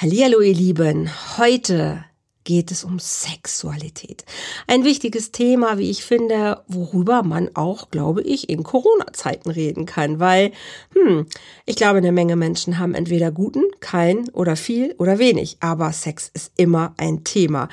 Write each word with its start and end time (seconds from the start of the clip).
Hallihallo, 0.00 0.40
ihr 0.42 0.54
Lieben. 0.54 1.10
Heute 1.38 2.04
geht 2.44 2.70
es 2.70 2.84
um 2.84 3.00
Sexualität. 3.00 4.24
Ein 4.68 4.84
wichtiges 4.84 5.32
Thema, 5.32 5.76
wie 5.76 5.90
ich 5.90 6.04
finde, 6.04 6.62
worüber 6.68 7.24
man 7.24 7.50
auch, 7.54 7.90
glaube 7.90 8.22
ich, 8.22 8.48
in 8.48 8.62
Corona-Zeiten 8.62 9.50
reden 9.50 9.86
kann, 9.86 10.20
weil, 10.20 10.52
hm, 10.94 11.26
ich 11.66 11.74
glaube, 11.74 11.98
eine 11.98 12.12
Menge 12.12 12.36
Menschen 12.36 12.78
haben 12.78 12.94
entweder 12.94 13.32
guten, 13.32 13.64
kein 13.80 14.28
oder 14.28 14.54
viel 14.54 14.94
oder 14.98 15.18
wenig, 15.18 15.56
aber 15.58 15.92
Sex 15.92 16.30
ist 16.32 16.52
immer 16.56 16.94
ein 16.96 17.24
Thema. 17.24 17.68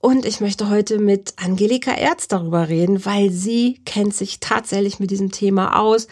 Und 0.00 0.26
ich 0.26 0.40
möchte 0.40 0.68
heute 0.68 0.98
mit 0.98 1.34
Angelika 1.36 1.92
Erz 1.92 2.26
darüber 2.26 2.68
reden, 2.68 3.04
weil 3.06 3.30
sie 3.30 3.80
kennt 3.84 4.16
sich 4.16 4.40
tatsächlich 4.40 4.98
mit 4.98 5.12
diesem 5.12 5.30
Thema 5.30 5.78
aus 5.80 6.08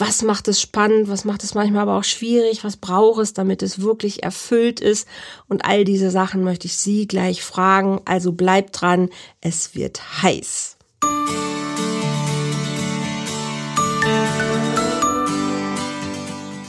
was 0.00 0.22
macht 0.22 0.48
es 0.48 0.60
spannend, 0.60 1.08
was 1.08 1.24
macht 1.24 1.44
es 1.44 1.54
manchmal 1.54 1.82
aber 1.82 1.98
auch 1.98 2.04
schwierig, 2.04 2.64
was 2.64 2.78
braucht 2.78 3.20
es, 3.20 3.34
damit 3.34 3.62
es 3.62 3.82
wirklich 3.82 4.22
erfüllt 4.22 4.80
ist. 4.80 5.06
Und 5.46 5.64
all 5.66 5.84
diese 5.84 6.10
Sachen 6.10 6.42
möchte 6.42 6.66
ich 6.66 6.76
Sie 6.78 7.06
gleich 7.06 7.42
fragen. 7.42 8.00
Also 8.06 8.32
bleibt 8.32 8.80
dran, 8.80 9.10
es 9.42 9.74
wird 9.74 10.22
heiß. 10.22 10.76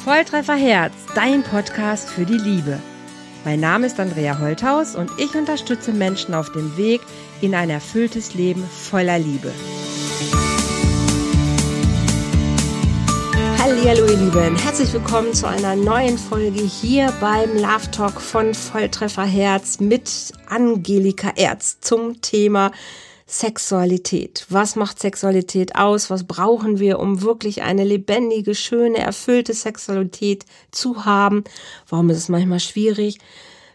Volltreffer 0.03 0.55
Herz, 0.55 0.93
dein 1.15 1.43
Podcast 1.43 2.09
für 2.09 2.25
die 2.25 2.37
Liebe. 2.37 2.79
Mein 3.45 3.61
Name 3.61 3.87
ist 3.87 3.99
Andrea 3.99 4.39
Holthaus 4.39 4.95
und 4.95 5.09
ich 5.17 5.33
unterstütze 5.35 5.93
Menschen 5.93 6.33
auf 6.33 6.51
dem 6.51 6.75
Weg 6.75 7.01
in 7.39 7.55
ein 7.55 7.69
erfülltes 7.69 8.33
Leben 8.33 8.63
voller 8.63 9.17
Liebe. 9.17 9.51
Hallo 13.63 13.75
ihr 13.75 13.93
Lieben, 13.93 14.55
herzlich 14.57 14.91
willkommen 14.91 15.35
zu 15.35 15.47
einer 15.47 15.75
neuen 15.75 16.17
Folge 16.17 16.61
hier 16.61 17.13
beim 17.21 17.55
Love 17.57 17.91
Talk 17.91 18.19
von 18.19 18.55
Volltreffer 18.55 19.23
Herz 19.23 19.79
mit 19.79 20.31
Angelika 20.47 21.31
Erz 21.35 21.79
zum 21.79 22.21
Thema 22.21 22.71
Sexualität. 23.27 24.47
Was 24.49 24.75
macht 24.75 24.99
Sexualität 24.99 25.75
aus? 25.75 26.09
Was 26.09 26.23
brauchen 26.23 26.79
wir, 26.79 26.99
um 26.99 27.21
wirklich 27.21 27.61
eine 27.61 27.83
lebendige, 27.83 28.55
schöne, 28.55 28.97
erfüllte 28.97 29.53
Sexualität 29.53 30.43
zu 30.71 31.05
haben? 31.05 31.43
Warum 31.87 32.09
ist 32.09 32.17
es 32.17 32.29
manchmal 32.29 32.59
schwierig? 32.59 33.19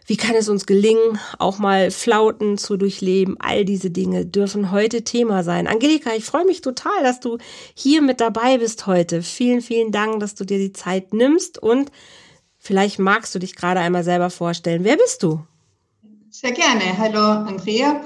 Wie 0.09 0.15
kann 0.15 0.35
es 0.35 0.47
uns 0.47 0.65
gelingen, 0.65 1.19
auch 1.37 1.59
mal 1.59 1.91
Flauten 1.91 2.57
zu 2.57 2.77
durchleben? 2.77 3.35
All 3.39 3.65
diese 3.65 3.91
Dinge 3.91 4.25
dürfen 4.25 4.71
heute 4.71 5.03
Thema 5.03 5.43
sein. 5.43 5.67
Angelika, 5.67 6.11
ich 6.15 6.23
freue 6.23 6.45
mich 6.45 6.61
total, 6.61 7.03
dass 7.03 7.19
du 7.19 7.39
hier 7.73 8.01
mit 8.01 8.21
dabei 8.21 8.57
bist 8.57 8.87
heute. 8.87 9.21
Vielen, 9.21 9.61
vielen 9.61 9.91
Dank, 9.91 10.21
dass 10.21 10.33
du 10.33 10.45
dir 10.45 10.59
die 10.59 10.71
Zeit 10.71 11.13
nimmst 11.13 11.61
und 11.61 11.91
vielleicht 12.57 12.99
magst 12.99 13.35
du 13.35 13.39
dich 13.39 13.57
gerade 13.57 13.81
einmal 13.81 14.05
selber 14.05 14.29
vorstellen. 14.29 14.85
Wer 14.85 14.95
bist 14.95 15.23
du? 15.23 15.45
Sehr 16.29 16.53
gerne. 16.53 16.97
Hallo, 16.97 17.19
Andrea. 17.45 18.01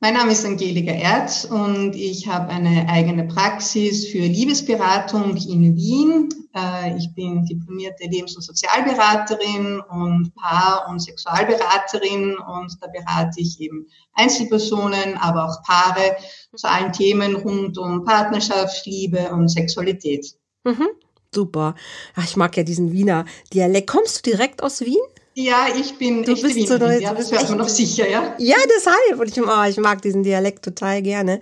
Mein 0.00 0.14
Name 0.14 0.30
ist 0.30 0.46
Angelika 0.46 0.92
Erz 0.92 1.44
und 1.44 1.96
ich 1.96 2.28
habe 2.28 2.50
eine 2.50 2.88
eigene 2.88 3.24
Praxis 3.24 4.06
für 4.06 4.20
Liebesberatung 4.20 5.36
in 5.36 5.74
Wien. 5.74 6.28
Äh, 6.54 6.96
ich 6.96 7.12
bin 7.16 7.44
diplomierte 7.44 8.04
Lebens- 8.04 8.36
und 8.36 8.42
Sozialberaterin 8.42 9.80
und 9.80 10.32
Paar- 10.36 10.86
und 10.88 11.00
Sexualberaterin 11.00 12.38
und 12.38 12.76
da 12.80 12.86
berate 12.86 13.40
ich 13.40 13.60
eben 13.60 13.88
Einzelpersonen, 14.12 15.16
aber 15.16 15.46
auch 15.46 15.64
Paare 15.64 16.16
zu 16.54 16.70
allen 16.70 16.92
Themen 16.92 17.34
rund 17.34 17.76
um 17.76 18.04
Partnerschaft, 18.04 18.86
Liebe 18.86 19.30
und 19.32 19.48
Sexualität. 19.48 20.32
Mhm, 20.62 20.90
super. 21.34 21.74
Ach, 22.14 22.24
ich 22.24 22.36
mag 22.36 22.56
ja 22.56 22.62
diesen 22.62 22.92
Wiener 22.92 23.24
Dialekt. 23.52 23.90
Kommst 23.90 24.24
du 24.24 24.30
direkt 24.30 24.62
aus 24.62 24.80
Wien? 24.80 25.02
Ja, 25.40 25.68
ich 25.72 25.96
bin 25.98 26.24
du 26.24 26.34
bist 26.34 26.66
so 26.66 26.78
neu, 26.78 26.98
ja, 26.98 27.14
das 27.14 27.30
hört 27.30 27.48
man 27.48 27.58
noch 27.58 27.68
sicher, 27.68 28.08
ja. 28.10 28.34
Ja, 28.38 28.56
deshalb. 28.76 29.20
Und 29.20 29.28
ich, 29.28 29.40
oh, 29.40 29.64
ich 29.68 29.76
mag 29.76 30.02
diesen 30.02 30.24
Dialekt 30.24 30.64
total 30.64 31.00
gerne. 31.00 31.40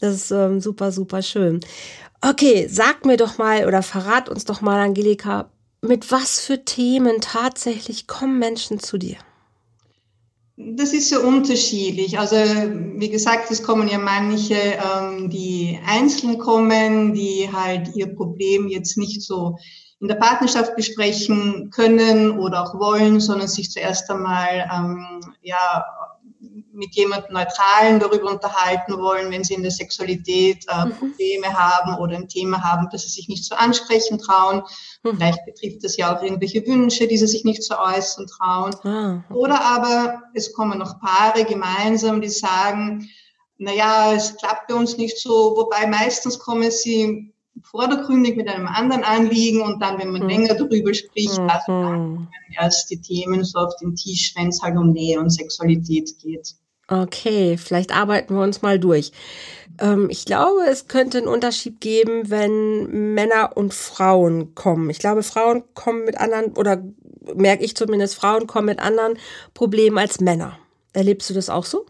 Das 0.00 0.16
ist 0.16 0.30
ähm, 0.32 0.60
super, 0.60 0.90
super 0.90 1.22
schön. 1.22 1.60
Okay, 2.20 2.66
sag 2.68 3.04
mir 3.04 3.16
doch 3.16 3.38
mal 3.38 3.68
oder 3.68 3.84
verrat 3.84 4.28
uns 4.28 4.46
doch 4.46 4.62
mal, 4.62 4.80
Angelika, 4.80 5.48
mit 5.80 6.10
was 6.10 6.40
für 6.40 6.64
Themen 6.64 7.20
tatsächlich 7.20 8.08
kommen 8.08 8.40
Menschen 8.40 8.80
zu 8.80 8.98
dir? 8.98 9.18
Das 10.56 10.92
ist 10.92 11.08
so 11.08 11.20
unterschiedlich. 11.20 12.18
Also 12.18 12.34
wie 12.34 13.10
gesagt, 13.10 13.48
es 13.52 13.62
kommen 13.62 13.86
ja 13.86 13.98
manche, 13.98 14.56
ähm, 14.56 15.30
die 15.30 15.78
einzeln 15.86 16.36
kommen, 16.38 17.14
die 17.14 17.48
halt 17.52 17.94
ihr 17.94 18.12
Problem 18.12 18.66
jetzt 18.66 18.98
nicht 18.98 19.22
so 19.22 19.56
in 20.00 20.08
der 20.08 20.14
Partnerschaft 20.14 20.76
besprechen 20.76 21.70
können 21.70 22.38
oder 22.38 22.62
auch 22.62 22.74
wollen, 22.78 23.20
sondern 23.20 23.48
sich 23.48 23.70
zuerst 23.70 24.10
einmal 24.10 24.68
ähm, 24.72 25.20
ja, 25.42 25.84
mit 26.72 26.94
jemandem 26.94 27.34
Neutralen 27.34 28.00
darüber 28.00 28.30
unterhalten 28.30 28.96
wollen, 28.98 29.30
wenn 29.30 29.44
sie 29.44 29.54
in 29.54 29.62
der 29.62 29.70
Sexualität 29.70 30.64
äh, 30.68 30.86
mhm. 30.86 30.92
Probleme 30.92 31.48
mhm. 31.48 31.54
haben 31.54 31.98
oder 31.98 32.16
ein 32.16 32.28
Thema 32.28 32.62
haben, 32.62 32.88
das 32.90 33.02
sie 33.02 33.10
sich 33.10 33.28
nicht 33.28 33.44
so 33.44 33.54
ansprechen 33.54 34.18
trauen. 34.18 34.62
Mhm. 35.02 35.16
Vielleicht 35.16 35.44
betrifft 35.44 35.84
das 35.84 35.98
ja 35.98 36.16
auch 36.16 36.22
irgendwelche 36.22 36.66
Wünsche, 36.66 37.06
die 37.06 37.18
sie 37.18 37.26
sich 37.26 37.44
nicht 37.44 37.62
so 37.62 37.76
äußern 37.76 38.26
trauen. 38.26 38.74
Okay. 38.74 39.34
Oder 39.34 39.60
aber 39.60 40.22
es 40.34 40.54
kommen 40.54 40.78
noch 40.78 40.98
Paare 41.00 41.44
gemeinsam, 41.44 42.22
die 42.22 42.30
sagen, 42.30 43.10
na 43.58 43.74
ja, 43.74 44.14
es 44.14 44.36
klappt 44.36 44.68
bei 44.68 44.74
uns 44.74 44.96
nicht 44.96 45.18
so, 45.18 45.54
wobei 45.56 45.86
meistens 45.86 46.38
kommen 46.38 46.70
sie 46.70 47.29
vordergründig 47.62 48.36
mit 48.36 48.48
einem 48.48 48.66
anderen 48.66 49.04
Anliegen 49.04 49.60
und 49.60 49.80
dann, 49.80 49.98
wenn 49.98 50.12
man 50.12 50.22
mhm. 50.22 50.28
länger 50.28 50.54
darüber 50.54 50.94
spricht, 50.94 51.38
mhm. 51.38 51.48
also 51.48 51.72
dann 51.72 52.28
erst 52.58 52.90
die 52.90 53.00
Themen 53.00 53.44
so 53.44 53.58
auf 53.58 53.74
den 53.80 53.94
Tisch, 53.94 54.34
wenn 54.36 54.48
es 54.48 54.62
halt 54.62 54.76
um 54.76 54.92
Nähe 54.92 55.20
und 55.20 55.30
Sexualität 55.30 56.10
geht. 56.22 56.54
Okay, 56.88 57.56
vielleicht 57.56 57.94
arbeiten 57.94 58.34
wir 58.34 58.42
uns 58.42 58.62
mal 58.62 58.78
durch. 58.80 59.12
Ähm, 59.80 60.08
ich 60.10 60.24
glaube, 60.24 60.62
es 60.68 60.88
könnte 60.88 61.18
einen 61.18 61.28
Unterschied 61.28 61.80
geben, 61.80 62.30
wenn 62.30 63.14
Männer 63.14 63.56
und 63.56 63.72
Frauen 63.72 64.54
kommen. 64.54 64.90
Ich 64.90 64.98
glaube, 64.98 65.22
Frauen 65.22 65.62
kommen 65.74 66.04
mit 66.04 66.18
anderen, 66.18 66.52
oder 66.56 66.82
merke 67.34 67.64
ich 67.64 67.76
zumindest, 67.76 68.16
Frauen 68.16 68.46
kommen 68.46 68.66
mit 68.66 68.80
anderen 68.80 69.18
Problemen 69.54 69.98
als 69.98 70.20
Männer. 70.20 70.58
Erlebst 70.92 71.30
du 71.30 71.34
das 71.34 71.48
auch 71.48 71.64
so? 71.64 71.86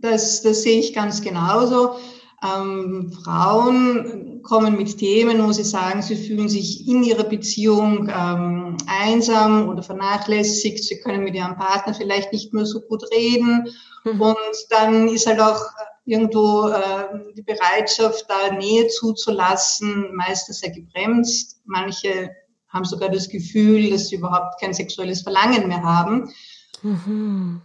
Das, 0.00 0.42
das 0.42 0.62
sehe 0.62 0.80
ich 0.80 0.94
ganz 0.94 1.22
genauso. 1.22 1.96
Ähm, 2.42 3.12
Frauen 3.22 4.42
kommen 4.42 4.76
mit 4.76 4.96
Themen, 4.96 5.46
wo 5.46 5.52
sie 5.52 5.64
sagen, 5.64 6.00
sie 6.00 6.16
fühlen 6.16 6.48
sich 6.48 6.88
in 6.88 7.02
ihrer 7.02 7.24
Beziehung 7.24 8.08
ähm, 8.08 8.76
einsam 8.86 9.68
oder 9.68 9.82
vernachlässigt, 9.82 10.82
sie 10.82 11.00
können 11.00 11.22
mit 11.22 11.34
ihrem 11.34 11.56
Partner 11.56 11.92
vielleicht 11.92 12.32
nicht 12.32 12.54
mehr 12.54 12.64
so 12.64 12.80
gut 12.80 13.04
reden. 13.12 13.68
Mhm. 14.04 14.20
Und 14.20 14.56
dann 14.70 15.08
ist 15.08 15.26
halt 15.26 15.40
auch 15.40 15.60
irgendwo 16.06 16.68
äh, 16.68 17.34
die 17.36 17.42
Bereitschaft, 17.42 18.24
da 18.28 18.54
Nähe 18.54 18.88
zuzulassen, 18.88 20.14
meistens 20.14 20.60
sehr 20.60 20.70
gebremst. 20.70 21.60
Manche 21.66 22.30
haben 22.68 22.84
sogar 22.84 23.10
das 23.10 23.28
Gefühl, 23.28 23.90
dass 23.90 24.08
sie 24.08 24.16
überhaupt 24.16 24.60
kein 24.60 24.72
sexuelles 24.72 25.22
Verlangen 25.22 25.68
mehr 25.68 25.82
haben. 25.82 26.32
Mhm. 26.82 27.60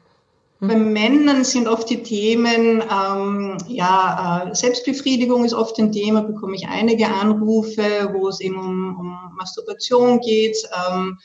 Bei 0.60 0.76
Männern 0.76 1.44
sind 1.44 1.68
oft 1.68 1.90
die 1.90 2.02
Themen, 2.02 2.82
ähm, 2.82 3.58
ja, 3.68 4.48
äh, 4.50 4.56
Selbstbefriedigung 4.56 5.44
ist 5.44 5.54
oft 5.54 5.78
ein 5.80 5.92
Thema, 5.92 6.24
bekomme 6.24 6.56
ich 6.56 6.68
einige 6.68 7.08
Anrufe, 7.08 8.10
wo 8.14 8.30
es 8.30 8.40
eben 8.40 8.58
um, 8.58 8.98
um 8.98 9.36
Masturbation 9.36 10.22
geht. 10.22 10.58
Ähm, 10.90 11.20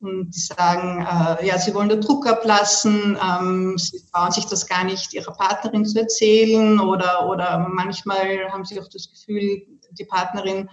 und 0.00 0.30
die 0.34 0.40
sagen, 0.40 1.02
äh, 1.02 1.46
ja, 1.46 1.58
sie 1.58 1.74
wollen 1.74 1.90
den 1.90 2.00
Druck 2.00 2.26
ablassen, 2.26 3.18
ähm, 3.22 3.76
sie 3.76 4.00
trauen 4.10 4.30
sich 4.30 4.46
das 4.46 4.66
gar 4.66 4.84
nicht 4.84 5.12
ihrer 5.12 5.32
Partnerin 5.32 5.84
zu 5.84 6.00
erzählen 6.00 6.80
oder, 6.80 7.28
oder 7.28 7.66
manchmal 7.70 8.50
haben 8.50 8.64
sie 8.64 8.80
auch 8.80 8.88
das 8.88 9.10
Gefühl, 9.10 9.62
die 9.90 10.04
Partnerin 10.04 10.70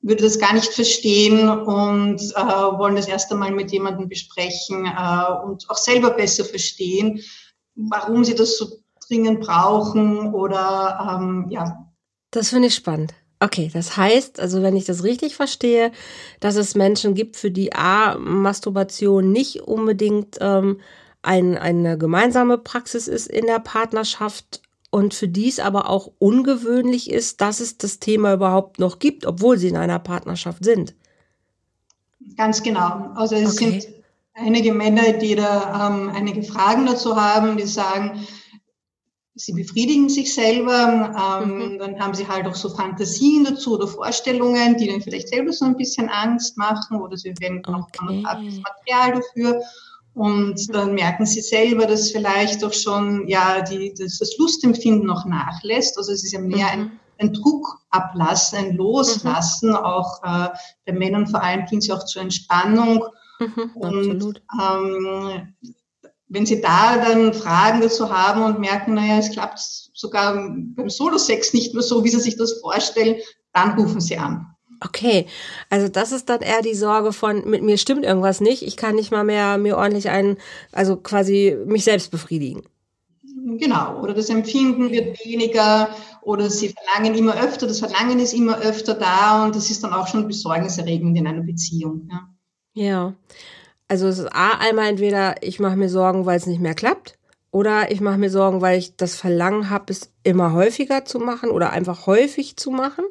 würde 0.00 0.22
das 0.22 0.38
gar 0.38 0.54
nicht 0.54 0.72
verstehen 0.72 1.48
und 1.48 2.20
äh, 2.20 2.78
wollen 2.78 2.96
das 2.96 3.08
erst 3.08 3.32
einmal 3.32 3.50
mit 3.50 3.72
jemandem 3.72 4.08
besprechen 4.08 4.86
äh, 4.86 5.32
und 5.44 5.68
auch 5.68 5.76
selber 5.76 6.10
besser 6.10 6.44
verstehen, 6.44 7.20
warum 7.74 8.24
sie 8.24 8.34
das 8.34 8.56
so 8.56 8.78
dringend 9.08 9.40
brauchen 9.40 10.32
oder 10.34 11.18
ähm, 11.20 11.46
ja. 11.50 11.90
Das 12.30 12.50
finde 12.50 12.68
ich 12.68 12.74
spannend. 12.74 13.14
Okay, 13.40 13.70
das 13.72 13.96
heißt, 13.96 14.40
also 14.40 14.62
wenn 14.62 14.76
ich 14.76 14.84
das 14.84 15.04
richtig 15.04 15.36
verstehe, 15.36 15.92
dass 16.40 16.56
es 16.56 16.74
Menschen 16.74 17.14
gibt, 17.14 17.36
für 17.36 17.52
die 17.52 17.72
A, 17.72 18.18
Masturbation 18.18 19.30
nicht 19.30 19.60
unbedingt 19.60 20.38
ähm, 20.40 20.80
ein, 21.22 21.56
eine 21.56 21.98
gemeinsame 21.98 22.58
Praxis 22.58 23.06
ist 23.06 23.28
in 23.28 23.46
der 23.46 23.60
Partnerschaft, 23.60 24.62
und 24.98 25.14
für 25.14 25.28
die 25.28 25.48
es 25.48 25.60
aber 25.60 25.88
auch 25.88 26.10
ungewöhnlich 26.18 27.08
ist, 27.08 27.40
dass 27.40 27.60
es 27.60 27.78
das 27.78 28.00
Thema 28.00 28.34
überhaupt 28.34 28.80
noch 28.80 28.98
gibt, 28.98 29.26
obwohl 29.26 29.56
sie 29.56 29.68
in 29.68 29.76
einer 29.76 30.00
Partnerschaft 30.00 30.64
sind. 30.64 30.96
Ganz 32.36 32.64
genau. 32.64 33.12
Also 33.14 33.36
es 33.36 33.54
okay. 33.54 33.80
sind 33.80 33.94
einige 34.34 34.74
Männer, 34.74 35.12
die 35.12 35.36
da 35.36 35.86
ähm, 35.86 36.10
einige 36.12 36.42
Fragen 36.42 36.84
dazu 36.86 37.14
haben, 37.14 37.56
die 37.56 37.66
sagen, 37.66 38.26
sie 39.36 39.52
befriedigen 39.52 40.08
sich 40.08 40.34
selber, 40.34 41.44
ähm, 41.44 41.74
mhm. 41.74 41.78
dann 41.78 42.00
haben 42.00 42.14
sie 42.14 42.26
halt 42.26 42.48
auch 42.48 42.56
so 42.56 42.68
Fantasien 42.68 43.44
dazu 43.44 43.74
oder 43.74 43.86
Vorstellungen, 43.86 44.78
die 44.78 44.88
ihnen 44.88 45.00
vielleicht 45.00 45.28
selber 45.28 45.52
so 45.52 45.64
ein 45.64 45.76
bisschen 45.76 46.08
Angst 46.08 46.58
machen 46.58 47.00
oder 47.00 47.16
sie 47.16 47.34
werden 47.38 47.62
okay. 47.64 48.24
auch 48.26 48.40
Material 48.40 49.20
dafür. 49.20 49.62
Und 50.18 50.74
dann 50.74 50.94
merken 50.94 51.26
sie 51.26 51.40
selber, 51.40 51.86
dass 51.86 52.10
vielleicht 52.10 52.64
doch 52.64 52.72
schon 52.72 53.28
ja 53.28 53.62
die, 53.62 53.94
das, 53.96 54.18
das 54.18 54.36
Lustempfinden 54.36 55.06
noch 55.06 55.24
nachlässt. 55.24 55.96
Also 55.96 56.10
es 56.10 56.24
ist 56.24 56.32
ja 56.32 56.40
mehr 56.40 56.66
mhm. 56.66 56.72
ein, 56.72 57.00
ein 57.18 57.32
Druck 57.32 57.78
ablassen, 57.90 58.58
ein 58.58 58.76
Loslassen. 58.76 59.70
Mhm. 59.70 59.76
Auch 59.76 60.20
äh, 60.24 60.48
bei 60.86 60.92
Männern 60.92 61.28
vor 61.28 61.40
allem 61.40 61.66
dient 61.66 61.84
sie 61.84 61.92
auch 61.92 62.04
zur 62.04 62.22
Entspannung. 62.22 63.04
Mhm, 63.38 63.70
und 63.76 64.42
ähm, 64.60 65.54
wenn 66.26 66.46
Sie 66.46 66.60
da 66.60 66.96
dann 66.98 67.32
Fragen 67.32 67.80
dazu 67.80 68.12
haben 68.12 68.42
und 68.42 68.58
merken, 68.58 68.94
naja, 68.94 69.18
es 69.18 69.30
klappt 69.30 69.60
sogar 69.94 70.34
beim 70.34 70.90
Solo-Sex 70.90 71.54
nicht 71.54 71.74
mehr 71.74 71.82
so, 71.84 72.02
wie 72.02 72.10
Sie 72.10 72.18
sich 72.18 72.36
das 72.36 72.60
vorstellen, 72.60 73.16
dann 73.52 73.78
rufen 73.78 74.00
Sie 74.00 74.18
an. 74.18 74.46
Okay, 74.80 75.26
also 75.70 75.88
das 75.88 76.12
ist 76.12 76.28
dann 76.28 76.40
eher 76.40 76.62
die 76.62 76.74
Sorge 76.74 77.12
von, 77.12 77.48
mit 77.48 77.62
mir 77.62 77.78
stimmt 77.78 78.04
irgendwas 78.04 78.40
nicht, 78.40 78.62
ich 78.62 78.76
kann 78.76 78.94
nicht 78.94 79.10
mal 79.10 79.24
mehr 79.24 79.58
mir 79.58 79.76
ordentlich 79.76 80.08
einen, 80.08 80.36
also 80.72 80.96
quasi 80.96 81.56
mich 81.66 81.84
selbst 81.84 82.10
befriedigen. 82.10 82.62
Genau, 83.58 84.00
oder 84.00 84.14
das 84.14 84.28
Empfinden 84.28 84.90
wird 84.90 85.18
weniger 85.24 85.88
oder 86.22 86.50
sie 86.50 86.68
verlangen 86.68 87.18
immer 87.18 87.34
öfter, 87.42 87.66
das 87.66 87.80
Verlangen 87.80 88.20
ist 88.20 88.34
immer 88.34 88.58
öfter 88.60 88.94
da 88.94 89.44
und 89.44 89.56
das 89.56 89.70
ist 89.70 89.82
dann 89.82 89.92
auch 89.92 90.06
schon 90.06 90.28
besorgniserregend 90.28 91.16
in 91.16 91.26
einer 91.26 91.42
Beziehung. 91.42 92.08
Ja, 92.10 92.28
ja. 92.74 93.14
also 93.88 94.06
es 94.06 94.18
ist 94.18 94.32
A, 94.32 94.58
einmal 94.58 94.88
entweder 94.88 95.42
ich 95.42 95.58
mache 95.58 95.76
mir 95.76 95.88
Sorgen, 95.88 96.26
weil 96.26 96.36
es 96.36 96.46
nicht 96.46 96.60
mehr 96.60 96.74
klappt 96.74 97.18
oder 97.50 97.90
ich 97.90 98.00
mache 98.00 98.18
mir 98.18 98.30
Sorgen, 98.30 98.60
weil 98.60 98.78
ich 98.78 98.96
das 98.96 99.16
Verlangen 99.16 99.70
habe, 99.70 99.92
es 99.92 100.12
immer 100.22 100.52
häufiger 100.52 101.04
zu 101.04 101.18
machen 101.18 101.50
oder 101.50 101.70
einfach 101.70 102.06
häufig 102.06 102.56
zu 102.56 102.70
machen. 102.70 103.04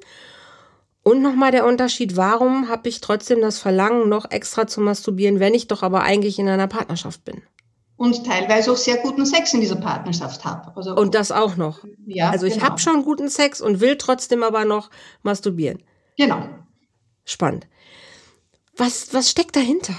Und 1.08 1.22
nochmal 1.22 1.52
der 1.52 1.66
Unterschied, 1.66 2.18
warum 2.18 2.68
habe 2.68 2.90
ich 2.90 3.00
trotzdem 3.00 3.40
das 3.40 3.60
Verlangen, 3.60 4.10
noch 4.10 4.30
extra 4.30 4.68
zu 4.68 4.82
masturbieren, 4.82 5.40
wenn 5.40 5.54
ich 5.54 5.68
doch 5.68 5.82
aber 5.82 6.04
eigentlich 6.04 6.38
in 6.38 6.50
einer 6.50 6.68
Partnerschaft 6.68 7.24
bin? 7.24 7.44
Und 7.96 8.26
teilweise 8.26 8.74
auch 8.74 8.76
sehr 8.76 8.98
guten 8.98 9.26
Sex 9.26 9.54
in 9.54 9.62
dieser 9.62 9.78
Partnerschaft 9.78 10.44
habe. 10.44 10.76
Also, 10.76 10.94
und 10.98 11.16
das 11.16 11.32
auch 11.32 11.56
noch. 11.56 11.80
Ja, 12.06 12.30
also 12.32 12.46
ich 12.46 12.56
genau. 12.56 12.66
habe 12.66 12.80
schon 12.80 13.06
guten 13.06 13.30
Sex 13.30 13.62
und 13.62 13.80
will 13.80 13.96
trotzdem 13.96 14.44
aber 14.44 14.66
noch 14.66 14.90
masturbieren. 15.24 15.82
Genau. 16.18 16.46
Spannend. 17.24 17.68
Was, 18.76 19.14
was 19.14 19.32
steckt 19.32 19.56
dahinter? 19.56 19.96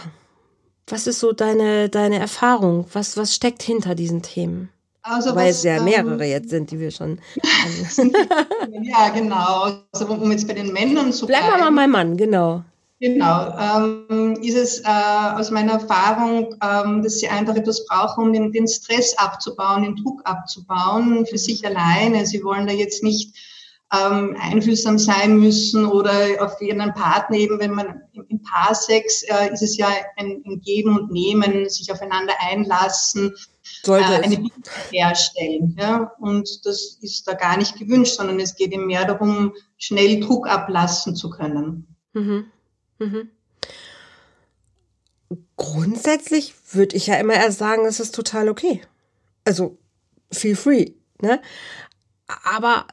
Was 0.89 1.07
ist 1.07 1.21
so 1.21 1.33
deine, 1.33 1.89
deine 1.89 2.19
Erfahrung? 2.19 2.85
Was, 2.93 3.17
was 3.17 3.35
steckt 3.35 3.63
hinter 3.63 3.95
diesen 3.95 4.21
Themen? 4.21 4.69
Also 5.09 5.35
Weil 5.35 5.51
es 5.51 5.63
ja 5.63 5.77
ähm, 5.77 5.85
mehrere 5.85 6.25
ähm, 6.25 6.31
jetzt 6.31 6.51
sind, 6.51 6.71
die 6.71 6.79
wir 6.79 6.91
schon. 6.91 7.19
ja, 8.83 9.09
genau. 9.09 9.79
Also 9.93 10.07
um 10.07 10.31
jetzt 10.31 10.47
bei 10.47 10.55
den 10.55 10.73
Männern 10.73 11.13
zu 11.13 11.27
bleiben. 11.27 11.47
Bleiben 11.47 11.63
wir 11.63 11.71
mal 11.71 11.83
beim 11.83 11.91
Mann, 11.91 12.17
genau. 12.17 12.63
Genau. 13.01 13.55
Ähm, 13.57 14.39
ist 14.43 14.57
es 14.57 14.81
äh, 14.81 15.37
aus 15.37 15.51
meiner 15.51 15.75
Erfahrung, 15.75 16.57
ähm, 16.63 17.03
dass 17.03 17.21
sie 17.21 17.29
einfach 17.29 17.55
etwas 17.55 17.87
brauchen, 17.87 18.25
um 18.25 18.33
den, 18.33 18.53
den 18.53 18.67
Stress 18.67 19.17
abzubauen, 19.17 19.85
den 19.85 19.97
Druck 19.97 20.21
abzubauen 20.25 21.25
für 21.25 21.39
sich 21.39 21.65
alleine. 21.65 22.27
Sie 22.27 22.43
wollen 22.43 22.67
da 22.67 22.73
jetzt 22.73 23.05
nicht 23.05 23.37
ähm, 23.93 24.37
einfühlsam 24.41 24.99
sein 24.99 25.39
müssen 25.39 25.87
oder 25.87 26.13
auf 26.41 26.61
ihren 26.61 26.93
Partner 26.93 27.37
eben, 27.37 27.59
wenn 27.59 27.73
man 27.73 28.03
im 28.29 28.43
Paarsex 28.43 29.23
äh, 29.23 29.53
ist 29.53 29.63
es 29.63 29.79
ja 29.79 29.89
ein, 30.17 30.43
ein 30.45 30.61
Geben 30.61 30.99
und 30.99 31.11
Nehmen, 31.11 31.69
sich 31.69 31.91
aufeinander 31.91 32.35
einlassen, 32.41 33.33
sollte 33.83 34.13
äh, 34.13 34.17
eine 34.17 34.37
Bindung 34.37 34.63
herstellen. 34.91 35.77
Ja? 35.79 36.13
Und 36.19 36.67
das 36.67 36.99
ist 37.01 37.27
da 37.27 37.35
gar 37.35 37.57
nicht 37.57 37.77
gewünscht, 37.79 38.17
sondern 38.17 38.41
es 38.41 38.57
geht 38.57 38.73
ihm 38.73 38.87
mehr 38.87 39.05
darum, 39.05 39.55
schnell 39.77 40.21
Druck 40.21 40.49
ablassen 40.49 41.17
zu 41.17 41.31
können. 41.31 41.97
Mhm. 42.13 42.47
Mhm. 42.99 43.31
Grundsätzlich 45.57 46.55
würde 46.73 46.97
ich 46.97 47.07
ja 47.07 47.17
immer 47.17 47.35
erst 47.35 47.59
sagen, 47.59 47.85
es 47.85 48.01
ist 48.01 48.15
total 48.15 48.49
okay. 48.49 48.83
Also 49.45 49.77
feel 50.31 50.57
free. 50.57 50.93
Ne? 51.21 51.41
Aber 52.45 52.87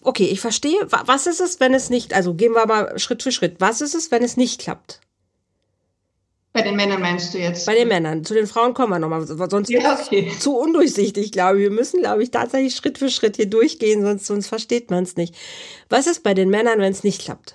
okay, 0.00 0.24
ich 0.24 0.40
verstehe. 0.40 0.80
Was 0.90 1.26
ist 1.26 1.40
es, 1.40 1.60
wenn 1.60 1.74
es 1.74 1.90
nicht, 1.90 2.14
also 2.14 2.34
gehen 2.34 2.52
wir 2.52 2.66
mal 2.66 2.98
Schritt 2.98 3.22
für 3.22 3.32
Schritt. 3.32 3.60
Was 3.60 3.80
ist 3.80 3.94
es, 3.94 4.10
wenn 4.10 4.22
es 4.22 4.36
nicht 4.36 4.60
klappt? 4.60 5.00
Bei 6.52 6.62
den 6.62 6.74
Männern 6.74 7.00
meinst 7.00 7.32
du 7.32 7.38
jetzt? 7.38 7.66
Bei 7.66 7.74
den 7.74 7.86
Männern. 7.86 8.24
Zu 8.24 8.34
den 8.34 8.48
Frauen 8.48 8.74
kommen 8.74 8.90
wir 8.90 8.98
nochmal. 8.98 9.24
Sonst 9.24 9.70
ja, 9.70 9.96
okay. 10.00 10.32
zu 10.40 10.56
undurchsichtig, 10.56 11.30
glaube 11.30 11.58
ich. 11.58 11.62
Wir 11.62 11.70
müssen, 11.70 12.00
glaube 12.00 12.24
ich, 12.24 12.32
tatsächlich 12.32 12.74
Schritt 12.74 12.98
für 12.98 13.08
Schritt 13.08 13.36
hier 13.36 13.46
durchgehen, 13.46 14.02
sonst, 14.02 14.26
sonst 14.26 14.48
versteht 14.48 14.90
man 14.90 15.04
es 15.04 15.16
nicht. 15.16 15.34
Was 15.88 16.08
ist 16.08 16.24
bei 16.24 16.34
den 16.34 16.50
Männern, 16.50 16.80
wenn 16.80 16.92
es 16.92 17.04
nicht 17.04 17.22
klappt? 17.22 17.54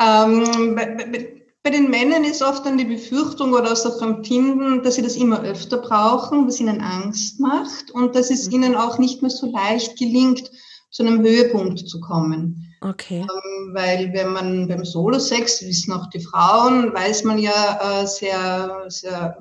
Ähm, 0.00 0.74
bei, 0.74 0.86
bei, 0.86 1.42
bei, 1.62 1.70
den 1.70 1.90
Männern 1.90 2.24
ist 2.24 2.42
oft 2.42 2.64
dann 2.64 2.78
die 2.78 2.86
Befürchtung 2.86 3.52
oder 3.52 3.64
auch 3.64 3.82
das 3.82 4.00
Empfinden, 4.00 4.82
dass 4.82 4.94
sie 4.94 5.02
das 5.02 5.16
immer 5.16 5.42
öfter 5.42 5.76
brauchen, 5.76 6.46
was 6.46 6.58
ihnen 6.58 6.80
Angst 6.80 7.38
macht 7.38 7.90
und 7.90 8.16
dass 8.16 8.30
es 8.30 8.46
mhm. 8.46 8.54
ihnen 8.54 8.74
auch 8.76 8.98
nicht 8.98 9.20
mehr 9.20 9.30
so 9.30 9.52
leicht 9.52 9.98
gelingt, 9.98 10.50
zu 10.90 11.02
einem 11.02 11.20
Höhepunkt 11.20 11.86
zu 11.86 12.00
kommen. 12.00 12.71
Okay. 12.82 13.20
Ähm, 13.20 13.74
weil 13.74 14.12
wenn 14.12 14.32
man 14.32 14.66
beim 14.66 14.84
Solo-Sex, 14.84 15.62
wissen 15.62 15.92
auch 15.92 16.08
die 16.10 16.20
Frauen, 16.20 16.92
weiß 16.92 17.22
man 17.24 17.38
ja 17.38 18.02
äh, 18.02 18.06
sehr, 18.06 18.84
sehr, 18.88 19.38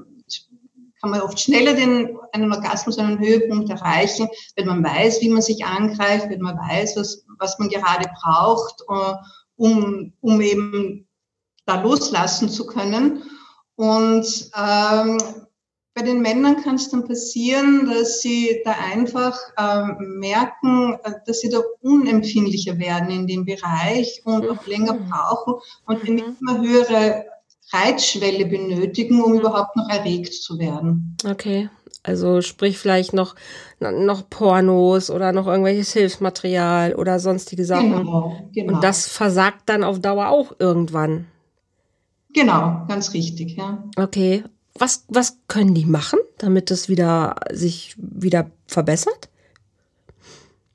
kann 1.02 1.10
man 1.10 1.22
oft 1.22 1.40
schneller 1.40 1.74
den, 1.74 2.18
einen 2.34 2.54
Orgasmus, 2.54 3.00
einen 3.00 3.18
Höhepunkt 3.18 3.70
erreichen, 3.72 4.28
wenn 4.56 4.68
man 4.68 4.84
weiß, 4.84 5.22
wie 5.22 5.30
man 5.30 5.42
sich 5.42 5.66
angreift, 5.66 6.30
wenn 6.30 6.42
man 6.42 6.56
weiß, 6.56 6.96
was, 6.98 7.26
was 7.40 7.58
man 7.58 7.70
gerade 7.70 8.08
braucht, 8.22 8.82
äh, 8.88 9.14
um, 9.56 10.14
um 10.22 10.42
eben 10.42 11.08
da 11.66 11.82
loslassen 11.82 12.48
zu 12.48 12.68
können. 12.68 13.24
Und 13.76 14.52
ähm, 14.56 15.18
bei 15.94 16.04
den 16.04 16.22
Männern 16.22 16.62
kann 16.64 16.76
es 16.76 16.90
dann 16.90 17.06
passieren, 17.06 17.86
dass 17.86 18.22
sie 18.22 18.62
da 18.64 18.76
einfach 18.94 19.38
ähm, 19.58 20.20
merken, 20.20 20.98
äh, 21.04 21.12
dass 21.26 21.42
sie 21.42 21.50
da 21.50 21.60
unempfindlicher 21.82 22.80
werden 22.80 23.10
in 23.10 23.28
dem 23.28 23.46
Bereich 23.46 24.22
und 24.24 24.48
auch 24.50 24.66
länger 24.68 24.94
mhm. 24.94 25.10
brauchen 25.10 25.56
und 25.86 26.08
eine 26.08 26.22
mhm. 26.22 26.38
immer 26.40 26.62
höhere 26.62 27.26
Reizschwelle 27.74 28.46
benötigen, 28.46 29.22
um 29.22 29.34
überhaupt 29.34 29.76
noch 29.76 29.90
erregt 29.90 30.34
zu 30.34 30.60
werden. 30.60 31.18
Okay. 31.30 31.70
Also 32.04 32.42
sprich 32.42 32.80
vielleicht 32.80 33.14
noch, 33.14 33.36
noch 33.80 34.28
Pornos 34.28 35.12
oder 35.12 35.34
noch 35.34 35.46
irgendwelches 35.46 35.94
Hilfsmaterial 35.94 36.96
oder 36.96 37.20
sonstige 37.20 37.64
Sachen. 37.64 37.92
Genau, 37.92 38.50
genau. 38.54 38.74
Und 38.74 38.84
das 38.84 39.08
versagt 39.08 39.64
dann 39.68 39.84
auf 39.84 40.00
Dauer 40.00 40.30
auch 40.30 40.54
irgendwann. 40.58 41.28
Genau, 42.34 42.86
ganz 42.88 43.14
richtig, 43.14 43.58
ja. 43.58 43.84
Okay 43.98 44.44
was, 44.74 45.06
was 45.08 45.38
können 45.48 45.74
die 45.74 45.86
machen, 45.86 46.20
damit 46.38 46.72
es 46.72 46.90
wieder 46.90 47.36
sich 47.52 47.96
wieder 47.98 48.52
verbessert? 48.68 49.30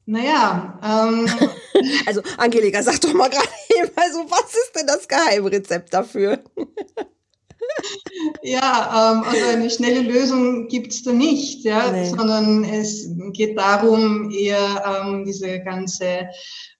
Naja, 0.06 0.78
ähm. 0.82 1.28
also 2.06 2.22
Angelika, 2.38 2.82
sag 2.82 3.00
doch 3.00 3.12
mal 3.12 3.28
gerade 3.28 3.48
eben, 3.76 3.90
also 3.96 4.18
was 4.30 4.54
ist 4.54 4.72
denn 4.76 4.86
das 4.86 5.08
Geheimrezept 5.08 5.92
dafür? 5.92 6.38
ja, 8.42 9.12
ähm, 9.12 9.24
also 9.24 9.46
eine 9.46 9.70
schnelle 9.70 10.02
Lösung 10.02 10.68
gibt's 10.68 11.02
da 11.02 11.12
nicht, 11.12 11.64
ja, 11.64 11.90
nee. 11.90 12.08
sondern 12.08 12.62
es 12.64 13.08
geht 13.32 13.58
darum, 13.58 14.30
eher 14.30 15.02
ähm, 15.04 15.24
diese 15.24 15.60
ganze 15.60 16.28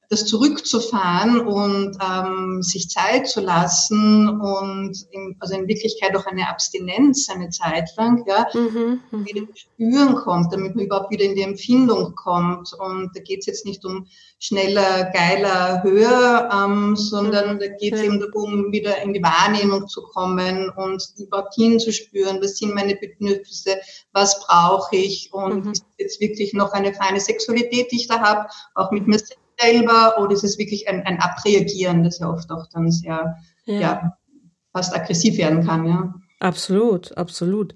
das 0.09 0.25
zurückzufahren 0.25 1.41
und 1.41 1.97
ähm, 2.01 2.63
sich 2.63 2.89
Zeit 2.89 3.29
zu 3.29 3.41
lassen 3.41 4.29
und 4.29 4.97
in, 5.11 5.37
also 5.41 5.55
in 5.55 5.67
Wirklichkeit 5.67 6.17
auch 6.17 6.27
eine 6.27 6.49
Abstinenz 6.49 7.29
eine 7.29 7.51
Zeit 7.51 7.91
lang, 7.97 8.25
ja, 8.27 8.47
mhm, 8.55 9.01
mhm. 9.11 9.27
wieder 9.27 9.43
spüren 9.55 10.15
kommt, 10.15 10.53
damit 10.53 10.77
man 10.77 10.85
überhaupt 10.85 11.11
wieder 11.11 11.25
in 11.25 11.35
die 11.35 11.43
Empfindung 11.43 12.15
kommt. 12.15 12.73
Und 12.75 13.11
da 13.15 13.21
geht 13.21 13.41
es 13.41 13.47
jetzt 13.47 13.67
nicht 13.67 13.85
um 13.85 14.07
schneller, 14.39 15.11
geiler, 15.13 15.83
höher, 15.83 16.51
ähm, 16.53 16.95
sondern 16.95 17.55
mhm. 17.55 17.61
da 17.61 17.67
geht 17.67 17.95
es 17.95 18.03
eben 18.03 18.21
darum, 18.21 18.71
wieder 18.71 19.03
in 19.03 19.13
die 19.13 19.23
Wahrnehmung 19.23 19.89
zu 19.89 20.03
kommen 20.03 20.71
und 20.71 21.03
überhaupt 21.19 21.55
hinzuspüren, 21.55 22.41
was 22.41 22.59
sind 22.59 22.75
meine 22.75 22.97
Bedürfnisse, 22.97 23.77
was 24.13 24.41
brauche 24.47 24.95
ich 24.97 25.33
und 25.33 25.65
mhm. 25.65 25.73
ist 25.73 25.85
jetzt 25.99 26.21
wirklich 26.21 26.53
noch 26.53 26.73
eine 26.73 26.95
feine 26.95 27.21
Sexualität, 27.21 27.91
die 27.91 27.97
ich 27.97 28.09
da 28.09 28.21
habe, 28.21 28.49
auch 28.75 28.91
mit 28.91 29.07
mir 29.07 29.19
selbst 29.19 29.46
selber 29.59 30.19
oder 30.19 30.33
ist 30.33 30.45
es 30.45 30.59
wirklich 30.59 30.89
ein, 30.89 31.03
ein 31.07 31.21
Abreagieren, 31.21 32.05
das 32.05 32.19
ja 32.19 32.31
oft 32.31 32.51
auch 32.51 32.67
dann 32.73 32.91
sehr, 32.91 33.37
ja. 33.65 33.81
ja, 33.81 34.19
fast 34.73 34.95
aggressiv 34.95 35.39
werden 35.39 35.67
kann, 35.67 35.87
ja. 35.87 36.15
Absolut, 36.41 37.17
absolut. 37.17 37.75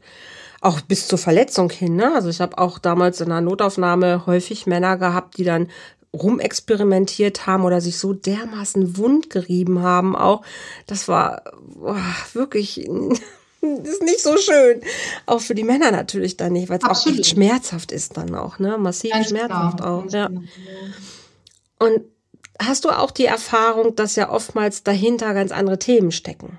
Auch 0.60 0.82
bis 0.82 1.08
zur 1.08 1.18
Verletzung 1.18 1.70
hin, 1.70 1.96
ne? 1.96 2.12
Also 2.14 2.28
ich 2.28 2.42
habe 2.42 2.58
auch 2.58 2.78
damals 2.78 3.22
in 3.22 3.30
der 3.30 3.40
Notaufnahme 3.40 4.26
häufig 4.26 4.66
Männer 4.66 4.98
gehabt, 4.98 5.38
die 5.38 5.44
dann 5.44 5.68
rumexperimentiert 6.12 7.46
haben 7.46 7.64
oder 7.64 7.80
sich 7.80 7.98
so 7.98 8.12
dermaßen 8.12 8.96
wund 8.96 9.30
gerieben 9.30 9.80
haben 9.82 10.16
auch. 10.16 10.42
Das 10.86 11.08
war 11.08 11.42
boah, 11.74 12.02
wirklich 12.34 12.78
ist 13.60 14.02
nicht 14.02 14.20
so 14.20 14.36
schön. 14.36 14.82
Auch 15.24 15.40
für 15.40 15.54
die 15.54 15.64
Männer 15.64 15.92
natürlich 15.92 16.36
dann 16.36 16.52
nicht, 16.52 16.68
weil 16.68 16.78
es 16.78 16.84
auch 16.84 17.24
schmerzhaft 17.24 17.92
ist 17.92 18.16
dann 18.16 18.34
auch, 18.34 18.58
ne? 18.58 18.76
Massiv 18.76 19.12
Ganz 19.12 19.28
schmerzhaft 19.28 19.78
klar. 19.78 19.90
auch. 19.90 20.12
Ja. 20.12 20.28
Genau. 20.28 20.42
Und 21.80 22.02
hast 22.60 22.84
du 22.84 22.90
auch 22.90 23.10
die 23.10 23.24
Erfahrung, 23.24 23.96
dass 23.96 24.14
ja 24.14 24.30
oftmals 24.30 24.84
dahinter 24.84 25.34
ganz 25.34 25.50
andere 25.50 25.78
Themen 25.78 26.12
stecken? 26.12 26.58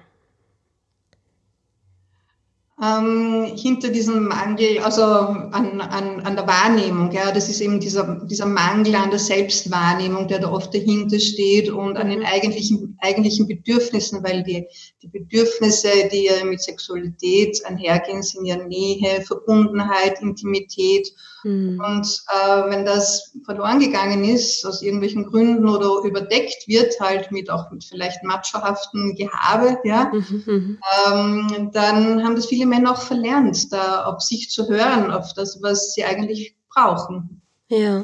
ähm, 2.82 3.54
hinter 3.56 3.90
diesem 3.90 4.28
Mangel, 4.28 4.80
also 4.80 5.04
an, 5.04 5.80
an, 5.82 6.22
an 6.22 6.36
der 6.36 6.48
Wahrnehmung. 6.48 7.12
Ja, 7.12 7.32
das 7.32 7.48
ist 7.48 7.62
eben 7.62 7.80
dieser, 7.80 8.26
dieser 8.26 8.48
Mangel 8.48 8.96
an 8.96 9.12
der 9.12 9.20
Selbstwahrnehmung, 9.20 10.28
der 10.28 10.40
da 10.40 10.52
oft 10.52 10.74
dahinter 10.74 11.20
steht 11.20 11.70
und 11.70 11.98
an 11.98 12.10
den 12.10 12.24
eigentlichen, 12.24 12.98
eigentlichen 13.00 13.48
Bedürfnissen, 13.48 14.24
weil 14.24 14.44
die, 14.44 14.68
die 15.04 15.08
Bedürfnisse, 15.08 15.90
die 16.12 16.26
ja 16.26 16.44
mit 16.44 16.62
Sexualität 16.62 17.64
einhergehen, 17.66 18.24
sind 18.24 18.46
ja 18.46 18.58
Nähe, 18.58 19.22
Verbundenheit, 19.22 20.20
Intimität 20.22 21.14
Mhm. 21.44 21.82
Und 21.84 22.08
äh, 22.28 22.70
wenn 22.70 22.86
das 22.86 23.34
verloren 23.46 23.80
gegangen 23.80 24.24
ist, 24.24 24.66
aus 24.66 24.82
irgendwelchen 24.82 25.26
Gründen 25.26 25.68
oder 25.68 26.04
überdeckt 26.04 26.68
wird, 26.68 27.00
halt 27.00 27.32
mit 27.32 27.50
auch 27.50 27.72
mit 27.72 27.84
vielleicht 27.84 28.24
machohaften 28.24 29.16
Gehabe, 29.16 29.80
ja, 29.84 30.12
mhm. 30.14 30.44
mhm. 30.46 30.80
ähm, 31.08 31.70
dann 31.74 32.24
haben 32.24 32.36
das 32.36 32.48
viele 32.48 32.66
Männer 32.66 32.92
auch 32.92 33.02
verlernt, 33.02 33.72
da 33.72 34.06
auf 34.06 34.22
sich 34.22 34.50
zu 34.50 34.68
hören, 34.70 35.12
auf 35.12 35.34
das, 35.34 35.62
was 35.62 35.94
sie 35.94 36.04
eigentlich 36.04 36.56
brauchen. 36.70 37.42
Ja. 37.68 38.04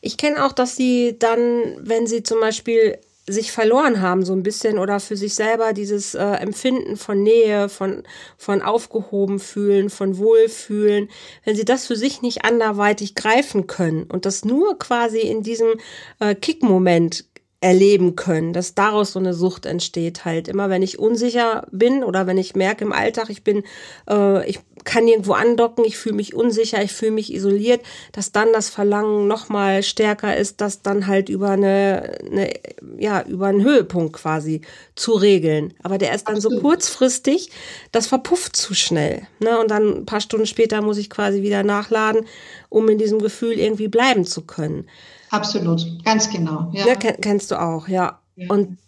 Ich 0.00 0.16
kenne 0.16 0.44
auch, 0.44 0.52
dass 0.52 0.76
sie 0.76 1.16
dann, 1.18 1.76
wenn 1.80 2.06
sie 2.06 2.22
zum 2.22 2.40
Beispiel 2.40 2.98
sich 3.28 3.52
verloren 3.52 4.00
haben 4.00 4.24
so 4.24 4.32
ein 4.32 4.42
bisschen 4.42 4.78
oder 4.78 4.98
für 5.00 5.16
sich 5.16 5.34
selber 5.34 5.72
dieses 5.72 6.14
äh, 6.14 6.24
Empfinden 6.24 6.96
von 6.96 7.22
Nähe, 7.22 7.68
von, 7.68 8.02
von 8.36 8.62
aufgehoben 8.62 9.38
fühlen, 9.38 9.90
von 9.90 10.18
Wohlfühlen, 10.18 11.08
wenn 11.44 11.56
sie 11.56 11.64
das 11.64 11.86
für 11.86 11.96
sich 11.96 12.22
nicht 12.22 12.44
anderweitig 12.44 13.14
greifen 13.14 13.66
können 13.66 14.04
und 14.04 14.26
das 14.26 14.44
nur 14.44 14.78
quasi 14.78 15.20
in 15.20 15.42
diesem 15.42 15.74
äh, 16.18 16.34
Kick-Moment 16.34 17.29
erleben 17.60 18.16
können, 18.16 18.54
dass 18.54 18.74
daraus 18.74 19.12
so 19.12 19.18
eine 19.18 19.34
Sucht 19.34 19.66
entsteht 19.66 20.24
halt. 20.24 20.48
Immer 20.48 20.70
wenn 20.70 20.80
ich 20.80 20.98
unsicher 20.98 21.66
bin 21.70 22.02
oder 22.02 22.26
wenn 22.26 22.38
ich 22.38 22.54
merke 22.54 22.84
im 22.84 22.92
Alltag, 22.92 23.28
ich 23.28 23.44
bin, 23.44 23.64
äh, 24.08 24.48
ich 24.48 24.60
kann 24.84 25.06
irgendwo 25.06 25.34
andocken, 25.34 25.84
ich 25.84 25.98
fühle 25.98 26.14
mich 26.14 26.34
unsicher, 26.34 26.82
ich 26.82 26.92
fühle 26.92 27.10
mich 27.10 27.34
isoliert, 27.34 27.82
dass 28.12 28.32
dann 28.32 28.54
das 28.54 28.70
Verlangen 28.70 29.28
noch 29.28 29.50
mal 29.50 29.82
stärker 29.82 30.34
ist, 30.34 30.62
das 30.62 30.80
dann 30.80 31.06
halt 31.06 31.28
über 31.28 31.50
eine, 31.50 32.18
eine 32.24 32.50
ja 32.98 33.22
über 33.22 33.48
einen 33.48 33.62
Höhepunkt 33.62 34.14
quasi 34.14 34.62
zu 34.94 35.12
regeln. 35.12 35.74
Aber 35.82 35.98
der 35.98 36.14
ist 36.14 36.28
dann 36.28 36.36
Absolut. 36.36 36.60
so 36.60 36.62
kurzfristig, 36.62 37.50
das 37.92 38.06
verpufft 38.06 38.56
zu 38.56 38.72
schnell. 38.72 39.26
Ne? 39.38 39.58
Und 39.58 39.70
dann 39.70 39.98
ein 39.98 40.06
paar 40.06 40.22
Stunden 40.22 40.46
später 40.46 40.80
muss 40.80 40.96
ich 40.96 41.10
quasi 41.10 41.42
wieder 41.42 41.62
nachladen, 41.62 42.24
um 42.70 42.88
in 42.88 42.96
diesem 42.96 43.18
Gefühl 43.18 43.58
irgendwie 43.58 43.88
bleiben 43.88 44.24
zu 44.24 44.42
können. 44.46 44.86
Absolut, 45.30 46.04
ganz 46.04 46.28
genau. 46.28 46.70
Ja, 46.72 46.86
ja 46.86 46.94
kennst 46.96 47.50
du 47.50 47.60
auch, 47.60 47.88
ja. 47.88 48.20
ja. 48.36 48.50
Und 48.50 48.78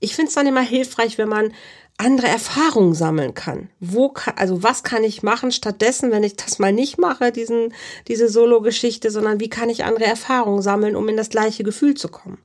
ich 0.00 0.14
finde 0.14 0.28
es 0.28 0.34
dann 0.34 0.46
immer 0.46 0.62
hilfreich, 0.62 1.18
wenn 1.18 1.28
man 1.28 1.52
andere 1.98 2.28
Erfahrungen 2.28 2.94
sammeln 2.94 3.34
kann. 3.34 3.68
Wo 3.78 4.08
kann, 4.08 4.34
also 4.38 4.62
was 4.62 4.82
kann 4.82 5.04
ich 5.04 5.22
machen 5.22 5.52
stattdessen, 5.52 6.10
wenn 6.10 6.22
ich 6.22 6.36
das 6.36 6.58
mal 6.58 6.72
nicht 6.72 6.98
mache, 6.98 7.30
diesen, 7.30 7.74
diese 8.08 8.28
Solo-Geschichte, 8.28 9.10
sondern 9.10 9.38
wie 9.38 9.50
kann 9.50 9.68
ich 9.68 9.84
andere 9.84 10.06
Erfahrungen 10.06 10.62
sammeln, 10.62 10.96
um 10.96 11.08
in 11.08 11.18
das 11.18 11.28
gleiche 11.28 11.62
Gefühl 11.62 11.94
zu 11.94 12.08
kommen? 12.08 12.38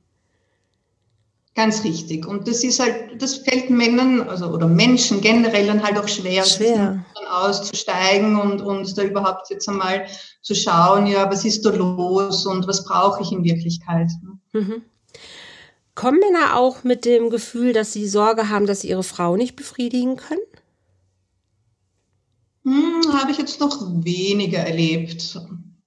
Ganz 1.54 1.84
richtig. 1.84 2.26
Und 2.26 2.46
das 2.46 2.62
ist 2.62 2.80
halt, 2.80 3.22
das 3.22 3.36
fällt 3.36 3.70
Männern, 3.70 4.28
also 4.28 4.48
oder 4.48 4.68
Menschen 4.68 5.22
generell 5.22 5.66
dann 5.66 5.82
halt 5.82 5.98
auch 5.98 6.06
schwer, 6.06 6.44
schwer. 6.44 7.02
auszusteigen 7.30 8.38
und, 8.38 8.60
und 8.60 8.98
da 8.98 9.02
überhaupt 9.02 9.48
jetzt 9.48 9.66
einmal 9.66 10.06
zu 10.46 10.54
schauen, 10.54 11.08
ja, 11.08 11.28
was 11.28 11.44
ist 11.44 11.66
da 11.66 11.70
los 11.70 12.46
und 12.46 12.68
was 12.68 12.84
brauche 12.84 13.20
ich 13.20 13.32
in 13.32 13.42
Wirklichkeit. 13.42 14.12
Mhm. 14.52 14.82
Kommen 15.96 16.20
Männer 16.20 16.56
auch 16.56 16.84
mit 16.84 17.04
dem 17.04 17.30
Gefühl, 17.30 17.72
dass 17.72 17.92
sie 17.92 18.06
Sorge 18.06 18.48
haben, 18.48 18.64
dass 18.66 18.82
sie 18.82 18.90
ihre 18.90 19.02
Frau 19.02 19.34
nicht 19.36 19.56
befriedigen 19.56 20.14
können? 20.14 20.38
Hm, 22.62 23.12
Habe 23.12 23.32
ich 23.32 23.38
jetzt 23.38 23.58
noch 23.58 23.80
weniger 24.04 24.60
erlebt. 24.60 25.36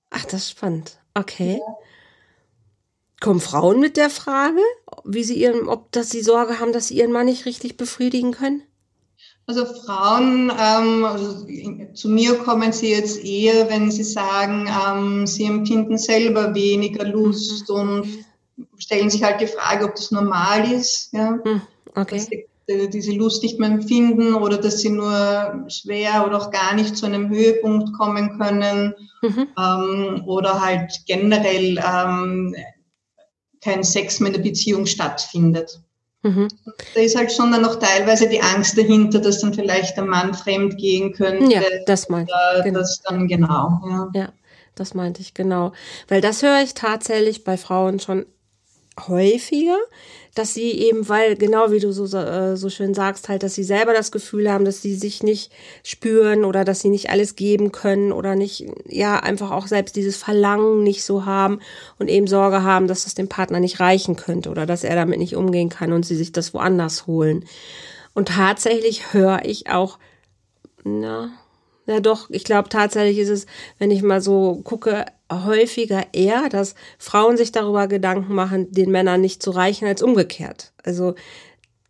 Ach, 0.09 0.25
das 0.25 0.43
ist 0.43 0.49
spannend. 0.49 0.99
Okay. 1.13 1.61
Ja. 1.65 1.75
Kommen 3.21 3.39
Frauen 3.39 3.79
mit 3.79 3.95
der 3.95 4.09
Frage, 4.09 4.59
wie 5.05 5.23
sie 5.23 5.35
ihren, 5.35 5.69
ob 5.69 5.89
dass 5.93 6.09
sie 6.09 6.21
Sorge 6.21 6.59
haben, 6.59 6.73
dass 6.73 6.89
sie 6.89 6.97
ihren 6.97 7.13
Mann 7.13 7.27
nicht 7.27 7.45
richtig 7.45 7.77
befriedigen 7.77 8.33
können? 8.33 8.63
Also 9.49 9.65
Frauen, 9.65 10.51
ähm, 10.61 11.03
also 11.05 11.43
zu 11.95 12.07
mir 12.07 12.35
kommen 12.35 12.71
sie 12.71 12.91
jetzt 12.91 13.25
eher, 13.25 13.67
wenn 13.67 13.89
sie 13.89 14.03
sagen, 14.03 14.69
ähm, 14.69 15.25
sie 15.25 15.45
empfinden 15.45 15.97
selber 15.97 16.53
weniger 16.53 17.03
Lust 17.03 17.67
mhm. 17.67 17.75
und 17.75 18.07
stellen 18.77 19.09
sich 19.09 19.23
halt 19.23 19.41
die 19.41 19.47
Frage, 19.47 19.85
ob 19.85 19.95
das 19.95 20.11
normal 20.11 20.71
ist, 20.71 21.11
ja, 21.13 21.39
mhm. 21.43 21.63
okay. 21.95 22.17
dass 22.17 22.27
sie 22.27 22.89
diese 22.91 23.13
Lust 23.13 23.41
nicht 23.41 23.59
mehr 23.59 23.69
empfinden 23.69 24.35
oder 24.35 24.57
dass 24.57 24.81
sie 24.81 24.91
nur 24.91 25.65
schwer 25.67 26.27
oder 26.27 26.37
auch 26.37 26.51
gar 26.51 26.75
nicht 26.75 26.95
zu 26.95 27.07
einem 27.07 27.29
Höhepunkt 27.29 27.97
kommen 27.97 28.37
können 28.37 28.93
mhm. 29.23 29.47
ähm, 29.57 30.23
oder 30.27 30.61
halt 30.63 30.93
generell 31.07 31.79
ähm, 31.83 32.55
kein 33.61 33.83
Sex 33.83 34.19
mehr 34.19 34.27
in 34.27 34.43
der 34.43 34.47
Beziehung 34.47 34.85
stattfindet. 34.85 35.81
Mhm. 36.21 36.49
Da 36.95 37.01
ist 37.01 37.15
halt 37.15 37.31
schon 37.31 37.51
dann 37.51 37.61
noch 37.61 37.77
teilweise 37.77 38.27
die 38.27 38.41
Angst 38.41 38.77
dahinter, 38.77 39.19
dass 39.19 39.39
dann 39.39 39.53
vielleicht 39.53 39.95
der 39.95 40.03
Mann 40.03 40.33
fremd 40.33 40.77
gehen 40.77 41.13
könnte. 41.13 41.53
Ja, 41.53 41.61
das 41.85 42.09
meinte 42.09 42.33
ich. 42.57 42.63
Genau. 42.63 42.79
Das 42.79 43.01
dann 43.01 43.27
genau. 43.27 43.81
Ja. 43.87 44.09
ja, 44.13 44.29
das 44.75 44.93
meinte 44.93 45.21
ich 45.21 45.33
genau. 45.33 45.71
Weil 46.09 46.19
das 46.19 46.41
höre 46.43 46.61
ich 46.61 46.73
tatsächlich 46.73 47.45
bei 47.45 47.55
Frauen 47.55 47.99
schon 47.99 48.25
häufiger, 49.07 49.77
dass 50.35 50.53
sie 50.53 50.71
eben, 50.71 51.09
weil 51.09 51.35
genau 51.35 51.71
wie 51.71 51.79
du 51.79 51.91
so, 51.91 52.05
äh, 52.17 52.55
so 52.55 52.69
schön 52.69 52.93
sagst, 52.93 53.29
halt, 53.29 53.43
dass 53.43 53.55
sie 53.55 53.63
selber 53.63 53.93
das 53.93 54.11
Gefühl 54.11 54.51
haben, 54.51 54.65
dass 54.65 54.81
sie 54.81 54.95
sich 54.95 55.23
nicht 55.23 55.51
spüren 55.83 56.45
oder 56.45 56.63
dass 56.63 56.81
sie 56.81 56.89
nicht 56.89 57.09
alles 57.09 57.35
geben 57.35 57.71
können 57.71 58.11
oder 58.11 58.35
nicht, 58.35 58.65
ja, 58.87 59.19
einfach 59.19 59.51
auch 59.51 59.67
selbst 59.67 59.95
dieses 59.95 60.17
Verlangen 60.17 60.83
nicht 60.83 61.03
so 61.03 61.25
haben 61.25 61.59
und 61.97 62.09
eben 62.09 62.27
Sorge 62.27 62.63
haben, 62.63 62.87
dass 62.87 63.03
das 63.05 63.15
dem 63.15 63.27
Partner 63.27 63.59
nicht 63.59 63.79
reichen 63.79 64.15
könnte 64.15 64.49
oder 64.49 64.65
dass 64.65 64.83
er 64.83 64.95
damit 64.95 65.19
nicht 65.19 65.35
umgehen 65.35 65.69
kann 65.69 65.93
und 65.93 66.05
sie 66.05 66.15
sich 66.15 66.31
das 66.31 66.53
woanders 66.53 67.07
holen. 67.07 67.45
Und 68.13 68.29
tatsächlich 68.29 69.13
höre 69.13 69.41
ich 69.45 69.69
auch, 69.69 69.97
na, 70.83 71.31
ja 71.85 71.99
doch, 71.99 72.29
ich 72.29 72.43
glaube 72.43 72.69
tatsächlich 72.69 73.17
ist 73.17 73.29
es, 73.29 73.45
wenn 73.77 73.91
ich 73.91 74.01
mal 74.03 74.21
so 74.21 74.61
gucke, 74.63 75.05
häufiger 75.31 76.05
eher, 76.13 76.49
dass 76.49 76.75
Frauen 76.97 77.37
sich 77.37 77.51
darüber 77.51 77.87
Gedanken 77.87 78.33
machen, 78.33 78.71
den 78.71 78.91
Männern 78.91 79.21
nicht 79.21 79.43
zu 79.43 79.51
reichen, 79.51 79.87
als 79.87 80.01
umgekehrt. 80.01 80.71
Also, 80.83 81.15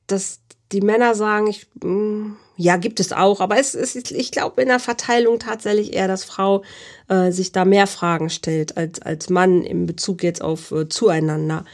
dass 0.07 0.39
die 0.71 0.81
Männer 0.81 1.15
sagen, 1.15 1.47
ich, 1.47 1.67
mm, 1.83 2.33
ja, 2.57 2.77
gibt 2.77 2.99
es 2.99 3.13
auch, 3.13 3.39
aber 3.39 3.57
es 3.57 3.73
ist, 3.73 4.11
ich 4.11 4.31
glaube, 4.31 4.61
in 4.61 4.67
der 4.67 4.79
Verteilung 4.79 5.39
tatsächlich 5.39 5.93
eher, 5.93 6.07
dass 6.07 6.25
Frau 6.25 6.63
äh, 7.07 7.31
sich 7.31 7.51
da 7.51 7.65
mehr 7.65 7.87
Fragen 7.87 8.29
stellt 8.29 8.77
als, 8.77 9.01
als 9.01 9.29
Mann 9.29 9.63
im 9.63 9.85
Bezug 9.85 10.23
jetzt 10.23 10.41
auf 10.41 10.71
äh, 10.71 10.89
zueinander. 10.89 11.65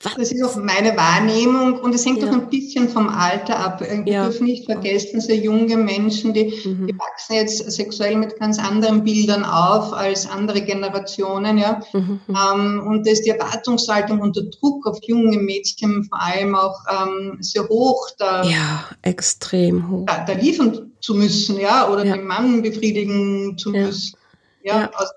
Das 0.00 0.30
ist 0.30 0.44
auch 0.44 0.54
meine 0.54 0.96
Wahrnehmung 0.96 1.80
und 1.80 1.92
es 1.92 2.06
hängt 2.06 2.22
ja. 2.22 2.28
auch 2.28 2.32
ein 2.32 2.48
bisschen 2.48 2.88
vom 2.88 3.08
Alter 3.08 3.58
ab. 3.58 3.80
Wir 3.80 4.12
ja. 4.12 4.24
dürfen 4.24 4.46
nicht 4.46 4.64
vergessen, 4.66 5.20
sehr 5.20 5.36
junge 5.36 5.76
Menschen, 5.76 6.32
die, 6.32 6.44
mhm. 6.64 6.86
die 6.86 6.96
wachsen 6.96 7.34
jetzt 7.34 7.68
sexuell 7.68 8.14
mit 8.14 8.38
ganz 8.38 8.60
anderen 8.60 9.02
Bildern 9.02 9.44
auf 9.44 9.92
als 9.92 10.28
andere 10.28 10.62
Generationen, 10.62 11.58
ja. 11.58 11.80
Mhm. 11.92 12.20
Ähm, 12.28 12.86
und 12.86 13.06
da 13.06 13.10
ist 13.10 13.22
die 13.22 13.30
Erwartungshaltung 13.30 14.20
und 14.20 14.36
der 14.36 14.44
Druck 14.44 14.86
auf 14.86 14.98
junge 15.02 15.36
Mädchen 15.38 16.04
vor 16.04 16.22
allem 16.22 16.54
auch 16.54 16.78
ähm, 16.88 17.38
sehr 17.40 17.68
hoch. 17.68 18.08
Da, 18.18 18.44
ja, 18.44 18.84
extrem 19.02 19.90
hoch. 19.90 20.06
Da, 20.06 20.24
da 20.24 20.32
liefern 20.34 20.92
zu 21.00 21.14
müssen, 21.14 21.58
ja, 21.58 21.90
oder 21.90 22.04
ja. 22.04 22.14
den 22.14 22.24
Mann 22.24 22.62
befriedigen 22.62 23.58
zu 23.58 23.70
müssen. 23.70 24.16
Ja, 24.62 24.90
also. 24.94 25.12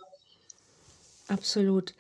Absolut. 1.28 1.94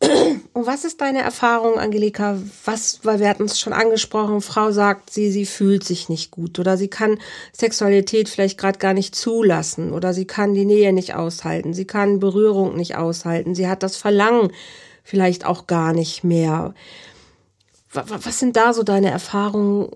Und 0.00 0.66
was 0.66 0.84
ist 0.84 1.00
deine 1.00 1.22
Erfahrung, 1.22 1.78
Angelika? 1.78 2.38
Was, 2.64 3.00
weil 3.02 3.18
wir 3.18 3.28
hatten 3.28 3.44
es 3.44 3.58
schon 3.58 3.72
angesprochen, 3.72 4.40
Frau 4.40 4.70
sagt, 4.70 5.10
sie, 5.10 5.30
sie 5.30 5.46
fühlt 5.46 5.84
sich 5.84 6.08
nicht 6.08 6.30
gut 6.30 6.58
oder 6.58 6.76
sie 6.76 6.88
kann 6.88 7.18
Sexualität 7.52 8.28
vielleicht 8.28 8.58
gerade 8.58 8.78
gar 8.78 8.94
nicht 8.94 9.14
zulassen 9.14 9.92
oder 9.92 10.14
sie 10.14 10.24
kann 10.24 10.54
die 10.54 10.64
Nähe 10.64 10.92
nicht 10.92 11.14
aushalten, 11.14 11.74
sie 11.74 11.84
kann 11.84 12.20
Berührung 12.20 12.76
nicht 12.76 12.96
aushalten, 12.96 13.54
sie 13.54 13.68
hat 13.68 13.82
das 13.82 13.96
Verlangen 13.96 14.52
vielleicht 15.02 15.44
auch 15.44 15.66
gar 15.66 15.92
nicht 15.92 16.22
mehr. 16.22 16.74
Was 17.92 18.38
sind 18.38 18.56
da 18.56 18.74
so 18.74 18.82
deine 18.82 19.10
Erfahrungen? 19.10 19.88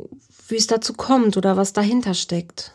Wie 0.49 0.57
es 0.57 0.67
dazu 0.67 0.93
kommt 0.93 1.37
oder 1.37 1.57
was 1.57 1.73
dahinter 1.73 2.15
steckt? 2.15 2.73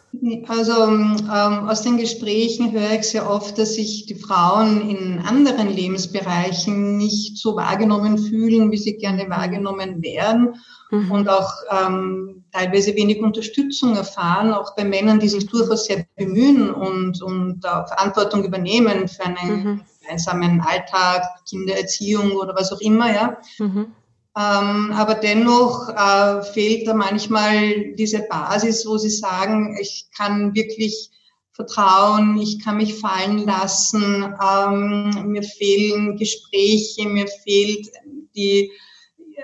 Also 0.47 0.83
ähm, 0.83 1.17
aus 1.29 1.81
den 1.81 1.97
Gesprächen 1.97 2.71
höre 2.71 2.93
ich 2.93 3.03
sehr 3.03 3.29
oft, 3.29 3.57
dass 3.57 3.75
sich 3.75 4.05
die 4.05 4.15
Frauen 4.15 4.89
in 4.89 5.19
anderen 5.19 5.69
Lebensbereichen 5.69 6.97
nicht 6.97 7.37
so 7.37 7.55
wahrgenommen 7.55 8.17
fühlen, 8.17 8.71
wie 8.71 8.77
sie 8.77 8.97
gerne 8.97 9.29
wahrgenommen 9.29 10.01
werden 10.01 10.55
mhm. 10.91 11.11
und 11.11 11.29
auch 11.29 11.51
ähm, 11.69 12.45
teilweise 12.51 12.95
wenig 12.95 13.21
Unterstützung 13.21 13.95
erfahren, 13.95 14.53
auch 14.53 14.75
bei 14.75 14.83
Männern, 14.83 15.19
die 15.19 15.29
sich 15.29 15.45
durchaus 15.45 15.85
sehr 15.85 16.05
bemühen 16.15 16.71
und, 16.71 17.21
und 17.21 17.65
auch 17.67 17.87
Verantwortung 17.87 18.43
übernehmen 18.43 19.07
für 19.07 19.25
einen 19.25 19.63
mhm. 19.63 19.81
gemeinsamen 20.01 20.61
Alltag, 20.61 21.23
Kindererziehung 21.47 22.31
oder 22.31 22.55
was 22.55 22.71
auch 22.71 22.81
immer, 22.81 23.13
ja. 23.13 23.37
Mhm 23.59 23.93
aber 24.37 25.15
dennoch 25.15 25.89
äh, 25.89 26.43
fehlt 26.43 26.87
da 26.87 26.93
manchmal 26.93 27.93
diese 27.95 28.19
Basis, 28.29 28.85
wo 28.85 28.97
sie 28.97 29.09
sagen, 29.09 29.75
ich 29.81 30.09
kann 30.15 30.53
wirklich 30.53 31.09
vertrauen, 31.53 32.37
ich 32.37 32.63
kann 32.63 32.77
mich 32.77 32.93
fallen 32.93 33.39
lassen, 33.39 34.35
ähm, 34.39 35.31
mir 35.31 35.41
fehlen 35.41 36.17
Gespräche, 36.17 37.09
mir 37.09 37.27
fehlt 37.27 37.87
die, 38.35 38.71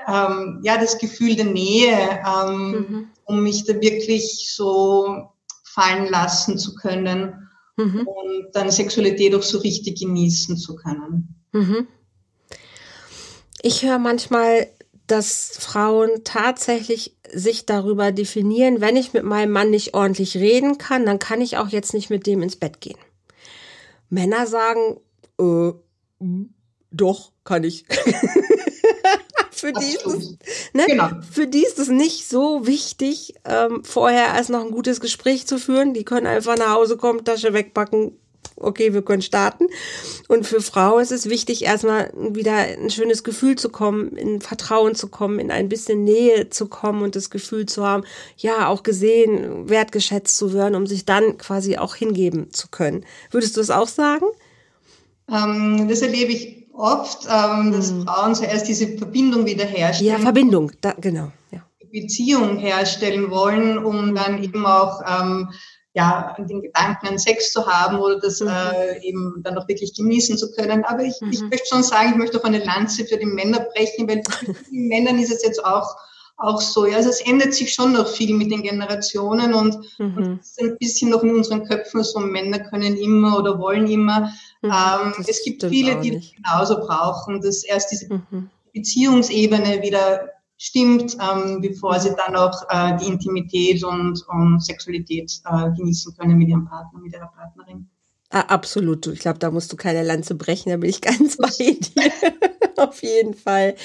ähm, 0.08 0.62
ja, 0.64 0.78
das 0.78 1.00
Gefühl 1.00 1.36
der 1.36 1.46
Nähe, 1.46 2.22
ähm, 2.24 2.70
mhm. 2.70 3.08
um 3.26 3.42
mich 3.42 3.66
da 3.66 3.74
wirklich 3.82 4.54
so 4.54 5.30
fallen 5.64 6.08
lassen 6.12 6.60
zu 6.60 6.76
können 6.76 7.50
mhm. 7.78 8.08
und 8.08 8.52
dann 8.54 8.70
Sexualität 8.70 9.34
auch 9.34 9.42
so 9.42 9.58
richtig 9.58 10.00
genießen 10.00 10.56
zu 10.56 10.76
können. 10.76 11.36
Mhm. 11.52 11.88
Ich 13.64 13.84
höre 13.84 13.98
manchmal 13.98 14.68
dass 15.08 15.52
Frauen 15.60 16.24
tatsächlich 16.24 17.16
sich 17.32 17.66
darüber 17.66 18.12
definieren, 18.12 18.80
wenn 18.82 18.96
ich 18.96 19.14
mit 19.14 19.24
meinem 19.24 19.52
Mann 19.52 19.70
nicht 19.70 19.94
ordentlich 19.94 20.38
reden 20.38 20.78
kann, 20.78 21.06
dann 21.06 21.20
kann 21.20 21.42
ich 21.42 21.58
auch 21.58 21.70
jetzt 21.70 21.94
nicht 21.94 22.10
mit 22.10 22.26
dem 22.26 22.42
ins 22.42 22.56
Bett 22.56 22.80
gehen. 22.80 22.98
Männer 24.10 24.48
sagen, 24.48 25.00
äh, 25.40 25.72
doch, 26.92 27.32
kann 27.44 27.64
ich. 27.64 27.86
für, 29.52 29.74
die 29.74 29.94
ist 29.94 30.06
es, 30.06 30.38
ne? 30.74 30.86
genau. 30.88 31.10
für 31.30 31.48
die 31.48 31.66
ist 31.66 31.80
es 31.80 31.90
nicht 31.90 32.28
so 32.30 32.68
wichtig, 32.68 33.34
ähm, 33.46 33.84
vorher 33.84 34.28
erst 34.36 34.52
noch 34.52 34.64
ein 34.64 34.72
gutes 34.72 35.02
Gespräch 35.02 35.48
zu 35.48 35.58
führen. 35.58 35.94
Die 35.94 36.06
können 36.06 36.28
einfach 36.28 36.58
nach 36.58 36.74
Hause 36.74 36.98
kommen, 36.98 37.26
Tasche 37.26 37.54
wegpacken, 37.54 38.18
okay, 38.58 38.94
wir 38.94 39.02
können 39.02 39.22
starten. 39.22 39.68
Und 40.28 40.46
für 40.46 40.62
Frau 40.62 41.00
ist 41.00 41.12
es 41.12 41.30
wichtig, 41.30 41.64
erstmal 41.64 42.12
wieder 42.16 42.54
ein 42.54 42.90
schönes 42.90 43.24
Gefühl 43.24 43.56
zu 43.56 43.70
kommen, 43.70 44.16
in 44.16 44.42
Vertrauen 44.42 44.96
zu 44.96 45.08
kommen, 45.08 45.40
in 45.40 45.52
ein 45.52 45.70
bisschen 45.70 46.04
Nähe 46.04 46.50
zu 46.50 46.68
kommen 46.68 47.04
und 47.04 47.16
das 47.16 47.30
Gefühl 47.30 47.66
zu 47.66 47.86
haben, 47.86 48.04
ja, 48.38 48.68
auch 48.68 48.84
gesehen, 48.84 49.70
wertgeschätzt 49.70 50.38
zu 50.38 50.54
werden, 50.54 50.76
um 50.76 50.88
sich 50.88 51.06
dann 51.06 51.38
quasi 51.38 51.78
auch 51.78 51.96
hingeben 51.96 52.52
zu 52.52 52.68
können. 52.70 53.06
Würdest 53.32 53.58
du 53.58 53.62
es 53.62 53.70
auch 53.70 53.88
sagen? 53.88 54.26
Ähm, 55.32 55.88
das 55.88 56.02
erlebe 56.02 56.32
ich 56.32 56.68
oft, 56.74 57.26
ähm, 57.26 57.72
dass 57.72 57.92
hm. 57.92 58.06
Frauen 58.06 58.36
zuerst 58.36 58.68
diese 58.68 58.98
Verbindung 58.98 59.46
wieder 59.46 59.66
herstellen. 59.66 60.12
Ja, 60.12 60.20
Verbindung, 60.20 60.72
da, 60.82 60.94
genau. 61.00 61.32
Ja. 61.52 61.64
Beziehung 61.92 62.58
herstellen 62.58 63.30
wollen, 63.30 63.78
um 63.78 64.16
dann 64.16 64.44
eben 64.44 64.66
auch 64.66 65.02
ähm, 65.08 65.52
ja, 65.96 66.36
den 66.40 66.62
Gedanken 66.62 67.08
an 67.08 67.20
Sex 67.20 67.52
zu 67.52 67.68
haben 67.68 68.00
oder 68.00 68.20
das 68.20 68.40
mhm. 68.40 68.48
äh, 68.48 69.00
eben 69.04 69.42
dann 69.44 69.58
auch 69.58 69.68
wirklich 69.68 69.94
genießen 69.94 70.38
zu 70.38 70.52
können. 70.52 70.84
Aber 70.86 71.04
ich, 71.04 71.22
mhm. 71.22 71.32
ich 71.32 71.42
möchte 71.42 71.68
schon 71.68 71.84
sagen, 71.84 72.12
ich 72.12 72.18
möchte 72.18 72.40
auch 72.40 72.46
eine 72.46 72.64
Lanze 72.64 73.06
für 73.06 73.18
die 73.18 73.26
Männer 73.26 73.60
brechen, 73.74 74.08
weil 74.08 74.22
die 74.72 74.78
Männern 74.78 75.20
ist 75.20 75.32
es 75.32 75.44
jetzt 75.44 75.64
auch 75.64 75.96
auch 76.38 76.62
so. 76.62 76.86
Ja, 76.86 76.98
also 76.98 77.10
es 77.10 77.22
ändert 77.22 77.54
sich 77.54 77.74
schon 77.74 77.94
noch 77.94 78.08
viel 78.08 78.36
mit 78.36 78.52
den 78.52 78.64
Generationen 78.64 79.54
und, 79.54 79.78
mhm. 80.00 80.18
und 80.18 80.40
es 80.42 80.52
ist 80.52 80.62
ein 80.62 80.78
bisschen 80.78 81.10
noch 81.10 81.24
in 81.24 81.36
unseren 81.36 81.66
Köpfen 81.68 82.04
so, 82.04 82.20
Männer 82.20 82.60
können 82.60 82.98
immer 82.98 83.38
oder 83.38 83.60
wollen 83.60 83.88
immer. 83.88 84.34
Mhm. 84.62 84.72
Ähm, 84.72 85.26
es 85.28 85.44
gibt 85.44 85.64
viele, 85.64 86.00
die 86.02 86.12
das 86.12 86.32
genauso 86.36 86.80
brauchen, 86.80 87.42
dass 87.42 87.64
erst 87.64 87.92
diese 87.92 88.14
mhm. 88.14 88.50
Beziehungsebene 88.74 89.82
wieder 89.82 90.30
stimmt, 90.64 91.18
ähm, 91.20 91.60
bevor 91.60 92.00
sie 92.00 92.16
dann 92.16 92.38
auch 92.38 92.64
äh, 92.70 92.96
die 92.98 93.08
Intimität 93.08 93.84
und, 93.84 94.24
und 94.30 94.64
Sexualität 94.64 95.42
äh, 95.44 95.70
genießen 95.72 96.16
können 96.16 96.38
mit 96.38 96.48
ihrem 96.48 96.66
Partner, 96.66 97.00
mit 97.02 97.14
ihrer 97.14 97.28
Partnerin. 97.28 97.90
Ah, 98.30 98.46
absolut. 98.48 99.06
Ich 99.08 99.20
glaube, 99.20 99.40
da 99.40 99.52
musst 99.52 99.74
du 99.74 99.76
keine 99.76 100.04
Lanze 100.04 100.36
brechen, 100.36 100.70
da 100.70 100.78
bin 100.78 100.90
ich 100.90 101.02
ganz 101.02 101.36
bei 101.36 101.50
dir. 101.50 102.12
Auf 102.78 103.04
jeden 103.04 103.34
Fall 103.34 103.76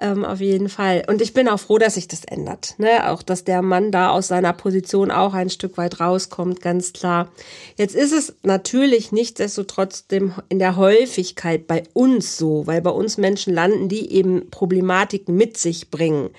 ähm, 0.00 0.24
auf 0.24 0.40
jeden 0.40 0.68
Fall. 0.68 1.02
Und 1.08 1.20
ich 1.20 1.34
bin 1.34 1.48
auch 1.48 1.58
froh, 1.58 1.78
dass 1.78 1.94
sich 1.94 2.06
das 2.06 2.24
ändert. 2.24 2.74
Ne? 2.78 3.10
Auch, 3.10 3.22
dass 3.22 3.44
der 3.44 3.62
Mann 3.62 3.90
da 3.90 4.10
aus 4.10 4.28
seiner 4.28 4.52
Position 4.52 5.10
auch 5.10 5.34
ein 5.34 5.50
Stück 5.50 5.76
weit 5.76 6.00
rauskommt, 6.00 6.60
ganz 6.60 6.92
klar. 6.92 7.28
Jetzt 7.76 7.96
ist 7.96 8.12
es 8.12 8.34
natürlich 8.42 9.10
nichtsdestotrotz 9.10 10.04
in 10.10 10.58
der 10.58 10.76
Häufigkeit 10.76 11.66
bei 11.66 11.82
uns 11.94 12.36
so, 12.36 12.66
weil 12.66 12.80
bei 12.80 12.90
uns 12.90 13.18
Menschen 13.18 13.52
landen, 13.52 13.88
die 13.88 14.12
eben 14.12 14.50
Problematiken 14.50 15.36
mit 15.36 15.58
sich 15.58 15.90
bringen. 15.90 16.30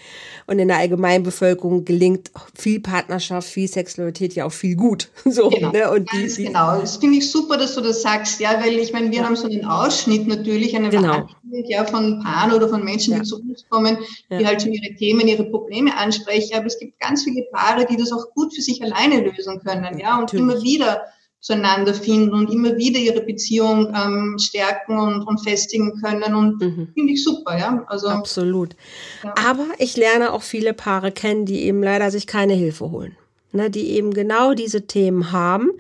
Und 0.48 0.60
in 0.60 0.70
der 0.70 0.78
Allgemeinbevölkerung 0.78 1.86
gelingt 1.86 2.32
viel 2.56 2.80
Partnerschaft, 2.80 3.48
viel 3.48 3.68
Sexualität 3.68 4.34
ja 4.36 4.46
auch 4.46 4.54
viel 4.54 4.76
gut. 4.76 5.10
So, 5.30 5.50
genau. 5.50 5.72
Ne? 5.72 5.92
Und 5.92 6.12
die, 6.12 6.28
die, 6.28 6.46
genau. 6.46 6.80
Das 6.80 6.98
finde 6.98 7.20
ich 7.20 7.30
super, 7.30 7.56
dass 7.58 7.76
du 7.76 7.82
das 7.82 8.02
sagst, 8.02 8.40
ja, 8.40 8.60
weil 8.64 8.74
ich 8.80 8.94
meine, 8.94 9.12
wir 9.12 9.20
ja. 9.20 9.26
haben 9.26 9.36
so 9.36 9.48
einen 9.48 9.64
Ausschnitt 9.64 10.28
natürlich, 10.28 10.76
eine 10.76 10.90
genau. 10.90 11.30
Ja, 11.66 11.86
von 11.86 12.22
Paaren 12.24 12.54
oder 12.54 12.70
von 12.70 12.84
Menschen, 12.84 13.14
ja. 13.14 13.20
die 13.20 13.26
zu 13.26 13.40
uns 13.40 13.66
kommen, 13.70 13.98
ja. 14.30 14.38
die 14.38 14.48
halt 14.48 14.62
schon 14.62 14.74
ihre 14.74 14.96
Themen, 14.96 15.28
ihre 15.28 15.46
Probleme 15.46 15.96
ansprechen. 15.96 16.56
Aber 16.56 16.66
es 16.66 16.80
gibt 16.80 17.00
ganz 17.00 17.24
viele 17.24 17.46
Paare, 17.52 17.86
die 17.86 17.98
das 17.98 18.12
auch 18.12 18.32
gut 18.34 18.54
für 18.54 18.62
sich 18.62 18.82
alleine 18.84 19.22
lösen 19.22 19.60
können, 19.64 20.00
ja, 20.00 20.16
und 20.16 20.34
Natürlich. 20.34 20.44
immer 20.44 20.62
wieder 20.62 21.02
zueinander 21.42 21.94
finden 21.94 22.34
und 22.34 22.52
immer 22.52 22.76
wieder 22.76 23.00
ihre 23.00 23.22
Beziehung 23.22 23.94
ähm, 23.96 24.38
stärken 24.40 25.00
und, 25.00 25.24
und 25.24 25.40
festigen 25.40 26.02
können. 26.02 26.36
Und 26.36 26.62
mhm. 26.62 26.90
finde 26.94 27.14
ich 27.14 27.24
super, 27.24 27.58
ja. 27.58 27.86
Also, 27.88 28.10
Absolut. 28.10 28.76
Ja. 29.24 29.34
Aber 29.48 29.68
ich 29.78 29.96
lerne 29.96 30.34
auch 30.34 30.44
viele 30.44 30.74
Paare 30.74 31.12
kennen, 31.12 31.46
die 31.46 31.64
eben 31.64 31.82
leider 31.82 32.12
sich 32.12 32.28
keine 32.28 32.54
Hilfe 32.54 32.92
holen. 32.92 33.16
Ne, 33.52 33.72
die 33.72 33.92
eben 33.92 34.14
genau 34.14 34.54
diese 34.54 34.86
Themen 34.86 35.32
haben, 35.32 35.72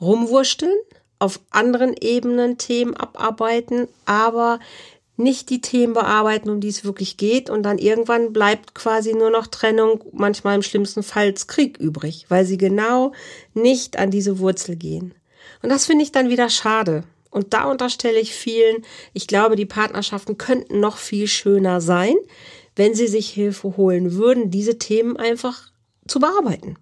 rumwurschteln, 0.00 0.74
auf 1.18 1.40
anderen 1.50 1.94
Ebenen 2.00 2.56
Themen 2.56 2.96
abarbeiten, 2.96 3.86
aber 4.06 4.60
nicht 5.16 5.50
die 5.50 5.60
Themen 5.60 5.92
bearbeiten, 5.92 6.50
um 6.50 6.60
die 6.60 6.68
es 6.68 6.84
wirklich 6.84 7.16
geht. 7.16 7.50
Und 7.50 7.62
dann 7.62 7.78
irgendwann 7.78 8.32
bleibt 8.32 8.74
quasi 8.74 9.12
nur 9.14 9.30
noch 9.30 9.46
Trennung, 9.46 10.04
manchmal 10.12 10.56
im 10.56 10.62
schlimmsten 10.62 11.02
Fall 11.02 11.32
Krieg 11.46 11.78
übrig, 11.78 12.26
weil 12.28 12.44
sie 12.44 12.58
genau 12.58 13.12
nicht 13.54 13.98
an 13.98 14.10
diese 14.10 14.38
Wurzel 14.38 14.76
gehen. 14.76 15.14
Und 15.62 15.70
das 15.70 15.86
finde 15.86 16.04
ich 16.04 16.12
dann 16.12 16.28
wieder 16.28 16.48
schade. 16.48 17.04
Und 17.30 17.54
da 17.54 17.64
unterstelle 17.64 18.20
ich 18.20 18.34
vielen, 18.34 18.84
ich 19.14 19.26
glaube, 19.26 19.56
die 19.56 19.66
Partnerschaften 19.66 20.36
könnten 20.36 20.80
noch 20.80 20.98
viel 20.98 21.26
schöner 21.26 21.80
sein, 21.80 22.14
wenn 22.76 22.94
sie 22.94 23.06
sich 23.06 23.30
Hilfe 23.30 23.76
holen 23.76 24.14
würden, 24.14 24.50
diese 24.50 24.78
Themen 24.78 25.16
einfach 25.16 25.70
zu 26.06 26.20
bearbeiten. 26.20 26.76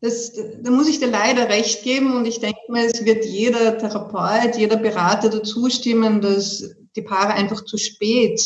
Das, 0.00 0.32
da 0.62 0.70
muss 0.70 0.88
ich 0.88 1.00
dir 1.00 1.08
leider 1.08 1.48
recht 1.48 1.82
geben 1.82 2.14
und 2.14 2.26
ich 2.26 2.40
denke 2.40 2.58
mal, 2.68 2.84
es 2.84 3.04
wird 3.04 3.24
jeder 3.24 3.78
Therapeut, 3.78 4.56
jeder 4.56 4.76
Berater 4.76 5.30
dazu 5.30 5.70
stimmen, 5.70 6.20
dass 6.20 6.74
die 6.96 7.02
Paare 7.02 7.34
einfach 7.34 7.64
zu 7.64 7.76
spät 7.76 8.40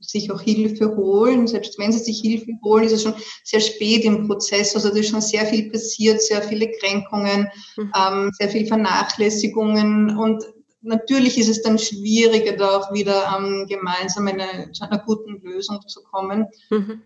sich 0.00 0.30
auch 0.30 0.40
Hilfe 0.40 0.94
holen. 0.96 1.46
Selbst 1.46 1.78
wenn 1.78 1.92
sie 1.92 1.98
sich 1.98 2.20
Hilfe 2.20 2.52
holen, 2.62 2.84
ist 2.84 2.92
es 2.92 3.02
schon 3.02 3.14
sehr 3.44 3.60
spät 3.60 4.04
im 4.04 4.26
Prozess. 4.26 4.74
Also 4.74 4.90
da 4.90 4.96
ist 4.96 5.08
schon 5.08 5.20
sehr 5.20 5.46
viel 5.46 5.70
passiert, 5.70 6.22
sehr 6.22 6.42
viele 6.42 6.70
Kränkungen, 6.72 7.48
mhm. 7.76 7.92
ähm, 7.96 8.30
sehr 8.38 8.48
viel 8.48 8.66
Vernachlässigungen 8.66 10.16
und 10.16 10.44
natürlich 10.82 11.38
ist 11.38 11.48
es 11.48 11.62
dann 11.62 11.78
schwieriger, 11.78 12.52
da 12.52 12.76
auch 12.76 12.92
wieder 12.92 13.36
ähm, 13.36 13.66
gemeinsam 13.68 14.28
eine, 14.28 14.70
zu 14.72 14.84
einer 14.84 14.98
guten 14.98 15.40
Lösung 15.42 15.80
zu 15.86 16.02
kommen. 16.02 16.46
Mhm. 16.70 17.02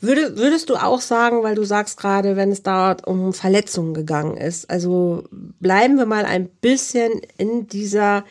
Würde, 0.00 0.36
würdest 0.36 0.68
du 0.68 0.74
auch 0.74 1.00
sagen, 1.00 1.44
weil 1.44 1.54
du 1.54 1.62
sagst 1.62 1.96
gerade, 1.96 2.34
wenn 2.34 2.50
es 2.50 2.64
da 2.64 2.96
um 3.06 3.32
Verletzungen 3.32 3.94
gegangen 3.94 4.36
ist, 4.36 4.68
also 4.68 5.22
bleiben 5.30 5.96
wir 5.96 6.06
mal 6.06 6.24
ein 6.24 6.48
bisschen 6.48 7.20
in 7.38 7.68
dieser 7.68 8.24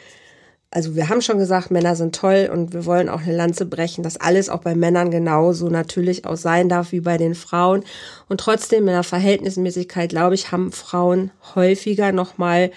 also 0.71 0.95
wir 0.95 1.09
haben 1.09 1.21
schon 1.21 1.37
gesagt, 1.37 1.69
Männer 1.69 1.97
sind 1.97 2.15
toll 2.15 2.49
und 2.51 2.73
wir 2.73 2.85
wollen 2.85 3.09
auch 3.09 3.21
eine 3.21 3.35
Lanze 3.35 3.65
brechen, 3.65 4.03
dass 4.03 4.15
alles 4.15 4.47
auch 4.47 4.61
bei 4.61 4.73
Männern 4.73 5.11
genauso 5.11 5.67
natürlich 5.67 6.25
auch 6.25 6.37
sein 6.37 6.69
darf 6.69 6.93
wie 6.93 7.01
bei 7.01 7.17
den 7.17 7.35
Frauen. 7.35 7.83
Und 8.29 8.39
trotzdem 8.39 8.87
in 8.87 8.93
der 8.93 9.03
Verhältnismäßigkeit, 9.03 10.09
glaube 10.09 10.35
ich, 10.35 10.53
haben 10.53 10.71
Frauen 10.71 11.31
häufiger 11.55 12.13
nochmal 12.13 12.71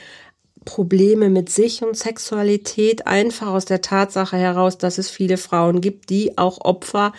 Probleme 0.64 1.30
mit 1.30 1.50
sich 1.50 1.84
und 1.84 1.96
Sexualität, 1.96 3.06
einfach 3.06 3.48
aus 3.48 3.64
der 3.64 3.80
Tatsache 3.80 4.36
heraus, 4.36 4.76
dass 4.76 4.98
es 4.98 5.08
viele 5.08 5.36
Frauen 5.36 5.80
gibt, 5.80 6.10
die 6.10 6.36
auch 6.36 6.62
Opfer 6.62 7.12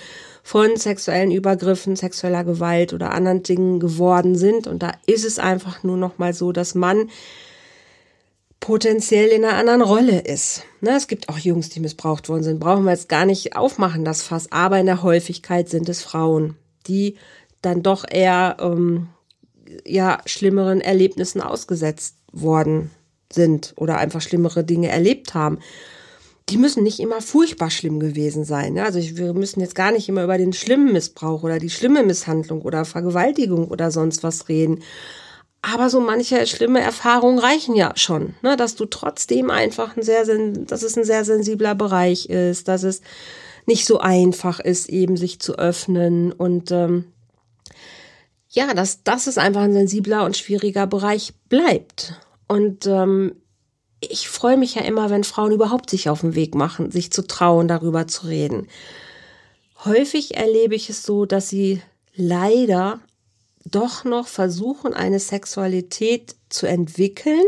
von 0.44 0.76
sexuellen 0.76 1.32
Übergriffen, 1.32 1.96
sexueller 1.96 2.44
Gewalt 2.44 2.94
oder 2.94 3.12
anderen 3.12 3.44
Dingen 3.44 3.80
geworden 3.80 4.36
sind. 4.36 4.68
Und 4.68 4.84
da 4.84 4.92
ist 5.06 5.26
es 5.26 5.40
einfach 5.40 5.84
nur 5.84 5.96
nochmal 5.96 6.34
so, 6.34 6.52
dass 6.52 6.76
man 6.76 7.10
potenziell 8.66 9.30
in 9.30 9.46
einer 9.46 9.58
anderen 9.58 9.84
Rolle 9.84 10.22
ist. 10.22 10.64
Ne, 10.82 10.96
es 10.96 11.08
gibt 11.08 11.30
auch 11.30 11.38
Jungs, 11.38 11.70
die 11.70 11.80
missbraucht 11.80 12.30
worden 12.30 12.42
sind. 12.42 12.60
Brauchen 12.60 12.84
wir 12.84 12.94
jetzt 12.94 13.10
gar 13.10 13.26
nicht 13.26 13.56
aufmachen, 13.56 14.04
das 14.04 14.24
Fass. 14.24 14.52
Aber 14.52 14.80
in 14.80 14.88
der 14.88 15.04
Häufigkeit 15.04 15.70
sind 15.70 15.88
es 15.88 16.02
Frauen, 16.02 16.56
die 16.88 17.16
dann 17.62 17.84
doch 17.84 18.06
eher 18.10 18.58
ähm, 18.60 19.10
ja, 19.86 20.18
schlimmeren 20.26 20.82
Erlebnissen 20.82 21.42
ausgesetzt 21.42 22.16
worden 22.32 22.90
sind 23.32 23.76
oder 23.78 24.00
einfach 24.00 24.22
schlimmere 24.22 24.64
Dinge 24.64 24.88
erlebt 24.90 25.36
haben. 25.36 25.60
Die 26.50 26.58
müssen 26.58 26.82
nicht 26.82 27.00
immer 27.00 27.22
furchtbar 27.22 27.70
schlimm 27.70 28.00
gewesen 28.00 28.46
sein. 28.46 28.74
Ne? 28.74 28.84
Also 28.84 29.00
wir 29.00 29.36
müssen 29.36 29.60
jetzt 29.60 29.76
gar 29.76 29.92
nicht 29.92 30.10
immer 30.10 30.24
über 30.24 30.40
den 30.40 30.54
schlimmen 30.54 30.92
Missbrauch 30.92 31.44
oder 31.44 31.60
die 31.60 31.70
schlimme 31.70 32.02
Misshandlung 32.02 32.64
oder 32.64 32.84
Vergewaltigung 32.84 33.68
oder 33.68 33.92
sonst 33.92 34.24
was 34.24 34.50
reden. 34.50 34.82
Aber 35.74 35.90
so 35.90 36.00
manche 36.00 36.46
schlimme 36.46 36.80
Erfahrungen 36.80 37.40
reichen 37.40 37.76
ja 37.76 37.94
schon, 37.96 38.36
ne? 38.44 38.56
dass 38.56 38.76
du 38.76 38.86
trotzdem 38.86 39.50
einfach 39.50 39.98
ein 39.98 40.04
sehr, 40.04 40.24
dass 40.26 40.84
es 40.84 40.96
ein 40.96 41.04
sehr 41.04 41.26
sensibler 41.26 41.74
Bereich 41.74 42.28
ist, 42.28 42.68
dass 42.68 42.84
es 42.84 43.02
nicht 43.66 43.88
so 43.88 44.00
einfach 44.00 44.60
ist, 44.60 44.90
eben 44.90 45.18
sich 45.18 45.40
zu 45.40 45.58
öffnen 45.58 46.32
und 46.32 46.70
ähm, 46.72 47.06
ja, 48.50 48.76
dass 48.76 49.04
das 49.04 49.26
ist 49.26 49.40
einfach 49.40 49.62
ein 49.62 49.74
sensibler 49.74 50.24
und 50.24 50.38
schwieriger 50.38 50.86
Bereich 50.86 51.34
bleibt. 51.50 52.14
Und 52.48 52.86
ähm, 52.86 53.36
ich 54.00 54.30
freue 54.30 54.58
mich 54.58 54.76
ja 54.76 54.84
immer, 54.84 55.10
wenn 55.10 55.24
Frauen 55.24 55.52
überhaupt 55.52 55.90
sich 55.90 56.10
auf 56.10 56.22
den 56.22 56.36
Weg 56.36 56.54
machen, 56.54 56.92
sich 56.92 57.12
zu 57.12 57.26
trauen, 57.26 57.68
darüber 57.68 58.08
zu 58.08 58.28
reden. 58.28 58.68
Häufig 59.84 60.38
erlebe 60.38 60.76
ich 60.76 60.92
es 60.92 61.04
so, 61.04 61.26
dass 61.26 61.50
sie 61.50 61.82
leider 62.14 63.00
doch 63.66 64.04
noch 64.04 64.28
versuchen, 64.28 64.94
eine 64.94 65.20
Sexualität 65.20 66.36
zu 66.50 66.68
entwickeln, 66.68 67.44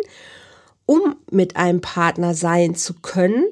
um 0.86 1.16
mit 1.32 1.56
einem 1.56 1.82
Partner 1.82 2.34
sein 2.34 2.76
zu 2.76 2.96
können, 2.96 3.46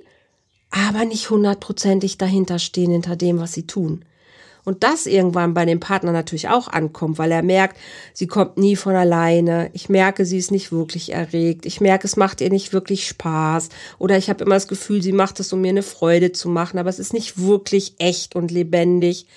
aber 0.71 1.05
nicht 1.05 1.29
hundertprozentig 1.29 2.17
dahinter 2.17 2.59
stehen, 2.59 2.91
hinter 2.91 3.15
dem, 3.15 3.39
was 3.39 3.53
sie 3.53 3.67
tun. 3.67 4.03
Und 4.65 4.83
das 4.83 5.05
irgendwann 5.05 5.53
bei 5.53 5.63
dem 5.63 5.79
Partner 5.79 6.11
natürlich 6.11 6.49
auch 6.49 6.67
ankommt, 6.67 7.19
weil 7.19 7.31
er 7.31 7.43
merkt, 7.43 7.77
sie 8.13 8.25
kommt 8.25 8.57
nie 8.57 8.75
von 8.75 8.95
alleine. 8.95 9.69
Ich 9.73 9.89
merke, 9.89 10.25
sie 10.25 10.39
ist 10.39 10.51
nicht 10.51 10.71
wirklich 10.71 11.13
erregt. 11.13 11.67
Ich 11.67 11.81
merke, 11.81 12.07
es 12.07 12.17
macht 12.17 12.41
ihr 12.41 12.49
nicht 12.49 12.73
wirklich 12.73 13.07
Spaß. 13.07 13.69
Oder 13.99 14.17
ich 14.17 14.27
habe 14.27 14.43
immer 14.43 14.55
das 14.55 14.67
Gefühl, 14.67 15.03
sie 15.03 15.11
macht 15.11 15.39
es, 15.39 15.53
um 15.53 15.61
mir 15.61 15.69
eine 15.69 15.83
Freude 15.83 16.31
zu 16.31 16.49
machen, 16.49 16.79
aber 16.79 16.89
es 16.89 16.97
ist 16.97 17.13
nicht 17.13 17.39
wirklich 17.39 17.93
echt 17.99 18.35
und 18.35 18.49
lebendig. 18.49 19.27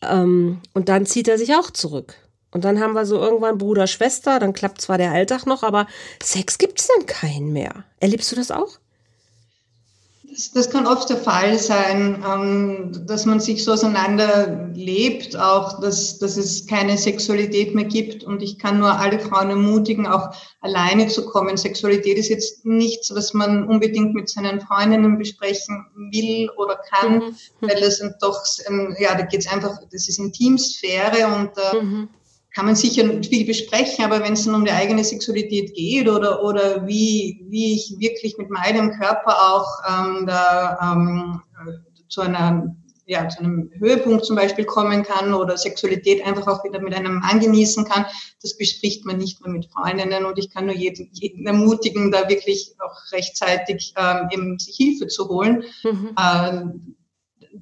Ähm, 0.00 0.60
und 0.74 0.88
dann 0.88 1.06
zieht 1.06 1.26
er 1.26 1.38
sich 1.38 1.56
auch 1.56 1.72
zurück. 1.72 2.14
Und 2.50 2.64
dann 2.64 2.80
haben 2.80 2.94
wir 2.94 3.06
so 3.06 3.16
irgendwann 3.16 3.58
Bruder, 3.58 3.86
Schwester, 3.86 4.38
dann 4.38 4.52
klappt 4.52 4.80
zwar 4.80 4.98
der 4.98 5.12
Alltag 5.12 5.46
noch, 5.46 5.62
aber 5.62 5.86
Sex 6.22 6.58
gibt 6.58 6.80
es 6.80 6.88
dann 6.88 7.06
keinen 7.06 7.52
mehr. 7.52 7.84
Erlebst 8.00 8.30
du 8.32 8.36
das 8.36 8.50
auch? 8.50 8.78
Das, 10.36 10.52
das 10.52 10.70
kann 10.70 10.86
oft 10.86 11.08
der 11.08 11.16
Fall 11.16 11.58
sein, 11.58 12.22
ähm, 12.26 12.92
dass 13.06 13.24
man 13.24 13.40
sich 13.40 13.64
so 13.64 13.72
auseinanderlebt, 13.72 15.36
auch 15.36 15.80
dass, 15.80 16.18
dass 16.18 16.36
es 16.36 16.66
keine 16.66 16.98
Sexualität 16.98 17.74
mehr 17.74 17.84
gibt. 17.84 18.22
Und 18.22 18.42
ich 18.42 18.58
kann 18.58 18.78
nur 18.78 18.92
alle 18.92 19.18
Frauen 19.18 19.50
ermutigen, 19.50 20.06
auch 20.06 20.34
alleine 20.60 21.08
zu 21.08 21.24
kommen. 21.26 21.56
Sexualität 21.56 22.18
ist 22.18 22.28
jetzt 22.28 22.66
nichts, 22.66 23.14
was 23.14 23.34
man 23.34 23.66
unbedingt 23.66 24.14
mit 24.14 24.28
seinen 24.28 24.60
Freundinnen 24.60 25.16
besprechen 25.16 25.86
will 26.10 26.50
oder 26.56 26.78
kann, 26.90 27.18
mhm. 27.18 27.34
weil 27.60 27.80
das 27.80 27.98
sind 27.98 28.14
doch, 28.20 28.44
ja, 28.98 29.14
da 29.14 29.22
geht 29.22 29.40
es 29.40 29.48
einfach, 29.48 29.78
das 29.90 30.08
ist 30.08 30.18
Intimsphäre 30.18 31.26
und 31.34 31.50
äh, 31.56 31.82
mhm 31.82 32.08
kann 32.56 32.64
man 32.64 32.74
sicher 32.74 33.04
viel 33.22 33.44
besprechen, 33.44 34.02
aber 34.02 34.24
wenn 34.24 34.32
es 34.32 34.46
dann 34.46 34.54
um 34.54 34.64
die 34.64 34.70
eigene 34.70 35.04
Sexualität 35.04 35.74
geht 35.74 36.08
oder, 36.08 36.42
oder 36.42 36.86
wie, 36.86 37.44
wie 37.50 37.74
ich 37.74 37.94
wirklich 37.98 38.38
mit 38.38 38.48
meinem 38.48 38.92
Körper 38.92 39.36
auch 39.52 39.68
ähm, 39.86 40.24
da, 40.26 40.78
ähm, 40.82 41.42
zu 42.08 42.22
einer 42.22 42.74
ja, 43.08 43.28
zu 43.28 43.38
einem 43.38 43.70
Höhepunkt 43.78 44.24
zum 44.24 44.34
Beispiel 44.34 44.64
kommen 44.64 45.04
kann 45.04 45.32
oder 45.32 45.56
Sexualität 45.56 46.26
einfach 46.26 46.48
auch 46.48 46.64
wieder 46.64 46.80
mit 46.80 46.92
einem 46.92 47.20
Mann 47.20 47.38
genießen 47.38 47.84
kann, 47.84 48.04
das 48.42 48.56
bespricht 48.56 49.04
man 49.04 49.18
nicht 49.18 49.40
mehr 49.40 49.52
mit 49.52 49.66
Freundinnen 49.66 50.24
und 50.24 50.38
ich 50.38 50.50
kann 50.50 50.66
nur 50.66 50.74
jeden, 50.74 51.10
jeden 51.12 51.46
ermutigen, 51.46 52.10
da 52.10 52.28
wirklich 52.28 52.74
auch 52.80 53.12
rechtzeitig 53.12 53.94
ähm, 53.96 54.28
eben 54.32 54.58
sich 54.58 54.74
Hilfe 54.76 55.06
zu 55.06 55.28
holen. 55.28 55.62
Mhm. 55.84 56.16
Ähm, 56.18 56.95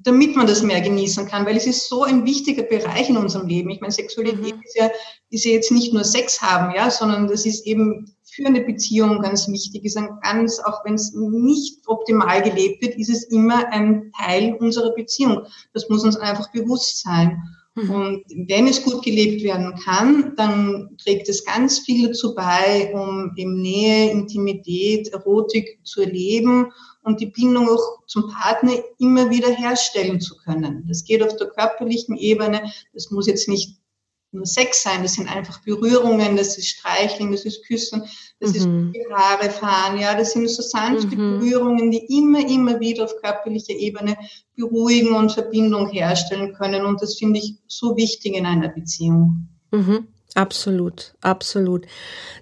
damit 0.03 0.35
man 0.35 0.47
das 0.47 0.61
mehr 0.61 0.81
genießen 0.81 1.27
kann, 1.27 1.45
weil 1.45 1.57
es 1.57 1.67
ist 1.67 1.89
so 1.89 2.03
ein 2.03 2.25
wichtiger 2.25 2.63
Bereich 2.63 3.09
in 3.09 3.17
unserem 3.17 3.47
Leben. 3.47 3.69
Ich 3.69 3.81
meine, 3.81 3.93
Sexualität 3.93 4.55
mhm. 4.55 4.61
ist, 4.63 4.77
ja, 4.77 4.89
ist 5.29 5.45
ja 5.45 5.51
jetzt 5.51 5.71
nicht 5.71 5.93
nur 5.93 6.03
Sex 6.03 6.41
haben, 6.41 6.73
ja, 6.75 6.89
sondern 6.89 7.27
das 7.27 7.45
ist 7.45 7.65
eben 7.65 8.05
für 8.23 8.45
eine 8.45 8.61
Beziehung 8.61 9.21
ganz 9.21 9.47
wichtig, 9.47 9.85
ist 9.85 9.97
ein 9.97 10.09
ganz, 10.21 10.59
auch 10.59 10.83
wenn 10.83 10.95
es 10.95 11.13
nicht 11.13 11.79
optimal 11.87 12.41
gelebt 12.41 12.81
wird, 12.81 12.95
ist 12.95 13.09
es 13.09 13.23
immer 13.25 13.67
ein 13.71 14.11
Teil 14.17 14.55
unserer 14.59 14.93
Beziehung. 14.93 15.45
Das 15.73 15.87
muss 15.89 16.03
uns 16.03 16.17
einfach 16.17 16.51
bewusst 16.51 17.01
sein. 17.01 17.41
Mhm. 17.75 17.89
Und 17.89 18.23
wenn 18.47 18.67
es 18.67 18.83
gut 18.83 19.03
gelebt 19.03 19.43
werden 19.43 19.75
kann, 19.83 20.33
dann 20.35 20.97
trägt 21.01 21.29
es 21.29 21.45
ganz 21.45 21.79
viel 21.79 22.07
dazu 22.07 22.35
bei, 22.35 22.91
um 22.93 23.31
eben 23.37 23.61
Nähe, 23.61 24.11
Intimität, 24.11 25.09
Erotik 25.09 25.79
zu 25.83 26.01
erleben 26.01 26.71
und 27.05 27.19
die 27.21 27.27
Bindung 27.27 27.69
auch 27.69 28.05
zum 28.07 28.29
Partner 28.29 28.73
immer 28.97 29.29
wieder 29.29 29.49
herstellen 29.49 30.19
zu 30.19 30.35
können. 30.37 30.85
Das 30.87 31.05
geht 31.05 31.23
auf 31.23 31.35
der 31.37 31.47
körperlichen 31.47 32.17
Ebene. 32.17 32.71
Das 32.93 33.11
muss 33.11 33.27
jetzt 33.27 33.47
nicht 33.47 33.77
nur 34.31 34.45
Sex 34.45 34.83
sein, 34.83 35.01
das 35.01 35.13
sind 35.13 35.33
einfach 35.33 35.61
Berührungen, 35.63 36.35
das 36.35 36.57
ist 36.57 36.67
Streicheln, 36.67 37.31
das 37.31 37.45
ist 37.45 37.65
Küssen, 37.65 38.03
das 38.39 38.53
mhm. 38.53 38.91
ist 38.93 39.09
Haare 39.09 39.49
fahren, 39.49 39.97
ja, 39.97 40.13
das 40.13 40.33
sind 40.33 40.49
so 40.49 40.61
sanfte 40.61 41.15
mhm. 41.15 41.39
Berührungen, 41.39 41.89
die 41.89 42.05
immer, 42.17 42.45
immer 42.45 42.79
wieder 42.79 43.05
auf 43.05 43.15
körperlicher 43.21 43.73
Ebene 43.73 44.17
beruhigen 44.55 45.15
und 45.15 45.31
Verbindung 45.31 45.89
herstellen 45.89 46.53
können. 46.53 46.85
Und 46.85 47.01
das 47.01 47.15
finde 47.17 47.39
ich 47.39 47.55
so 47.67 47.95
wichtig 47.95 48.35
in 48.35 48.45
einer 48.45 48.69
Beziehung. 48.69 49.47
Mhm. 49.71 50.07
Absolut, 50.35 51.13
absolut. 51.21 51.85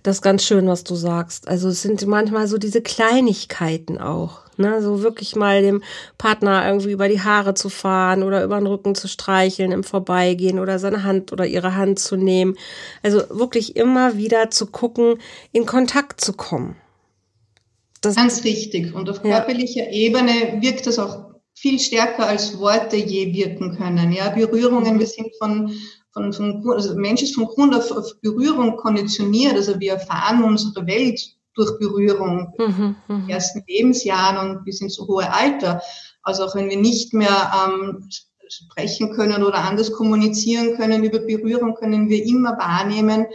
Das 0.01 0.17
ist 0.17 0.21
ganz 0.23 0.43
schön, 0.43 0.67
was 0.67 0.83
du 0.83 0.95
sagst. 0.95 1.47
Also 1.47 1.69
es 1.69 1.83
sind 1.83 2.03
manchmal 2.07 2.47
so 2.47 2.57
diese 2.57 2.81
Kleinigkeiten 2.81 3.99
auch. 3.99 4.42
Ne? 4.57 4.81
So 4.81 5.01
wirklich 5.03 5.35
mal 5.35 5.61
dem 5.61 5.83
Partner 6.17 6.65
irgendwie 6.65 6.91
über 6.91 7.07
die 7.07 7.21
Haare 7.21 7.53
zu 7.53 7.69
fahren 7.69 8.23
oder 8.23 8.43
über 8.43 8.57
den 8.57 8.67
Rücken 8.67 8.95
zu 8.95 9.07
streicheln 9.07 9.71
im 9.71 9.83
Vorbeigehen 9.83 10.59
oder 10.59 10.79
seine 10.79 11.03
Hand 11.03 11.31
oder 11.31 11.45
ihre 11.45 11.75
Hand 11.75 11.99
zu 11.99 12.15
nehmen. 12.15 12.57
Also 13.01 13.21
wirklich 13.29 13.75
immer 13.75 14.17
wieder 14.17 14.49
zu 14.51 14.67
gucken, 14.67 15.19
in 15.51 15.65
Kontakt 15.65 16.21
zu 16.21 16.33
kommen. 16.33 16.75
Das 18.01 18.15
Ganz 18.15 18.43
richtig. 18.43 18.93
Und 18.93 19.09
auf 19.09 19.21
körperlicher 19.21 19.85
ja. 19.85 19.91
Ebene 19.91 20.61
wirkt 20.61 20.87
das 20.87 20.99
auch 20.99 21.33
viel 21.55 21.79
stärker 21.79 22.27
als 22.27 22.59
Worte 22.59 22.97
je 22.97 23.33
wirken 23.33 23.77
können. 23.77 24.11
Ja, 24.11 24.29
Berührungen, 24.29 24.99
wir 24.99 25.07
sind 25.07 25.29
von 25.37 25.73
von, 26.13 26.31
von 26.31 26.63
also 26.69 26.95
Mensch 26.95 27.23
ist 27.23 27.35
von 27.35 27.45
Grund 27.45 27.75
auf, 27.75 27.91
auf 27.91 28.11
Berührung 28.21 28.77
konditioniert. 28.77 29.55
Also 29.55 29.79
wir 29.79 29.93
erfahren 29.93 30.43
unsere 30.43 30.85
Welt 30.85 31.35
durch 31.55 31.77
Berührung 31.79 32.53
mhm, 32.57 32.95
in 33.07 33.21
den 33.21 33.29
ersten 33.29 33.63
Lebensjahren 33.67 34.37
und 34.49 34.65
bis 34.65 34.81
ins 34.81 34.97
hohe 34.99 35.31
Alter. 35.31 35.81
Also 36.23 36.45
auch 36.45 36.55
wenn 36.55 36.69
wir 36.69 36.77
nicht 36.77 37.13
mehr 37.13 37.51
ähm, 37.67 38.09
sprechen 38.47 39.13
können 39.13 39.43
oder 39.43 39.59
anders 39.59 39.91
kommunizieren 39.91 40.75
können 40.77 41.03
über 41.03 41.19
Berührung, 41.19 41.75
können 41.75 42.09
wir 42.09 42.23
immer 42.25 42.57
wahrnehmen, 42.57 43.27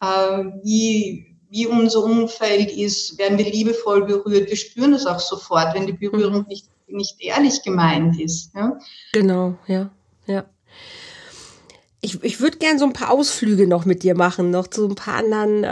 äh, 0.00 0.44
wie, 0.62 1.36
wie 1.48 1.66
unser 1.66 2.04
Umfeld 2.04 2.70
ist, 2.70 3.18
werden 3.18 3.38
wir 3.38 3.50
liebevoll 3.50 4.04
berührt. 4.04 4.48
Wir 4.48 4.56
spüren 4.56 4.92
das 4.92 5.06
auch 5.06 5.20
sofort, 5.20 5.74
wenn 5.74 5.86
die 5.86 5.92
Berührung 5.92 6.40
mhm. 6.40 6.46
nicht, 6.48 6.68
nicht 6.86 7.16
ehrlich 7.20 7.62
gemeint 7.62 8.20
ist. 8.20 8.54
Ja? 8.54 8.78
Genau, 9.12 9.56
ja, 9.66 9.90
ja. 10.26 10.44
Ich, 12.02 12.22
ich 12.24 12.40
würde 12.40 12.56
gern 12.56 12.78
so 12.78 12.86
ein 12.86 12.94
paar 12.94 13.10
Ausflüge 13.10 13.66
noch 13.66 13.84
mit 13.84 14.02
dir 14.02 14.14
machen, 14.14 14.50
noch 14.50 14.68
zu 14.68 14.88
ein 14.88 14.94
paar 14.94 15.16
anderen 15.16 15.64
äh, 15.64 15.66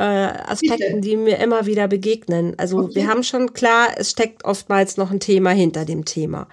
Aspekten, 0.47 1.01
die 1.01 1.17
mir 1.17 1.39
immer 1.39 1.65
wieder 1.65 1.89
begegnen. 1.89 2.55
Also 2.59 2.81
okay. 2.81 2.97
wir 2.97 3.09
haben 3.09 3.23
schon 3.23 3.55
klar, 3.55 3.89
es 3.97 4.11
steckt 4.11 4.45
oftmals 4.45 4.99
noch 4.99 5.11
ein 5.11 5.21
Thema 5.21 5.51
hinter 5.51 5.87
dem 5.87 6.05
Thema. 6.05 6.47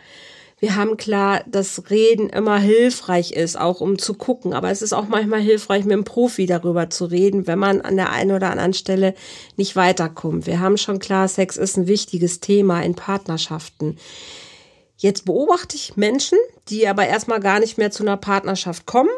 Wir 0.59 0.77
haben 0.77 0.95
klar, 0.95 1.43
dass 1.47 1.89
Reden 1.89 2.29
immer 2.29 2.57
hilfreich 2.57 3.33
ist, 3.33 3.59
auch 3.59 3.81
um 3.81 3.99
zu 3.99 4.13
gucken. 4.13 4.53
Aber 4.53 4.71
es 4.71 4.81
ist 4.81 4.93
auch 4.93 5.07
manchmal 5.07 5.41
hilfreich, 5.41 5.83
mit 5.83 5.93
einem 5.93 6.05
Profi 6.05 6.45
darüber 6.45 6.89
zu 6.89 7.05
reden, 7.05 7.45
wenn 7.45 7.59
man 7.59 7.81
an 7.81 7.97
der 7.97 8.11
einen 8.11 8.31
oder 8.31 8.51
anderen 8.51 8.73
Stelle 8.73 9.13
nicht 9.57 9.75
weiterkommt. 9.75 10.47
Wir 10.47 10.61
haben 10.61 10.77
schon 10.77 10.99
klar, 10.99 11.27
Sex 11.27 11.57
ist 11.57 11.77
ein 11.77 11.88
wichtiges 11.88 12.39
Thema 12.39 12.81
in 12.81 12.95
Partnerschaften. 12.95 13.97
Jetzt 14.97 15.25
beobachte 15.25 15.75
ich 15.75 15.97
Menschen, 15.97 16.38
die 16.69 16.88
aber 16.88 17.05
erstmal 17.05 17.41
gar 17.41 17.59
nicht 17.59 17.77
mehr 17.77 17.91
zu 17.91 18.03
einer 18.03 18.17
Partnerschaft 18.17 18.85
kommen, 18.85 19.09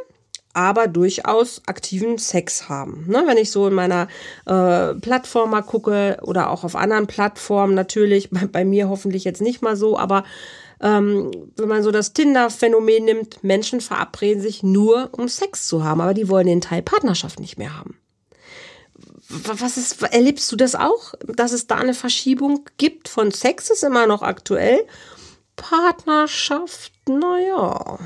aber 0.58 0.88
durchaus 0.88 1.62
aktiven 1.68 2.18
Sex 2.18 2.68
haben. 2.68 3.06
Ne? 3.08 3.24
Wenn 3.28 3.38
ich 3.38 3.52
so 3.52 3.68
in 3.68 3.76
meiner 3.76 4.08
äh, 4.48 4.96
Plattform 4.96 5.52
mal 5.52 5.62
gucke 5.62 6.18
oder 6.24 6.50
auch 6.50 6.64
auf 6.64 6.76
anderen 6.76 7.06
Plattformen 7.06 7.76
natürlich, 7.76 8.32
bei, 8.32 8.48
bei 8.52 8.66
mir 8.66 8.90
hoffentlich 8.90 9.24
jetzt 9.24 9.40
nicht 9.40 9.62
mal 9.62 9.76
so, 9.76 10.00
aber 10.00 10.24
ähm, 10.82 11.30
wenn 11.58 11.70
man 11.70 11.84
so 11.84 11.92
das 11.92 12.14
Tinder-Phänomen 12.14 13.06
nimmt, 13.06 13.44
Menschen 13.44 13.82
verabreden 13.82 14.42
sich 14.42 14.64
nur, 14.64 15.10
um 15.12 15.28
Sex 15.28 15.68
zu 15.68 15.84
haben, 15.84 16.02
aber 16.02 16.16
die 16.16 16.28
wollen 16.28 16.48
den 16.48 16.62
Teil 16.62 16.82
Partnerschaft 16.82 17.40
nicht 17.40 17.60
mehr 17.60 17.78
haben. 17.78 18.00
Was 19.30 19.78
ist, 19.78 20.02
erlebst 20.02 20.52
du 20.52 20.56
das 20.56 20.74
auch, 20.74 21.14
dass 21.28 21.52
es 21.52 21.68
da 21.68 21.76
eine 21.76 21.94
Verschiebung 21.94 22.66
gibt 22.78 23.10
von 23.10 23.30
Sex 23.30 23.70
ist 23.70 23.84
immer 23.84 24.08
noch 24.08 24.24
aktuell? 24.24 24.88
Partnerschaft, 25.56 26.94
naja. 27.08 28.00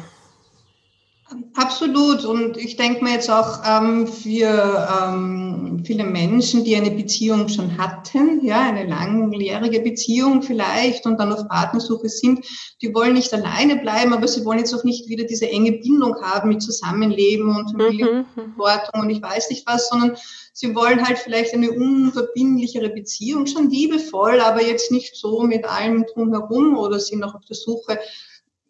Absolut. 1.55 2.25
Und 2.25 2.57
ich 2.57 2.75
denke 2.75 3.03
mir 3.03 3.13
jetzt 3.13 3.29
auch 3.29 3.61
ähm, 3.65 4.05
für 4.07 4.87
ähm, 5.01 5.81
viele 5.85 6.03
Menschen, 6.03 6.65
die 6.65 6.75
eine 6.75 6.91
Beziehung 6.91 7.47
schon 7.47 7.77
hatten, 7.77 8.45
ja, 8.45 8.61
eine 8.61 8.85
langjährige 8.85 9.79
Beziehung 9.79 10.41
vielleicht 10.41 11.05
und 11.05 11.19
dann 11.19 11.31
auf 11.31 11.47
Partnersuche 11.47 12.09
sind, 12.09 12.45
die 12.81 12.93
wollen 12.93 13.13
nicht 13.13 13.33
alleine 13.33 13.77
bleiben, 13.77 14.13
aber 14.13 14.27
sie 14.27 14.43
wollen 14.43 14.59
jetzt 14.59 14.73
auch 14.73 14.83
nicht 14.83 15.07
wieder 15.07 15.23
diese 15.23 15.49
enge 15.49 15.71
Bindung 15.73 16.15
haben 16.21 16.49
mit 16.49 16.61
Zusammenleben 16.61 17.55
und 17.55 17.71
Familienverantwortung 17.71 18.91
mhm. 18.95 19.01
und 19.01 19.09
ich 19.09 19.21
weiß 19.21 19.49
nicht 19.49 19.65
was, 19.67 19.87
sondern 19.87 20.17
sie 20.53 20.75
wollen 20.75 21.05
halt 21.05 21.17
vielleicht 21.17 21.53
eine 21.53 21.71
unverbindlichere 21.71 22.89
Beziehung, 22.89 23.47
schon 23.47 23.69
liebevoll, 23.69 24.41
aber 24.41 24.63
jetzt 24.63 24.91
nicht 24.91 25.15
so 25.15 25.41
mit 25.43 25.65
allem 25.65 26.05
drumherum 26.13 26.77
oder 26.77 26.99
sind 26.99 27.19
noch 27.19 27.35
auf 27.35 27.45
der 27.45 27.55
Suche 27.55 27.99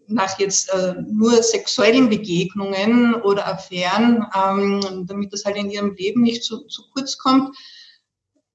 nach 0.08 0.40
jetzt 0.40 0.70
äh, 0.74 0.96
nur 1.10 1.42
sexuellen 1.44 2.10
Begegnungen 2.10 3.16
oder 3.16 3.48
Affären, 3.48 4.26
ähm, 4.36 5.06
damit 5.08 5.34
das 5.34 5.46
halt 5.46 5.58
in 5.58 5.70
ihrem 5.70 5.96
Leben 5.96 6.22
nicht 6.22 6.44
zu, 6.44 6.66
zu 6.68 6.84
kurz 6.94 7.18
kommt. 7.18 7.56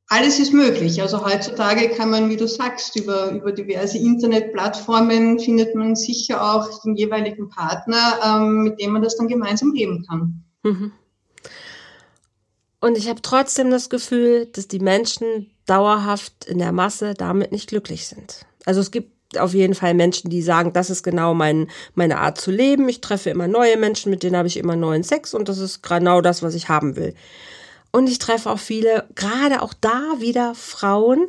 Alles 0.08 0.38
ist 0.38 0.52
möglich. 0.52 1.02
Also 1.02 1.24
heutzutage 1.24 1.88
kann 1.88 2.10
man, 2.10 2.30
wie 2.30 2.36
du 2.36 2.46
sagst, 2.46 2.94
über, 2.94 3.32
über 3.32 3.50
diverse 3.50 3.98
Internetplattformen 3.98 5.40
findet 5.40 5.74
man 5.74 5.96
sicher 5.96 6.42
auch 6.42 6.82
den 6.82 6.94
jeweiligen 6.94 7.48
Partner, 7.48 8.20
ähm, 8.24 8.62
mit 8.64 8.80
dem 8.80 8.92
man 8.92 9.02
das 9.02 9.16
dann 9.16 9.26
gemeinsam 9.26 9.72
leben 9.72 10.04
kann. 10.06 10.44
Mhm. 10.62 10.92
Und 12.80 12.96
ich 12.96 13.08
habe 13.08 13.20
trotzdem 13.20 13.70
das 13.70 13.90
Gefühl, 13.90 14.46
dass 14.46 14.68
die 14.68 14.78
Menschen 14.78 15.50
dauerhaft 15.64 16.44
in 16.44 16.58
der 16.58 16.70
Masse 16.70 17.14
damit 17.14 17.50
nicht 17.50 17.68
glücklich 17.68 18.06
sind. 18.06 18.46
Also 18.64 18.80
es 18.80 18.92
gibt 18.92 19.15
auf 19.38 19.54
jeden 19.54 19.74
Fall 19.74 19.94
Menschen, 19.94 20.30
die 20.30 20.42
sagen, 20.42 20.72
das 20.72 20.90
ist 20.90 21.02
genau 21.02 21.34
mein, 21.34 21.68
meine 21.94 22.18
Art 22.18 22.40
zu 22.40 22.50
leben. 22.50 22.88
Ich 22.88 23.00
treffe 23.00 23.30
immer 23.30 23.48
neue 23.48 23.76
Menschen, 23.76 24.10
mit 24.10 24.22
denen 24.22 24.36
habe 24.36 24.48
ich 24.48 24.56
immer 24.56 24.76
neuen 24.76 25.02
Sex 25.02 25.34
und 25.34 25.48
das 25.48 25.58
ist 25.58 25.82
genau 25.82 26.20
das, 26.20 26.42
was 26.42 26.54
ich 26.54 26.68
haben 26.68 26.96
will. 26.96 27.14
Und 27.92 28.08
ich 28.08 28.18
treffe 28.18 28.50
auch 28.50 28.58
viele, 28.58 29.04
gerade 29.14 29.62
auch 29.62 29.72
da 29.72 30.02
wieder 30.18 30.54
Frauen, 30.54 31.26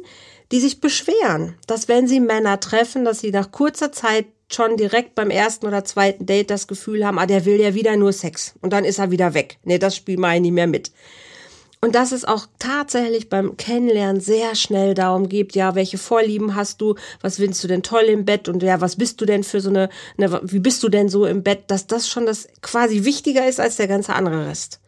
die 0.51 0.59
sich 0.59 0.81
beschweren, 0.81 1.55
dass 1.67 1.87
wenn 1.87 2.07
sie 2.07 2.19
Männer 2.19 2.59
treffen, 2.59 3.05
dass 3.05 3.19
sie 3.19 3.31
nach 3.31 3.51
kurzer 3.51 3.91
Zeit 3.91 4.25
schon 4.51 4.77
direkt 4.77 5.15
beim 5.15 5.29
ersten 5.29 5.67
oder 5.67 5.83
zweiten 5.83 6.25
Date 6.25 6.49
das 6.49 6.67
Gefühl 6.67 7.05
haben, 7.05 7.19
ah, 7.19 7.25
der 7.25 7.45
will 7.45 7.59
ja 7.59 7.73
wieder 7.73 7.95
nur 7.97 8.13
Sex 8.13 8.55
und 8.61 8.71
dann 8.71 8.85
ist 8.85 8.99
er 8.99 9.11
wieder 9.11 9.33
weg. 9.33 9.57
Nee, 9.63 9.77
das 9.77 9.95
Spiel 9.95 10.17
mache 10.17 10.35
ich 10.35 10.41
nicht 10.41 10.53
mehr 10.53 10.67
mit. 10.67 10.91
Und 11.79 11.93
dass 11.93 12.11
es 12.11 12.25
auch 12.25 12.47
tatsächlich 12.57 13.29
beim 13.29 13.55
Kennenlernen 13.55 14.19
sehr 14.19 14.55
schnell 14.55 14.95
darum 14.95 15.29
geht, 15.29 15.53
ja, 15.53 15.75
welche 15.75 15.99
Vorlieben 15.99 16.55
hast 16.55 16.81
du, 16.81 16.95
was 17.21 17.35
findest 17.35 17.63
du 17.63 17.67
denn 17.67 17.83
toll 17.83 18.05
im 18.05 18.25
Bett 18.25 18.49
und 18.49 18.63
ja, 18.63 18.81
was 18.81 18.95
bist 18.95 19.21
du 19.21 19.25
denn 19.25 19.43
für 19.43 19.61
so 19.61 19.69
eine, 19.69 19.89
eine, 20.17 20.41
wie 20.43 20.59
bist 20.59 20.81
du 20.81 20.89
denn 20.89 21.07
so 21.07 21.25
im 21.25 21.43
Bett, 21.43 21.65
dass 21.67 21.85
das 21.85 22.09
schon 22.09 22.25
das 22.25 22.47
quasi 22.61 23.03
wichtiger 23.03 23.47
ist 23.47 23.59
als 23.59 23.75
der 23.75 23.87
ganze 23.87 24.15
andere 24.15 24.47
Rest. 24.47 24.79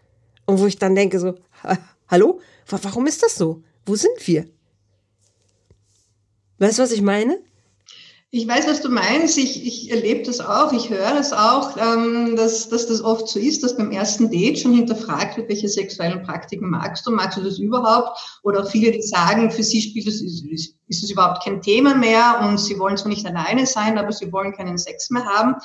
Und 0.46 0.60
wo 0.60 0.66
ich 0.66 0.80
dann 0.80 0.96
denke 0.96 1.20
so, 1.20 1.36
hallo, 2.08 2.40
warum 2.68 3.06
ist 3.06 3.22
das 3.22 3.36
so? 3.36 3.62
Wo 3.86 3.96
sind 3.96 4.28
wir? 4.28 4.48
Weißt 6.58 6.80
du, 6.80 6.84
was 6.84 6.92
ich 6.92 7.04
meine? 7.04 7.40
Ich 8.32 8.48
weiß, 8.48 8.68
was 8.68 8.82
du 8.82 8.90
meinst. 8.90 9.40
Ich, 9.40 9.66
ich 9.66 9.90
erlebe 9.90 10.22
das 10.22 10.40
auch. 10.40 10.72
Ich 10.72 10.92
höre 10.92 11.18
es 11.20 11.34
auch, 11.34 11.76
ähm, 11.78 12.36
dass, 12.36 12.70
dass 12.70 12.86
das 12.86 13.04
oft 13.04 13.28
so 13.28 13.40
ist, 13.40 13.64
dass 13.64 13.76
beim 13.76 13.90
ersten 13.90 14.30
Date 14.30 14.60
schon 14.60 14.74
hinterfragt 14.74 15.36
wird, 15.36 15.50
welche 15.50 15.68
sexuellen 15.68 16.22
Praktiken 16.22 16.70
magst 16.70 17.08
du? 17.08 17.12
Magst 17.12 17.40
du 17.40 17.44
das 17.44 17.58
überhaupt? 17.58 18.20
Oder 18.44 18.62
auch 18.62 18.70
viele, 18.70 18.92
die 18.92 19.02
sagen, 19.02 19.50
für 19.50 19.64
sie 19.64 19.82
spielt 19.82 20.08
es, 20.08 20.22
ist, 20.22 20.76
ist 20.88 21.04
es 21.04 21.10
überhaupt 21.10 21.44
kein 21.44 21.64
Thema 21.64 21.96
mehr 21.96 22.42
und 22.48 22.60
sie 22.60 22.78
wollen 22.78 22.98
zwar 22.98 23.10
nicht 23.10 23.26
alleine 23.26 23.66
sein, 23.66 23.98
aber 23.98 24.12
sie 24.12 24.32
wollen 24.32 24.54
keinen 24.54 24.78
Sex 24.78 25.10
mehr 25.10 25.26
haben. 25.26 25.56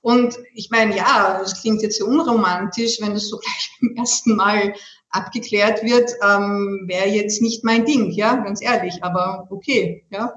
Und 0.00 0.38
ich 0.54 0.70
meine, 0.70 0.96
ja, 0.96 1.38
das 1.42 1.60
klingt 1.60 1.82
jetzt 1.82 1.98
so 1.98 2.06
unromantisch, 2.06 3.02
wenn 3.02 3.12
das 3.12 3.28
so 3.28 3.36
gleich 3.36 3.70
beim 3.82 3.96
ersten 3.96 4.34
Mal 4.34 4.72
abgeklärt 5.10 5.82
wird, 5.82 6.10
ähm, 6.22 6.84
wäre 6.86 7.08
jetzt 7.08 7.42
nicht 7.42 7.64
mein 7.64 7.84
Ding, 7.84 8.12
ja, 8.12 8.36
ganz 8.36 8.62
ehrlich, 8.62 9.04
aber 9.04 9.46
okay, 9.50 10.06
ja. 10.10 10.32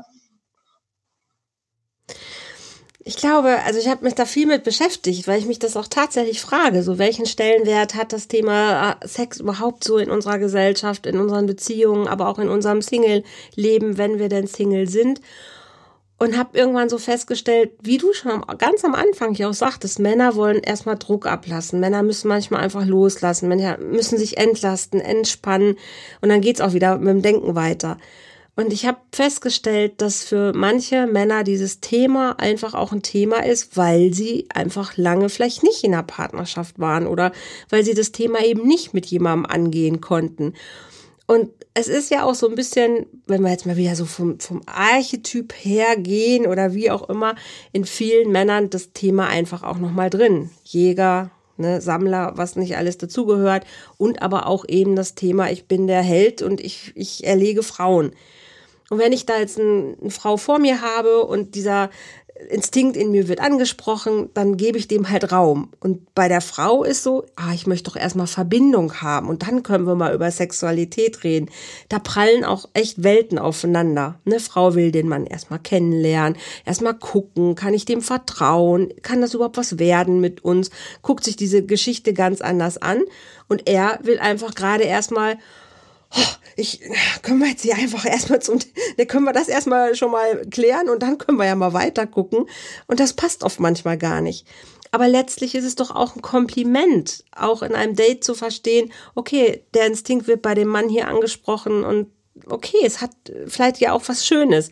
Ich 3.03 3.17
glaube, 3.17 3.57
also 3.65 3.79
ich 3.79 3.87
habe 3.87 4.03
mich 4.03 4.13
da 4.13 4.25
viel 4.25 4.45
mit 4.45 4.63
beschäftigt, 4.63 5.27
weil 5.27 5.39
ich 5.39 5.47
mich 5.47 5.57
das 5.57 5.75
auch 5.75 5.87
tatsächlich 5.87 6.39
frage, 6.39 6.83
so 6.83 6.99
welchen 6.99 7.25
Stellenwert 7.25 7.95
hat 7.95 8.13
das 8.13 8.27
Thema 8.27 8.91
äh, 8.91 9.07
Sex 9.07 9.39
überhaupt 9.39 9.83
so 9.83 9.97
in 9.97 10.11
unserer 10.11 10.37
Gesellschaft, 10.37 11.07
in 11.07 11.17
unseren 11.17 11.47
Beziehungen, 11.47 12.07
aber 12.07 12.27
auch 12.29 12.37
in 12.37 12.47
unserem 12.47 12.83
Single-Leben, 12.83 13.97
wenn 13.97 14.19
wir 14.19 14.29
denn 14.29 14.45
Single 14.45 14.87
sind. 14.87 15.19
Und 16.19 16.37
habe 16.37 16.55
irgendwann 16.55 16.89
so 16.89 16.99
festgestellt, 16.99 17.71
wie 17.81 17.97
du 17.97 18.13
schon 18.13 18.45
ganz 18.59 18.85
am 18.85 18.93
Anfang 18.93 19.33
hier 19.33 19.49
auch 19.49 19.55
sagtest, 19.55 19.97
Männer 19.97 20.35
wollen 20.35 20.59
erstmal 20.59 20.99
Druck 20.99 21.25
ablassen. 21.25 21.79
Männer 21.79 22.03
müssen 22.03 22.27
manchmal 22.27 22.61
einfach 22.61 22.85
loslassen, 22.85 23.49
Männer 23.49 23.79
müssen 23.79 24.19
sich 24.19 24.37
entlasten, 24.37 25.01
entspannen 25.01 25.79
und 26.21 26.29
dann 26.29 26.41
geht's 26.41 26.61
auch 26.61 26.73
wieder 26.73 26.99
mit 26.99 27.07
dem 27.07 27.21
Denken 27.23 27.55
weiter. 27.55 27.97
Und 28.55 28.73
ich 28.73 28.85
habe 28.85 28.99
festgestellt, 29.13 30.01
dass 30.01 30.23
für 30.23 30.51
manche 30.53 31.07
Männer 31.07 31.43
dieses 31.43 31.79
Thema 31.79 32.33
einfach 32.37 32.73
auch 32.73 32.91
ein 32.91 33.01
Thema 33.01 33.45
ist, 33.45 33.77
weil 33.77 34.13
sie 34.13 34.47
einfach 34.53 34.97
lange 34.97 35.29
vielleicht 35.29 35.63
nicht 35.63 35.83
in 35.83 35.93
einer 35.93 36.03
Partnerschaft 36.03 36.77
waren 36.77 37.07
oder 37.07 37.31
weil 37.69 37.85
sie 37.85 37.93
das 37.93 38.11
Thema 38.11 38.43
eben 38.43 38.67
nicht 38.67 38.93
mit 38.93 39.05
jemandem 39.05 39.45
angehen 39.45 40.01
konnten. 40.01 40.53
Und 41.27 41.49
es 41.73 41.87
ist 41.87 42.11
ja 42.11 42.25
auch 42.25 42.35
so 42.35 42.49
ein 42.49 42.55
bisschen, 42.55 43.05
wenn 43.25 43.41
wir 43.41 43.51
jetzt 43.51 43.65
mal 43.65 43.77
wieder 43.77 43.95
so 43.95 44.03
vom, 44.03 44.37
vom 44.41 44.61
Archetyp 44.65 45.53
hergehen 45.53 46.45
oder 46.45 46.73
wie 46.73 46.91
auch 46.91 47.07
immer, 47.07 47.35
in 47.71 47.85
vielen 47.85 48.33
Männern 48.33 48.69
das 48.69 48.91
Thema 48.91 49.27
einfach 49.27 49.63
auch 49.63 49.77
nochmal 49.77 50.09
drin. 50.09 50.49
Jäger, 50.65 51.31
ne, 51.55 51.79
Sammler, 51.79 52.33
was 52.35 52.57
nicht 52.57 52.75
alles 52.75 52.97
dazugehört 52.97 53.65
und 53.97 54.21
aber 54.21 54.47
auch 54.47 54.65
eben 54.67 54.97
das 54.97 55.15
Thema, 55.15 55.49
ich 55.49 55.67
bin 55.67 55.87
der 55.87 56.01
Held 56.01 56.41
und 56.41 56.59
ich, 56.59 56.91
ich 56.95 57.23
erlege 57.25 57.63
Frauen. 57.63 58.11
Und 58.91 58.99
wenn 58.99 59.13
ich 59.13 59.25
da 59.25 59.39
jetzt 59.39 59.57
ein, 59.57 59.95
eine 60.01 60.11
Frau 60.11 60.35
vor 60.35 60.59
mir 60.59 60.81
habe 60.81 61.23
und 61.23 61.55
dieser 61.55 61.89
Instinkt 62.49 62.97
in 62.97 63.11
mir 63.11 63.29
wird 63.29 63.39
angesprochen, 63.39 64.29
dann 64.33 64.57
gebe 64.57 64.77
ich 64.77 64.89
dem 64.89 65.09
halt 65.09 65.31
Raum. 65.31 65.69
Und 65.79 66.13
bei 66.13 66.27
der 66.27 66.41
Frau 66.41 66.83
ist 66.83 67.01
so, 67.01 67.23
ah, 67.37 67.53
ich 67.53 67.67
möchte 67.67 67.89
doch 67.89 67.95
erstmal 67.95 68.27
Verbindung 68.27 69.01
haben 69.01 69.29
und 69.29 69.43
dann 69.43 69.63
können 69.63 69.87
wir 69.87 69.95
mal 69.95 70.13
über 70.13 70.29
Sexualität 70.29 71.23
reden. 71.23 71.49
Da 71.87 71.99
prallen 71.99 72.43
auch 72.43 72.67
echt 72.73 73.01
Welten 73.01 73.39
aufeinander. 73.39 74.19
Eine 74.25 74.41
Frau 74.41 74.75
will 74.75 74.91
den 74.91 75.07
Mann 75.07 75.25
erstmal 75.25 75.59
kennenlernen, 75.59 76.37
erstmal 76.65 76.95
gucken, 76.95 77.55
kann 77.55 77.73
ich 77.73 77.85
dem 77.85 78.01
vertrauen, 78.01 78.91
kann 79.03 79.21
das 79.21 79.33
überhaupt 79.33 79.57
was 79.57 79.79
werden 79.79 80.19
mit 80.19 80.43
uns, 80.43 80.69
guckt 81.01 81.23
sich 81.23 81.37
diese 81.37 81.63
Geschichte 81.63 82.13
ganz 82.13 82.41
anders 82.41 82.77
an 82.77 83.03
und 83.47 83.69
er 83.69 83.99
will 84.03 84.19
einfach 84.19 84.53
gerade 84.53 84.83
erstmal 84.83 85.37
ich, 86.55 86.81
können 87.21 87.39
wir 87.39 87.47
jetzt 87.47 87.63
hier 87.63 87.75
einfach 87.75 88.05
erstmal 88.05 88.41
zum, 88.41 88.59
ne, 88.97 89.05
können 89.05 89.25
wir 89.25 89.33
das 89.33 89.47
erstmal 89.47 89.95
schon 89.95 90.11
mal 90.11 90.45
klären 90.49 90.89
und 90.89 91.01
dann 91.01 91.17
können 91.17 91.37
wir 91.37 91.45
ja 91.45 91.55
mal 91.55 91.73
weiter 91.73 92.07
gucken. 92.07 92.47
Und 92.87 92.99
das 92.99 93.13
passt 93.13 93.43
oft 93.43 93.59
manchmal 93.59 93.97
gar 93.97 94.21
nicht. 94.21 94.45
Aber 94.91 95.07
letztlich 95.07 95.55
ist 95.55 95.63
es 95.63 95.75
doch 95.75 95.91
auch 95.91 96.15
ein 96.15 96.21
Kompliment, 96.21 97.23
auch 97.33 97.61
in 97.61 97.75
einem 97.75 97.95
Date 97.95 98.23
zu 98.23 98.35
verstehen, 98.35 98.91
okay, 99.15 99.63
der 99.73 99.87
Instinkt 99.87 100.27
wird 100.27 100.41
bei 100.41 100.53
dem 100.53 100.67
Mann 100.67 100.89
hier 100.89 101.07
angesprochen 101.07 101.85
und 101.85 102.07
okay, 102.47 102.77
es 102.85 103.01
hat 103.01 103.11
vielleicht 103.47 103.79
ja 103.79 103.93
auch 103.93 104.03
was 104.07 104.25
Schönes. 104.25 104.69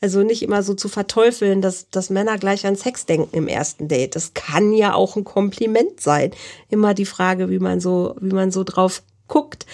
Also 0.00 0.22
nicht 0.22 0.42
immer 0.42 0.62
so 0.62 0.74
zu 0.74 0.88
verteufeln, 0.88 1.60
dass, 1.60 1.90
dass 1.90 2.10
Männer 2.10 2.38
gleich 2.38 2.66
an 2.66 2.74
Sex 2.74 3.06
denken 3.06 3.36
im 3.36 3.48
ersten 3.48 3.86
Date. 3.86 4.16
Das 4.16 4.34
kann 4.34 4.72
ja 4.72 4.94
auch 4.94 5.16
ein 5.16 5.24
Kompliment 5.24 6.00
sein. 6.00 6.32
Immer 6.68 6.94
die 6.94 7.04
Frage, 7.04 7.50
wie 7.50 7.58
man 7.58 7.80
so, 7.80 8.16
wie 8.20 8.34
man 8.34 8.50
so 8.50 8.64
drauf 8.64 9.02
guckt. 9.28 9.66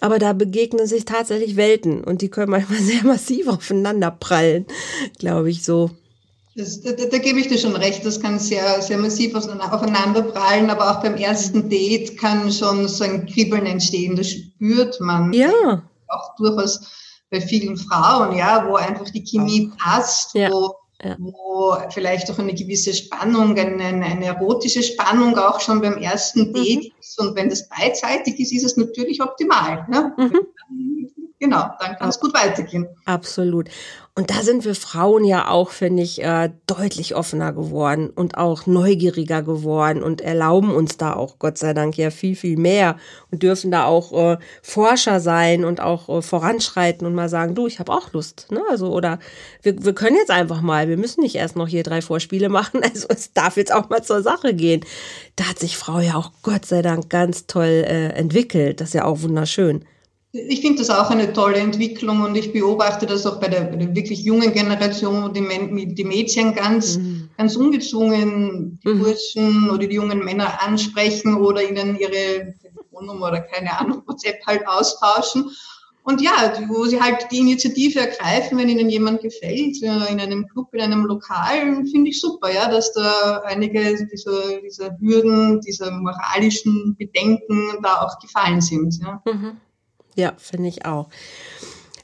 Aber 0.00 0.18
da 0.18 0.32
begegnen 0.32 0.86
sich 0.86 1.04
tatsächlich 1.04 1.56
Welten 1.56 2.02
und 2.02 2.22
die 2.22 2.28
können 2.28 2.50
manchmal 2.50 2.78
sehr 2.80 3.04
massiv 3.04 3.48
aufeinander 3.48 4.10
prallen, 4.10 4.66
glaube 5.18 5.50
ich 5.50 5.64
so. 5.64 5.90
Das, 6.56 6.80
da, 6.80 6.92
da, 6.92 7.18
gebe 7.18 7.38
ich 7.38 7.48
dir 7.48 7.58
schon 7.58 7.76
recht, 7.76 8.04
das 8.04 8.20
kann 8.20 8.38
sehr, 8.38 8.82
sehr 8.82 8.98
massiv 8.98 9.34
aufeinander 9.34 10.22
prallen, 10.22 10.68
aber 10.68 10.90
auch 10.90 11.02
beim 11.02 11.14
ersten 11.14 11.68
Date 11.68 12.18
kann 12.18 12.50
schon 12.50 12.88
so 12.88 13.04
ein 13.04 13.24
Kribbeln 13.26 13.66
entstehen, 13.66 14.16
das 14.16 14.30
spürt 14.30 15.00
man. 15.00 15.32
Ja. 15.32 15.82
Auch 16.08 16.34
durchaus 16.36 16.80
bei 17.30 17.40
vielen 17.40 17.76
Frauen, 17.76 18.36
ja, 18.36 18.66
wo 18.68 18.74
einfach 18.74 19.08
die 19.10 19.22
Chemie 19.22 19.70
passt, 19.78 20.34
ja. 20.34 20.50
wo 20.50 20.74
ja. 21.02 21.16
wo 21.18 21.76
vielleicht 21.90 22.30
auch 22.30 22.38
eine 22.38 22.54
gewisse 22.54 22.94
Spannung, 22.94 23.56
eine, 23.58 23.84
eine, 23.84 24.24
erotische 24.26 24.82
Spannung 24.82 25.36
auch 25.38 25.60
schon 25.60 25.80
beim 25.80 25.96
ersten 25.98 26.48
mhm. 26.48 26.52
Date 26.52 26.84
mhm. 26.84 27.00
ist. 27.00 27.20
Und 27.20 27.36
wenn 27.36 27.48
das 27.48 27.68
beidseitig 27.68 28.38
ist, 28.38 28.52
ist 28.52 28.64
es 28.64 28.76
natürlich 28.76 29.22
optimal. 29.22 29.86
Ne? 29.88 30.12
Mhm. 30.16 30.40
Genau, 31.38 31.70
dann 31.80 31.96
kann 31.96 32.10
es 32.10 32.20
gut 32.20 32.34
weitergehen. 32.34 32.86
Absolut. 33.06 33.70
Und 34.20 34.28
da 34.28 34.42
sind 34.42 34.66
wir 34.66 34.74
Frauen 34.74 35.24
ja 35.24 35.48
auch, 35.48 35.70
finde 35.70 36.02
ich, 36.02 36.22
äh, 36.22 36.50
deutlich 36.66 37.14
offener 37.14 37.54
geworden 37.54 38.10
und 38.10 38.36
auch 38.36 38.66
neugieriger 38.66 39.42
geworden 39.42 40.02
und 40.02 40.20
erlauben 40.20 40.74
uns 40.74 40.98
da 40.98 41.14
auch, 41.14 41.38
Gott 41.38 41.56
sei 41.56 41.72
Dank, 41.72 41.96
ja 41.96 42.10
viel, 42.10 42.36
viel 42.36 42.58
mehr 42.58 42.98
und 43.30 43.42
dürfen 43.42 43.70
da 43.70 43.86
auch 43.86 44.12
äh, 44.12 44.36
Forscher 44.60 45.20
sein 45.20 45.64
und 45.64 45.80
auch 45.80 46.10
äh, 46.10 46.20
voranschreiten 46.20 47.06
und 47.06 47.14
mal 47.14 47.30
sagen, 47.30 47.54
du, 47.54 47.66
ich 47.66 47.78
habe 47.78 47.92
auch 47.92 48.12
Lust. 48.12 48.48
Ne? 48.50 48.60
Also, 48.68 48.92
oder 48.92 49.20
wir, 49.62 49.82
wir 49.82 49.94
können 49.94 50.16
jetzt 50.16 50.30
einfach 50.30 50.60
mal, 50.60 50.90
wir 50.90 50.98
müssen 50.98 51.22
nicht 51.22 51.36
erst 51.36 51.56
noch 51.56 51.68
hier 51.68 51.82
drei 51.82 52.02
Vorspiele 52.02 52.48
machen, 52.50 52.82
also 52.82 53.06
es 53.08 53.32
darf 53.32 53.56
jetzt 53.56 53.72
auch 53.72 53.88
mal 53.88 54.02
zur 54.02 54.20
Sache 54.22 54.52
gehen. 54.52 54.84
Da 55.36 55.44
hat 55.44 55.58
sich 55.58 55.78
Frau 55.78 55.98
ja 56.00 56.16
auch 56.16 56.32
Gott 56.42 56.66
sei 56.66 56.82
Dank 56.82 57.08
ganz 57.08 57.46
toll 57.46 57.86
äh, 57.86 58.08
entwickelt. 58.08 58.82
Das 58.82 58.88
ist 58.88 58.94
ja 58.94 59.06
auch 59.06 59.22
wunderschön. 59.22 59.86
Ich 60.32 60.60
finde 60.60 60.78
das 60.78 60.90
auch 60.90 61.10
eine 61.10 61.32
tolle 61.32 61.56
Entwicklung 61.56 62.20
und 62.20 62.36
ich 62.36 62.52
beobachte 62.52 63.04
das 63.04 63.26
auch 63.26 63.40
bei 63.40 63.48
der, 63.48 63.62
bei 63.62 63.76
der 63.76 63.96
wirklich 63.96 64.22
jungen 64.22 64.52
Generation, 64.52 65.24
wo 65.24 65.28
die, 65.28 65.94
die 65.94 66.04
Mädchen 66.04 66.54
ganz, 66.54 66.98
mhm. 66.98 67.30
ganz 67.36 67.56
ungezwungen 67.56 68.78
die 68.84 68.88
mhm. 68.88 68.98
Burschen 69.00 69.70
oder 69.70 69.88
die 69.88 69.96
jungen 69.96 70.24
Männer 70.24 70.62
ansprechen 70.62 71.34
oder 71.34 71.68
ihnen 71.68 71.98
ihre 71.98 72.54
Telefonnummer 72.62 73.28
oder 73.28 73.40
keine 73.40 73.76
Ahnung, 73.76 74.04
WhatsApp 74.06 74.38
halt 74.46 74.68
austauschen. 74.68 75.50
und 76.04 76.20
ja, 76.20 76.52
wo 76.68 76.84
sie 76.84 77.00
halt 77.00 77.26
die 77.32 77.38
Initiative 77.38 77.98
ergreifen, 77.98 78.56
wenn 78.56 78.68
ihnen 78.68 78.88
jemand 78.88 79.22
gefällt, 79.22 79.82
äh, 79.82 80.12
in 80.12 80.20
einem 80.20 80.46
Club, 80.46 80.72
in 80.72 80.80
einem 80.80 81.06
Lokal, 81.06 81.84
finde 81.86 82.10
ich 82.10 82.20
super, 82.20 82.52
ja, 82.52 82.70
dass 82.70 82.92
da 82.92 83.42
einige 83.46 83.96
dieser, 84.06 84.60
dieser 84.60 84.96
Hürden, 85.00 85.60
dieser 85.60 85.90
moralischen 85.90 86.94
Bedenken 86.96 87.82
da 87.82 88.02
auch 88.02 88.20
gefallen 88.20 88.60
sind. 88.60 89.00
Ja, 89.02 89.20
mhm. 89.26 89.60
Ja 90.20 90.34
finde 90.38 90.68
ich 90.68 90.84
auch. 90.84 91.08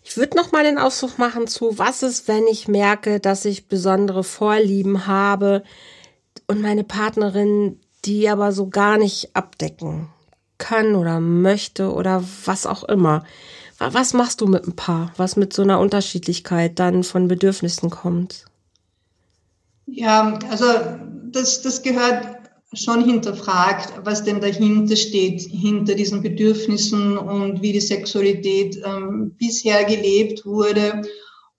Ich 0.02 0.16
würde 0.16 0.36
noch 0.36 0.52
mal 0.52 0.64
den 0.64 0.78
Ausflug 0.78 1.18
machen 1.18 1.46
zu, 1.46 1.78
was 1.78 2.02
ist, 2.02 2.28
wenn 2.28 2.46
ich 2.46 2.68
merke, 2.68 3.20
dass 3.20 3.44
ich 3.44 3.68
besondere 3.68 4.24
Vorlieben 4.24 5.06
habe 5.06 5.62
und 6.46 6.62
meine 6.62 6.84
Partnerin 6.84 7.80
die 8.06 8.28
aber 8.28 8.52
so 8.52 8.68
gar 8.68 8.98
nicht 8.98 9.34
abdecken 9.34 10.08
kann 10.58 10.94
oder 10.94 11.20
möchte 11.20 11.92
oder 11.92 12.24
was 12.44 12.66
auch 12.66 12.84
immer. 12.84 13.24
Was 13.78 14.14
machst 14.14 14.40
du 14.40 14.46
mit 14.46 14.62
einem 14.62 14.74
Paar, 14.74 15.12
was 15.18 15.36
mit 15.36 15.52
so 15.52 15.62
einer 15.62 15.80
Unterschiedlichkeit 15.80 16.78
dann 16.78 17.04
von 17.04 17.28
Bedürfnissen 17.28 17.90
kommt? 17.90 18.46
Ja, 19.86 20.38
also 20.50 20.66
das, 21.30 21.60
das 21.60 21.82
gehört 21.82 22.35
schon 22.72 23.04
hinterfragt, 23.04 23.92
was 24.04 24.24
denn 24.24 24.40
dahinter 24.40 24.96
steht, 24.96 25.42
hinter 25.42 25.94
diesen 25.94 26.22
Bedürfnissen 26.22 27.16
und 27.16 27.62
wie 27.62 27.72
die 27.72 27.80
Sexualität 27.80 28.80
ähm, 28.84 29.34
bisher 29.38 29.84
gelebt 29.84 30.44
wurde 30.44 31.02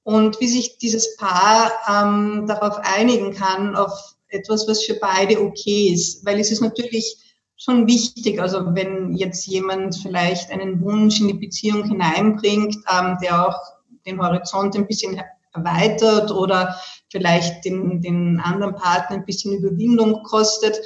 und 0.03 0.39
wie 0.39 0.47
sich 0.47 0.77
dieses 0.77 1.15
Paar 1.17 1.71
ähm, 1.89 2.45
darauf 2.47 2.79
einigen 2.83 3.33
kann, 3.33 3.75
auf 3.75 4.15
etwas, 4.29 4.67
was 4.67 4.83
für 4.83 4.95
beide 4.95 5.41
okay 5.41 5.89
ist. 5.93 6.25
Weil 6.25 6.39
es 6.39 6.51
ist 6.51 6.61
natürlich 6.61 7.17
schon 7.55 7.87
wichtig, 7.87 8.39
also 8.39 8.75
wenn 8.75 9.15
jetzt 9.15 9.45
jemand 9.47 9.95
vielleicht 9.95 10.51
einen 10.51 10.81
Wunsch 10.81 11.19
in 11.19 11.27
die 11.27 11.33
Beziehung 11.33 11.85
hineinbringt, 11.85 12.75
ähm, 12.89 13.17
der 13.21 13.47
auch 13.47 13.59
den 14.05 14.21
Horizont 14.21 14.75
ein 14.75 14.87
bisschen 14.87 15.19
erweitert 15.53 16.31
oder 16.31 16.79
vielleicht 17.17 17.65
den, 17.65 18.01
den 18.01 18.39
anderen 18.39 18.75
Partner 18.75 19.17
ein 19.17 19.25
bisschen 19.25 19.53
Überwindung 19.53 20.23
kostet, 20.23 20.79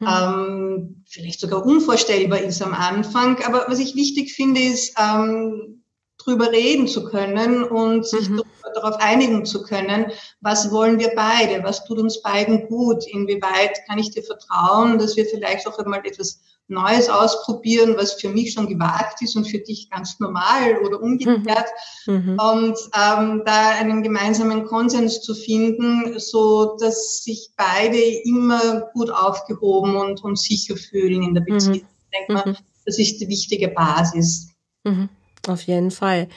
mhm. 0.00 0.06
ähm, 0.08 1.04
vielleicht 1.06 1.40
sogar 1.40 1.64
unvorstellbar 1.64 2.40
ist 2.40 2.60
am 2.62 2.74
Anfang. 2.74 3.38
Aber 3.44 3.66
was 3.68 3.78
ich 3.78 3.94
wichtig 3.94 4.32
finde, 4.32 4.60
ist, 4.60 4.94
ähm, 4.98 5.82
drüber 6.18 6.50
reden 6.50 6.88
zu 6.88 7.04
können 7.04 7.62
und 7.62 8.06
sich 8.06 8.28
mhm. 8.28 8.42
Darauf 8.76 8.96
einigen 9.00 9.44
zu 9.44 9.62
können, 9.62 10.12
was 10.40 10.70
wollen 10.70 10.98
wir 10.98 11.12
beide, 11.14 11.64
was 11.64 11.84
tut 11.84 11.98
uns 11.98 12.22
beiden 12.22 12.68
gut, 12.68 13.06
inwieweit 13.06 13.78
kann 13.88 13.98
ich 13.98 14.10
dir 14.10 14.22
vertrauen, 14.22 14.98
dass 14.98 15.16
wir 15.16 15.26
vielleicht 15.26 15.66
auch 15.66 15.78
einmal 15.78 16.00
etwas 16.04 16.40
Neues 16.68 17.08
ausprobieren, 17.08 17.94
was 17.96 18.14
für 18.14 18.28
mich 18.28 18.52
schon 18.52 18.68
gewagt 18.68 19.22
ist 19.22 19.36
und 19.36 19.44
für 19.44 19.58
dich 19.58 19.88
ganz 19.88 20.18
normal 20.18 20.78
oder 20.84 21.00
umgekehrt. 21.00 21.66
Mhm. 22.06 22.14
mhm. 22.14 22.38
Und 22.38 22.76
ähm, 22.94 23.42
da 23.46 23.70
einen 23.78 24.02
gemeinsamen 24.02 24.64
Konsens 24.64 25.20
zu 25.20 25.34
finden, 25.34 26.18
so 26.18 26.76
dass 26.80 27.22
sich 27.22 27.50
beide 27.56 27.98
immer 27.98 28.90
gut 28.92 29.10
aufgehoben 29.10 29.96
und, 29.96 30.24
und 30.24 30.38
sicher 30.38 30.76
fühlen 30.76 31.22
in 31.22 31.34
der 31.34 31.42
mhm. 31.42 31.52
Beziehung. 31.52 31.76
Mhm. 31.76 31.86
Ich 32.10 32.18
denke 32.18 32.32
mal, 32.32 32.56
das 32.84 32.98
ist 32.98 33.20
die 33.20 33.28
wichtige 33.28 33.68
Basis. 33.68 34.48
Mhm. 34.82 35.08
Auf 35.46 35.62
jeden 35.62 35.92
Fall. 35.92 36.28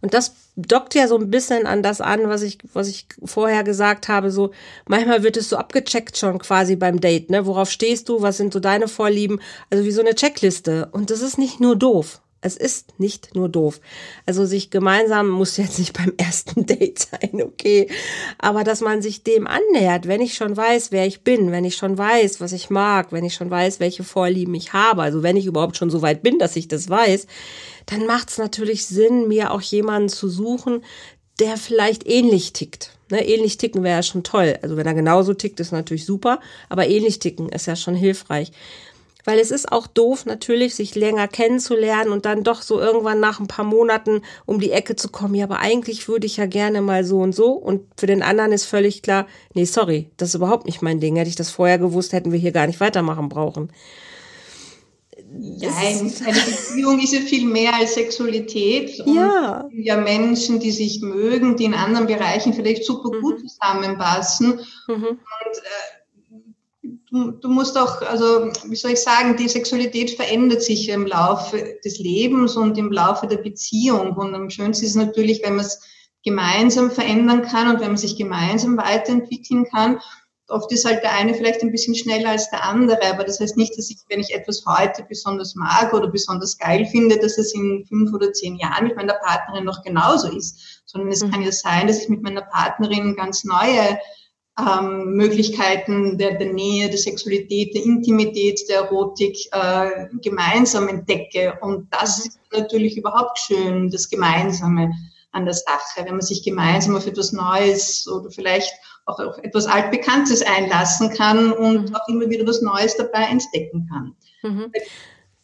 Und 0.00 0.14
das 0.14 0.32
dockt 0.58 0.94
ja 0.94 1.06
so 1.06 1.16
ein 1.16 1.30
bisschen 1.30 1.66
an 1.66 1.82
das 1.82 2.00
an, 2.00 2.28
was 2.28 2.42
ich, 2.42 2.58
was 2.72 2.88
ich 2.88 3.06
vorher 3.24 3.62
gesagt 3.62 4.08
habe. 4.08 4.30
So, 4.30 4.50
manchmal 4.86 5.22
wird 5.22 5.36
es 5.36 5.48
so 5.48 5.56
abgecheckt 5.56 6.18
schon 6.18 6.38
quasi 6.38 6.74
beim 6.74 7.00
Date, 7.00 7.30
ne? 7.30 7.46
Worauf 7.46 7.70
stehst 7.70 8.08
du? 8.08 8.22
Was 8.22 8.36
sind 8.36 8.52
so 8.52 8.60
deine 8.60 8.88
Vorlieben? 8.88 9.40
Also 9.70 9.84
wie 9.84 9.92
so 9.92 10.00
eine 10.00 10.14
Checkliste. 10.14 10.88
Und 10.92 11.10
das 11.10 11.22
ist 11.22 11.38
nicht 11.38 11.60
nur 11.60 11.76
doof. 11.76 12.20
Es 12.40 12.56
ist 12.56 13.00
nicht 13.00 13.34
nur 13.34 13.48
doof. 13.48 13.80
Also 14.24 14.46
sich 14.46 14.70
gemeinsam 14.70 15.28
muss 15.28 15.56
jetzt 15.56 15.78
nicht 15.78 15.96
beim 15.96 16.12
ersten 16.16 16.66
Date 16.66 16.98
sein, 16.98 17.42
okay. 17.42 17.90
Aber 18.38 18.62
dass 18.62 18.80
man 18.80 19.02
sich 19.02 19.24
dem 19.24 19.48
annähert, 19.48 20.06
wenn 20.06 20.20
ich 20.20 20.34
schon 20.34 20.56
weiß, 20.56 20.92
wer 20.92 21.06
ich 21.06 21.22
bin, 21.22 21.50
wenn 21.50 21.64
ich 21.64 21.74
schon 21.74 21.98
weiß, 21.98 22.40
was 22.40 22.52
ich 22.52 22.70
mag, 22.70 23.10
wenn 23.10 23.24
ich 23.24 23.34
schon 23.34 23.50
weiß, 23.50 23.80
welche 23.80 24.04
Vorlieben 24.04 24.54
ich 24.54 24.72
habe, 24.72 25.02
also 25.02 25.24
wenn 25.24 25.36
ich 25.36 25.46
überhaupt 25.46 25.76
schon 25.76 25.90
so 25.90 26.00
weit 26.00 26.22
bin, 26.22 26.38
dass 26.38 26.54
ich 26.54 26.68
das 26.68 26.88
weiß, 26.88 27.26
dann 27.86 28.06
macht 28.06 28.30
es 28.30 28.38
natürlich 28.38 28.86
Sinn, 28.86 29.26
mir 29.26 29.50
auch 29.50 29.62
jemanden 29.62 30.08
zu 30.08 30.28
suchen, 30.28 30.84
der 31.40 31.56
vielleicht 31.56 32.06
ähnlich 32.06 32.52
tickt. 32.52 32.92
Ne, 33.10 33.26
ähnlich 33.26 33.56
ticken 33.56 33.82
wäre 33.82 33.96
ja 33.96 34.02
schon 34.02 34.22
toll. 34.22 34.58
Also 34.60 34.76
wenn 34.76 34.86
er 34.86 34.92
genauso 34.92 35.32
tickt, 35.32 35.60
ist 35.60 35.72
natürlich 35.72 36.04
super, 36.04 36.40
aber 36.68 36.88
ähnlich 36.88 37.20
ticken 37.20 37.48
ist 37.48 37.66
ja 37.66 37.74
schon 37.74 37.94
hilfreich. 37.94 38.52
Weil 39.28 39.40
es 39.40 39.50
ist 39.50 39.70
auch 39.70 39.86
doof, 39.86 40.24
natürlich, 40.24 40.74
sich 40.74 40.94
länger 40.94 41.28
kennenzulernen 41.28 42.12
und 42.12 42.24
dann 42.24 42.44
doch 42.44 42.62
so 42.62 42.80
irgendwann 42.80 43.20
nach 43.20 43.40
ein 43.40 43.46
paar 43.46 43.66
Monaten 43.66 44.22
um 44.46 44.58
die 44.58 44.70
Ecke 44.70 44.96
zu 44.96 45.10
kommen. 45.10 45.34
Ja, 45.34 45.44
aber 45.44 45.58
eigentlich 45.58 46.08
würde 46.08 46.24
ich 46.24 46.38
ja 46.38 46.46
gerne 46.46 46.80
mal 46.80 47.04
so 47.04 47.18
und 47.18 47.34
so. 47.34 47.52
Und 47.52 47.82
für 47.98 48.06
den 48.06 48.22
anderen 48.22 48.52
ist 48.52 48.64
völlig 48.64 49.02
klar, 49.02 49.26
nee, 49.52 49.66
sorry, 49.66 50.08
das 50.16 50.30
ist 50.30 50.36
überhaupt 50.36 50.64
nicht 50.64 50.80
mein 50.80 50.98
Ding. 50.98 51.16
Hätte 51.16 51.28
ich 51.28 51.36
das 51.36 51.50
vorher 51.50 51.76
gewusst, 51.76 52.14
hätten 52.14 52.32
wir 52.32 52.38
hier 52.38 52.52
gar 52.52 52.66
nicht 52.66 52.80
weitermachen 52.80 53.28
brauchen. 53.28 53.70
Nein, 55.30 56.10
eine 56.24 56.40
Beziehung 56.40 56.98
ist 56.98 57.12
ja 57.12 57.20
viel 57.20 57.46
mehr 57.46 57.74
als 57.74 57.96
Sexualität. 57.96 58.98
Und 59.04 59.14
ja. 59.14 59.68
ja 59.74 59.98
Menschen, 59.98 60.58
die 60.58 60.70
sich 60.70 61.02
mögen, 61.02 61.54
die 61.54 61.64
in 61.64 61.74
anderen 61.74 62.06
Bereichen 62.06 62.54
vielleicht 62.54 62.82
super 62.82 63.10
gut 63.20 63.42
mhm. 63.42 63.46
zusammenpassen. 63.46 64.60
Mhm. 64.86 65.04
Und 65.04 65.58
äh, 65.58 65.97
du, 67.10 67.30
du 67.32 67.48
musst 67.48 67.76
auch, 67.78 68.02
also 68.02 68.50
wie 68.66 68.76
soll 68.76 68.92
ich 68.92 69.02
sagen, 69.02 69.36
die 69.36 69.48
Sexualität 69.48 70.10
verändert 70.10 70.62
sich 70.62 70.88
im 70.88 71.06
Laufe 71.06 71.78
des 71.84 71.98
Lebens 71.98 72.56
und 72.56 72.76
im 72.78 72.92
Laufe 72.92 73.26
der 73.26 73.38
Beziehung. 73.38 74.12
Und 74.12 74.34
am 74.34 74.50
schönsten 74.50 74.84
ist 74.84 74.90
es 74.90 74.96
natürlich, 74.96 75.42
wenn 75.42 75.56
man 75.56 75.64
es 75.64 75.80
gemeinsam 76.24 76.90
verändern 76.90 77.42
kann 77.42 77.68
und 77.68 77.80
wenn 77.80 77.88
man 77.88 77.96
sich 77.96 78.16
gemeinsam 78.16 78.76
weiterentwickeln 78.76 79.64
kann. 79.64 80.00
Oft 80.50 80.72
ist 80.72 80.86
halt 80.86 81.02
der 81.02 81.12
eine 81.12 81.34
vielleicht 81.34 81.62
ein 81.62 81.70
bisschen 81.70 81.94
schneller 81.94 82.30
als 82.30 82.48
der 82.48 82.64
andere, 82.64 82.98
aber 83.10 83.24
das 83.24 83.38
heißt 83.38 83.58
nicht, 83.58 83.76
dass 83.76 83.90
ich, 83.90 83.98
wenn 84.08 84.20
ich 84.20 84.34
etwas 84.34 84.64
heute 84.66 85.04
besonders 85.06 85.54
mag 85.54 85.92
oder 85.92 86.08
besonders 86.08 86.56
geil 86.56 86.86
finde, 86.86 87.18
dass 87.18 87.36
es 87.36 87.54
in 87.54 87.84
fünf 87.86 88.14
oder 88.14 88.32
zehn 88.32 88.56
Jahren 88.56 88.86
mit 88.86 88.96
meiner 88.96 89.14
Partnerin 89.14 89.64
noch 89.64 89.82
genauso 89.82 90.32
ist, 90.32 90.82
sondern 90.86 91.12
es 91.12 91.22
mhm. 91.22 91.30
kann 91.30 91.42
ja 91.42 91.52
sein, 91.52 91.86
dass 91.86 92.00
ich 92.00 92.08
mit 92.08 92.22
meiner 92.22 92.40
Partnerin 92.40 93.14
ganz 93.14 93.44
neue 93.44 93.98
ähm, 94.58 95.14
Möglichkeiten 95.14 96.18
der, 96.18 96.38
der 96.38 96.52
Nähe, 96.52 96.88
der 96.88 96.98
Sexualität, 96.98 97.74
der 97.74 97.84
Intimität, 97.84 98.60
der 98.68 98.82
Erotik 98.82 99.36
äh, 99.52 100.06
gemeinsam 100.22 100.88
entdecke. 100.88 101.58
Und 101.60 101.88
das 101.90 102.26
ist 102.26 102.40
natürlich 102.52 102.96
überhaupt 102.96 103.38
schön, 103.38 103.90
das 103.90 104.08
Gemeinsame 104.08 104.92
an 105.32 105.44
der 105.44 105.54
Sache, 105.54 106.04
wenn 106.04 106.14
man 106.14 106.22
sich 106.22 106.42
gemeinsam 106.42 106.96
auf 106.96 107.06
etwas 107.06 107.32
Neues 107.32 108.08
oder 108.08 108.30
vielleicht 108.30 108.72
auch 109.06 109.18
auf 109.20 109.38
etwas 109.38 109.66
Altbekanntes 109.66 110.42
einlassen 110.42 111.10
kann 111.10 111.52
und 111.52 111.90
mhm. 111.90 111.94
auch 111.94 112.08
immer 112.08 112.28
wieder 112.28 112.46
was 112.46 112.62
Neues 112.62 112.96
dabei 112.96 113.24
entdecken 113.30 113.88
kann. 113.88 114.16
Mhm 114.42 114.72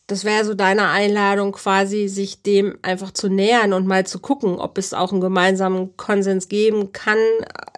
das 0.06 0.24
wäre 0.24 0.44
so 0.44 0.52
deine 0.52 0.88
Einladung 0.88 1.52
quasi, 1.52 2.08
sich 2.08 2.42
dem 2.42 2.76
einfach 2.82 3.10
zu 3.10 3.30
nähern 3.30 3.72
und 3.72 3.86
mal 3.86 4.04
zu 4.04 4.18
gucken, 4.18 4.58
ob 4.58 4.76
es 4.76 4.92
auch 4.92 5.12
einen 5.12 5.22
gemeinsamen 5.22 5.96
Konsens 5.96 6.48
geben 6.48 6.92
kann, 6.92 7.16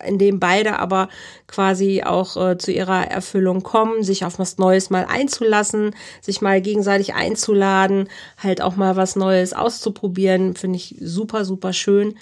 in 0.05 0.19
dem 0.19 0.41
beide 0.41 0.81
aber 0.81 1.09
quasi 1.47 2.03
auch 2.03 2.37
äh, 2.37 2.59
zu 2.59 2.73
ihrer 2.73 3.09
Erfüllung 3.09 3.62
kommen, 3.62 4.03
sich 4.03 4.25
auf 4.25 4.41
was 4.41 4.59
Neues 4.59 4.91
mal 4.91 5.07
einzulassen, 5.09 5.95
sich 6.21 6.41
mal 6.41 6.61
gegenseitig 6.61 7.15
einzuladen, 7.15 8.09
halt 8.39 8.61
auch 8.61 8.75
mal 8.75 8.97
was 8.97 9.15
Neues 9.15 9.53
auszuprobieren, 9.53 10.57
finde 10.57 10.79
ich 10.79 10.97
super, 11.01 11.45
super 11.45 11.73
schön. 11.73 12.19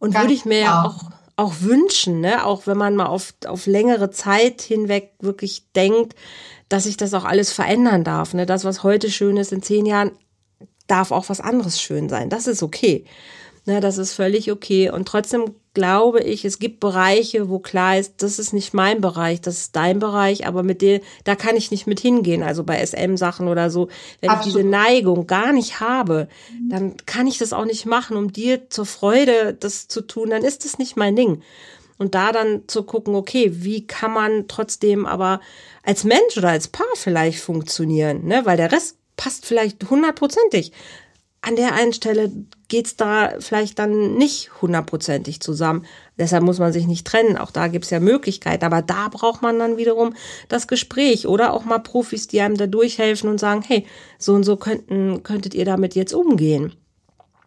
Und 0.00 0.16
würde 0.16 0.32
ich 0.32 0.44
mir 0.46 0.60
ja 0.60 0.84
auch 0.84 1.17
auch 1.38 1.60
wünschen, 1.60 2.20
ne? 2.20 2.44
auch 2.44 2.66
wenn 2.66 2.76
man 2.76 2.96
mal 2.96 3.06
auf, 3.06 3.32
auf 3.46 3.66
längere 3.66 4.10
Zeit 4.10 4.60
hinweg 4.60 5.12
wirklich 5.20 5.70
denkt, 5.72 6.16
dass 6.68 6.84
sich 6.84 6.96
das 6.96 7.14
auch 7.14 7.24
alles 7.24 7.52
verändern 7.52 8.02
darf. 8.02 8.34
Ne? 8.34 8.44
Das, 8.44 8.64
was 8.64 8.82
heute 8.82 9.08
schön 9.08 9.36
ist, 9.36 9.52
in 9.52 9.62
zehn 9.62 9.86
Jahren 9.86 10.10
darf 10.88 11.12
auch 11.12 11.28
was 11.28 11.40
anderes 11.40 11.80
schön 11.80 12.08
sein. 12.08 12.28
Das 12.28 12.48
ist 12.48 12.62
okay. 12.62 13.04
Ne, 13.68 13.80
das 13.80 13.98
ist 13.98 14.14
völlig 14.14 14.50
okay. 14.50 14.90
Und 14.90 15.06
trotzdem 15.06 15.54
glaube 15.74 16.20
ich, 16.20 16.46
es 16.46 16.58
gibt 16.58 16.80
Bereiche, 16.80 17.50
wo 17.50 17.58
klar 17.58 17.98
ist, 17.98 18.22
das 18.22 18.38
ist 18.38 18.54
nicht 18.54 18.72
mein 18.72 19.02
Bereich, 19.02 19.42
das 19.42 19.58
ist 19.58 19.76
dein 19.76 19.98
Bereich, 19.98 20.46
aber 20.46 20.62
mit 20.62 20.80
dem, 20.80 21.02
da 21.24 21.34
kann 21.34 21.54
ich 21.54 21.70
nicht 21.70 21.86
mit 21.86 22.00
hingehen. 22.00 22.42
Also 22.42 22.64
bei 22.64 22.82
SM-Sachen 22.82 23.46
oder 23.46 23.68
so. 23.68 23.88
Wenn 24.22 24.30
Absolut. 24.30 24.46
ich 24.46 24.54
diese 24.54 24.70
Neigung 24.70 25.26
gar 25.26 25.52
nicht 25.52 25.80
habe, 25.80 26.28
dann 26.70 26.96
kann 27.04 27.26
ich 27.26 27.36
das 27.36 27.52
auch 27.52 27.66
nicht 27.66 27.84
machen, 27.84 28.16
um 28.16 28.32
dir 28.32 28.70
zur 28.70 28.86
Freude 28.86 29.52
das 29.52 29.86
zu 29.86 30.00
tun, 30.00 30.30
dann 30.30 30.44
ist 30.44 30.64
das 30.64 30.78
nicht 30.78 30.96
mein 30.96 31.14
Ding. 31.14 31.42
Und 31.98 32.14
da 32.14 32.32
dann 32.32 32.62
zu 32.68 32.84
gucken, 32.84 33.14
okay, 33.14 33.50
wie 33.52 33.86
kann 33.86 34.14
man 34.14 34.48
trotzdem 34.48 35.04
aber 35.04 35.42
als 35.82 36.04
Mensch 36.04 36.38
oder 36.38 36.48
als 36.48 36.68
Paar 36.68 36.86
vielleicht 36.94 37.40
funktionieren, 37.40 38.24
ne? 38.24 38.46
Weil 38.46 38.56
der 38.56 38.72
Rest 38.72 38.96
passt 39.18 39.44
vielleicht 39.44 39.90
hundertprozentig. 39.90 40.72
An 41.40 41.54
der 41.54 41.74
einen 41.74 41.92
Stelle 41.92 42.32
geht's 42.66 42.96
da 42.96 43.34
vielleicht 43.38 43.78
dann 43.78 44.14
nicht 44.14 44.50
hundertprozentig 44.60 45.40
zusammen. 45.40 45.86
Deshalb 46.18 46.42
muss 46.42 46.58
man 46.58 46.72
sich 46.72 46.86
nicht 46.86 47.06
trennen. 47.06 47.38
Auch 47.38 47.52
da 47.52 47.68
gibt's 47.68 47.90
ja 47.90 48.00
Möglichkeiten. 48.00 48.64
Aber 48.64 48.82
da 48.82 49.08
braucht 49.08 49.40
man 49.40 49.58
dann 49.58 49.76
wiederum 49.76 50.14
das 50.48 50.66
Gespräch 50.66 51.28
oder 51.28 51.52
auch 51.54 51.64
mal 51.64 51.78
Profis, 51.78 52.26
die 52.26 52.40
einem 52.40 52.56
da 52.56 52.66
durchhelfen 52.66 53.30
und 53.30 53.38
sagen, 53.38 53.62
hey, 53.66 53.86
so 54.18 54.34
und 54.34 54.42
so 54.42 54.56
könnten, 54.56 55.22
könntet 55.22 55.54
ihr 55.54 55.64
damit 55.64 55.94
jetzt 55.94 56.12
umgehen. 56.12 56.74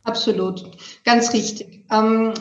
Absolut, 0.03 0.65
ganz 1.03 1.33
richtig. 1.33 1.85
Ähm, 1.91 2.33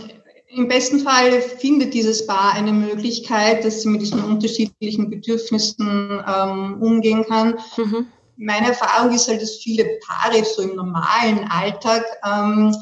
Im 0.49 0.69
besten 0.69 1.01
Fall 1.01 1.43
findet 1.43 1.95
dieses 1.95 2.27
Paar 2.27 2.55
eine 2.55 2.73
Möglichkeit, 2.73 3.65
dass 3.65 3.83
sie 3.83 3.89
mit 3.89 4.01
diesen 4.01 4.25
unterschiedlichen 4.25 5.11
Bedürfnissen 5.11 6.23
ähm, 6.27 6.81
umgehen 6.81 7.25
kann. 7.27 7.59
Mhm. 7.77 8.07
Meine 8.43 8.69
Erfahrung 8.69 9.15
ist 9.15 9.29
halt, 9.29 9.43
dass 9.43 9.57
viele 9.57 9.99
Paare 10.07 10.45
so 10.45 10.63
im 10.63 10.75
normalen 10.75 11.47
Alltag 11.51 12.05
ähm, 12.25 12.75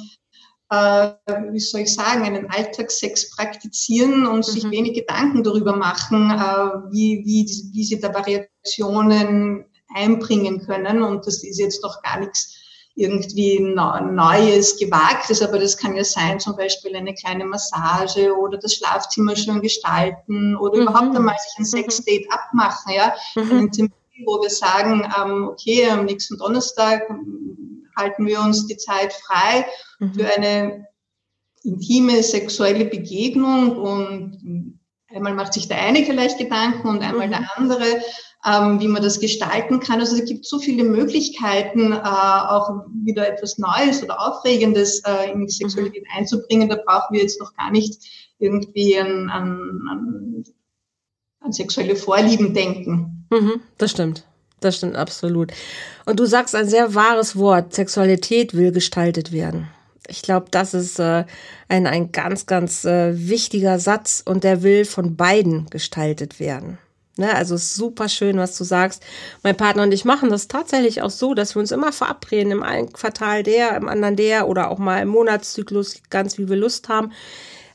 äh, 0.71 1.11
wie 1.51 1.61
soll 1.61 1.83
ich 1.83 1.95
sagen, 1.95 2.25
einen 2.25 2.51
Alltagssex 2.51 3.35
praktizieren 3.35 4.27
und 4.27 4.39
mhm. 4.39 4.43
sich 4.43 4.71
wenig 4.71 4.95
Gedanken 4.95 5.43
darüber 5.43 5.75
machen, 5.75 6.31
äh, 6.31 6.93
wie, 6.93 7.23
wie, 7.25 7.47
wie 7.73 7.85
sie 7.85 8.01
da 8.01 8.13
Variationen 8.13 9.65
einbringen 9.95 10.67
können. 10.67 11.03
Und 11.03 11.27
das 11.27 11.43
ist 11.43 11.59
jetzt 11.59 11.83
noch 11.83 12.03
gar 12.03 12.21
nichts 12.21 12.55
irgendwie 12.95 13.61
Neues, 13.61 14.77
Gewagtes, 14.77 15.41
aber 15.41 15.61
das 15.61 15.77
kann 15.77 15.95
ja 15.95 16.03
sein, 16.03 16.41
zum 16.41 16.57
Beispiel 16.57 16.97
eine 16.97 17.15
kleine 17.15 17.45
Massage 17.45 18.37
oder 18.37 18.59
das 18.59 18.75
Schlafzimmer 18.75 19.37
schön 19.37 19.63
gestalten 19.63 20.57
oder 20.57 20.77
mhm. 20.79 20.83
überhaupt 20.83 21.17
einmal 21.17 21.37
sich 21.39 21.59
ein 21.59 21.63
mhm. 21.63 21.67
Sexdate 21.67 22.27
abmachen, 22.29 22.93
ja. 22.93 23.15
Mhm. 23.37 23.71
Termin, 23.71 23.93
wo 24.25 24.41
wir 24.43 24.51
sagen, 24.51 25.07
ähm, 25.21 25.49
okay, 25.49 25.89
am 25.89 26.05
nächsten 26.05 26.37
Donnerstag 26.39 27.09
halten 27.97 28.27
wir 28.27 28.41
uns 28.41 28.67
die 28.67 28.77
Zeit 28.77 29.13
frei 29.13 29.67
mhm. 29.99 30.15
für 30.15 30.27
eine 30.37 30.87
intime 31.65 32.23
sexuelle 32.23 32.85
Begegnung 32.85 33.77
und 33.77 34.79
einmal 35.09 35.35
macht 35.35 35.55
sich 35.55 35.69
der 35.69 35.83
eine 35.83 36.05
vielleicht 36.05 36.39
Gedanken 36.39 36.89
und 36.89 37.03
einmal 37.03 37.27
mhm. 37.27 37.33
der 37.33 37.51
andere, 37.57 38.03
ähm, 38.47 38.81
wie 38.81 38.89
man 38.89 39.03
das 39.03 39.21
gestalten 39.21 39.81
kann. 39.81 40.01
Also 40.01 40.17
es 40.17 40.25
gibt 40.25 40.47
so 40.47 40.59
viele 40.59 40.85
Möglichkeiten, 40.85 41.93
äh, 41.93 41.97
auch 41.97 42.87
wieder 43.05 43.29
etwas 43.29 43.59
Neues 43.59 44.03
oder 44.03 44.21
Aufregendes 44.21 45.03
äh, 45.05 45.33
in 45.33 45.47
die 45.47 45.53
Sexualität 45.53 46.05
mhm. 46.05 46.19
einzubringen. 46.19 46.69
Da 46.69 46.77
brauchen 46.77 47.15
wir 47.15 47.23
jetzt 47.23 47.41
noch 47.41 47.55
gar 47.55 47.71
nicht 47.71 48.01
irgendwie 48.39 48.99
an, 48.99 49.29
an, 49.29 49.81
an, 49.91 50.45
an 51.41 51.53
sexuelle 51.53 51.97
Vorlieben 51.97 52.55
denken. 52.55 53.18
Mhm, 53.31 53.61
das 53.77 53.91
stimmt. 53.91 54.25
Das 54.61 54.77
stimmt 54.77 54.97
absolut. 54.97 55.53
Und 56.05 56.19
du 56.19 56.27
sagst 56.27 56.55
ein 56.55 56.69
sehr 56.69 56.95
wahres 56.95 57.37
Wort. 57.37 57.75
Sexualität 57.75 58.55
will 58.55 58.73
gestaltet 58.73 59.31
werden. 59.31 59.69
Ich 60.09 60.23
glaube, 60.23 60.47
das 60.51 60.75
ist 60.75 60.99
äh, 60.99 61.25
ein, 61.69 61.87
ein 61.87 62.13
ganz, 62.13 62.47
ganz 62.47 62.85
äh, 62.85 63.29
wichtiger 63.29 63.79
Satz 63.79 64.23
und 64.25 64.43
der 64.43 64.63
will 64.63 64.85
von 64.85 65.17
beiden 65.17 65.69
gestaltet 65.71 66.41
werden. 66.41 66.79
Ne? 67.19 67.35
Also 67.35 67.57
super 67.57 68.09
schön, 68.09 68.39
was 68.39 68.57
du 68.57 68.65
sagst. 68.65 69.03
Mein 69.43 69.57
Partner 69.57 69.83
und 69.83 69.93
ich 69.93 70.05
machen 70.05 70.31
das 70.31 70.49
tatsächlich 70.49 71.03
auch 71.03 71.11
so, 71.11 71.35
dass 71.35 71.55
wir 71.55 71.61
uns 71.61 71.73
immer 71.73 71.93
verabreden, 71.93 72.53
im 72.53 72.63
einen 72.63 72.93
Quartal 72.93 73.43
der, 73.43 73.77
im 73.77 73.89
anderen 73.89 74.17
der 74.17 74.49
oder 74.49 74.71
auch 74.71 74.79
mal 74.79 75.03
im 75.03 75.09
Monatszyklus, 75.09 76.01
ganz 76.09 76.39
wie 76.39 76.49
wir 76.49 76.57
Lust 76.57 76.89
haben. 76.89 77.13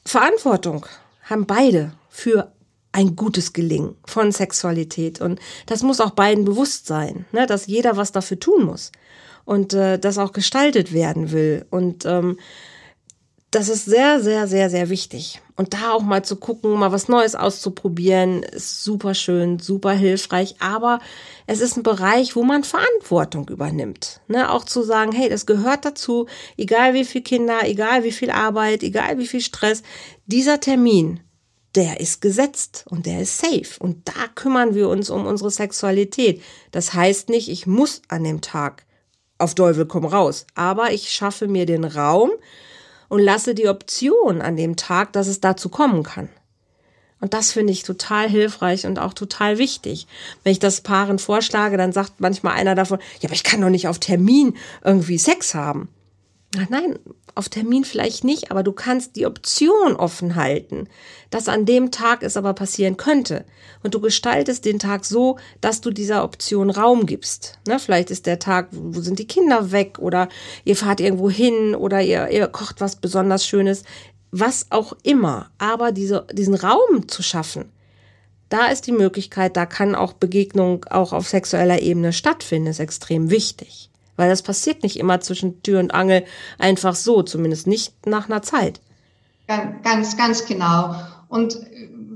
Verantwortung 0.06 0.86
haben 1.24 1.46
beide 1.46 1.92
für 2.10 2.52
ein 2.94 3.16
gutes 3.16 3.52
Gelingen 3.52 3.96
von 4.06 4.32
Sexualität. 4.32 5.20
Und 5.20 5.40
das 5.66 5.84
muss 5.84 6.00
auch 6.00 6.12
beiden 6.12 6.46
bewusst 6.46 6.88
sein, 6.88 7.26
ne, 7.34 7.46
dass 7.46 7.68
jeder 7.68 7.98
was 7.98 8.14
dafür 8.14 8.40
tun 8.40 8.64
muss 8.64 8.92
und 9.44 9.74
äh, 9.74 10.00
das 10.00 10.18
auch 10.18 10.32
gestaltet 10.32 10.94
werden 10.94 11.32
will. 11.32 11.66
Und 11.70 12.06
ähm, 12.06 12.38
das 13.52 13.70
ist 13.70 13.86
sehr, 13.86 14.20
sehr, 14.20 14.48
sehr, 14.48 14.70
sehr 14.70 14.90
wichtig. 14.90 15.40
Und 15.56 15.76
da 15.76 15.92
auch 15.92 16.02
mal 16.02 16.26
zu 16.26 16.38
gucken, 16.38 16.72
mal 16.72 16.92
was 16.92 17.08
Neues 17.08 17.36
auszuprobieren, 17.36 18.42
ist 18.42 18.84
super 18.84 19.14
schön, 19.14 19.60
super 19.60 19.92
hilfreich. 19.92 20.56
Aber 20.60 21.00
es 21.46 21.62
ist 21.62 21.78
ein 21.78 21.84
Bereich, 21.84 22.36
wo 22.36 22.42
man 22.42 22.64
Verantwortung 22.64 23.48
übernimmt. 23.50 24.22
Ne? 24.28 24.52
Auch 24.52 24.66
zu 24.66 24.82
sagen, 24.82 25.12
hey, 25.12 25.30
das 25.30 25.46
gehört 25.46 25.86
dazu, 25.86 26.26
egal 26.58 26.96
wie 26.96 27.06
viel 27.06 27.22
Kinder, 27.22 27.60
egal 27.64 28.04
wie 28.04 28.12
viel 28.12 28.32
Arbeit, 28.32 28.82
egal 28.82 29.20
wie 29.20 29.28
viel 29.28 29.42
Stress, 29.42 29.84
dieser 30.26 30.60
Termin 30.60 31.20
der 31.76 32.00
ist 32.00 32.22
gesetzt 32.22 32.86
und 32.90 33.06
der 33.06 33.22
ist 33.22 33.40
safe. 33.40 33.80
Und 33.80 34.08
da 34.08 34.28
kümmern 34.36 34.76
wir 34.76 34.90
uns 34.90 35.10
um 35.10 35.26
unsere 35.26 35.52
Sexualität. 35.52 36.42
Das 36.72 36.94
heißt 36.94 37.30
nicht, 37.30 37.50
ich 37.50 37.66
muss 37.66 38.02
an 38.10 38.24
dem 38.24 38.42
Tag 38.42 38.86
auf 39.38 39.56
Teufel 39.56 39.86
komm 39.86 40.06
raus. 40.06 40.46
Aber 40.56 40.92
ich 40.92 41.12
schaffe 41.12 41.48
mir 41.48 41.66
den 41.66 41.84
Raum 41.84 42.32
und 43.10 43.20
lasse 43.20 43.56
die 43.56 43.68
Option 43.68 44.42
an 44.42 44.56
dem 44.56 44.76
Tag, 44.76 45.14
dass 45.14 45.28
es 45.28 45.42
dazu 45.42 45.70
kommen 45.70 46.04
kann. 46.04 46.30
Und 47.20 47.34
das 47.34 47.54
finde 47.54 47.72
ich 47.72 47.84
total 47.84 48.30
hilfreich 48.30 48.86
und 48.86 49.00
auch 49.00 49.14
total 49.14 49.58
wichtig. 49.58 50.08
Wenn 50.44 50.52
ich 50.52 50.60
das 50.60 50.82
Paaren 50.82 51.20
vorschlage, 51.20 51.78
dann 51.78 51.94
sagt 51.94 52.20
manchmal 52.20 52.56
einer 52.56 52.76
davon, 52.76 53.00
ja, 53.22 53.30
aber 53.30 53.34
ich 53.34 53.46
kann 53.46 53.62
doch 53.62 53.70
nicht 53.70 53.88
auf 53.88 53.98
Termin 53.98 54.58
irgendwie 54.84 55.18
Sex 55.18 55.56
haben. 55.56 55.88
Ach 56.60 56.70
nein, 56.70 57.00
auf 57.34 57.50
Termin 57.50 57.84
vielleicht 57.84 58.24
nicht, 58.24 58.52
aber 58.52 58.62
du 58.62 58.74
kannst 58.74 59.16
die 59.16 59.26
Option 59.26 59.96
offen 59.96 60.36
halten, 60.36 60.88
dass 61.32 61.48
an 61.48 61.66
dem 61.66 61.90
Tag 61.90 62.22
es 62.22 62.38
aber 62.38 62.54
passieren 62.54 62.96
könnte. 62.96 63.44
Und 63.82 63.96
du 63.96 64.00
gestaltest 64.00 64.66
den 64.66 64.78
Tag 64.78 65.04
so, 65.04 65.38
dass 65.62 65.82
du 65.82 65.90
dieser 65.90 66.24
Option 66.24 66.70
Raum 66.70 67.08
gibst. 67.08 67.58
Ne, 67.68 67.80
vielleicht 67.80 68.12
ist 68.12 68.28
der 68.28 68.38
Tag, 68.38 68.68
wo 68.72 69.02
sind 69.02 69.18
die 69.18 69.28
Kinder 69.28 69.72
weg 69.72 69.98
oder 69.98 70.30
ihr 70.64 70.76
fahrt 70.76 71.00
irgendwo 71.00 71.30
hin 71.30 71.74
oder 71.74 72.02
ihr, 72.02 72.30
ihr 72.30 72.48
kocht 72.48 72.82
was 72.82 72.98
besonders 72.98 73.48
Schönes. 73.48 73.84
Was 74.30 74.68
auch 74.70 74.94
immer. 75.02 75.50
Aber 75.58 75.92
diese, 75.92 76.28
diesen 76.34 76.56
Raum 76.56 77.08
zu 77.08 77.24
schaffen, 77.24 77.72
da 78.50 78.68
ist 78.68 78.86
die 78.86 78.92
Möglichkeit, 78.92 79.58
da 79.58 79.66
kann 79.66 79.96
auch 79.96 80.14
Begegnung 80.14 80.86
auch 80.86 81.14
auf 81.14 81.28
sexueller 81.28 81.82
Ebene 81.82 82.14
stattfinden, 82.14 82.68
ist 82.68 82.80
extrem 82.80 83.32
wichtig. 83.32 83.90
Weil 84.16 84.30
das 84.30 84.42
passiert 84.42 84.84
nicht 84.84 84.98
immer 84.98 85.20
zwischen 85.22 85.64
Tür 85.64 85.80
und 85.80 85.94
Angel 85.94 86.24
einfach 86.60 86.96
so, 86.96 87.24
zumindest 87.24 87.68
nicht 87.68 88.06
nach 88.06 88.30
einer 88.30 88.42
Zeit. 88.42 88.80
Ganz, 89.48 90.18
ganz 90.18 90.46
genau. 90.46 90.96
Und 91.30 91.58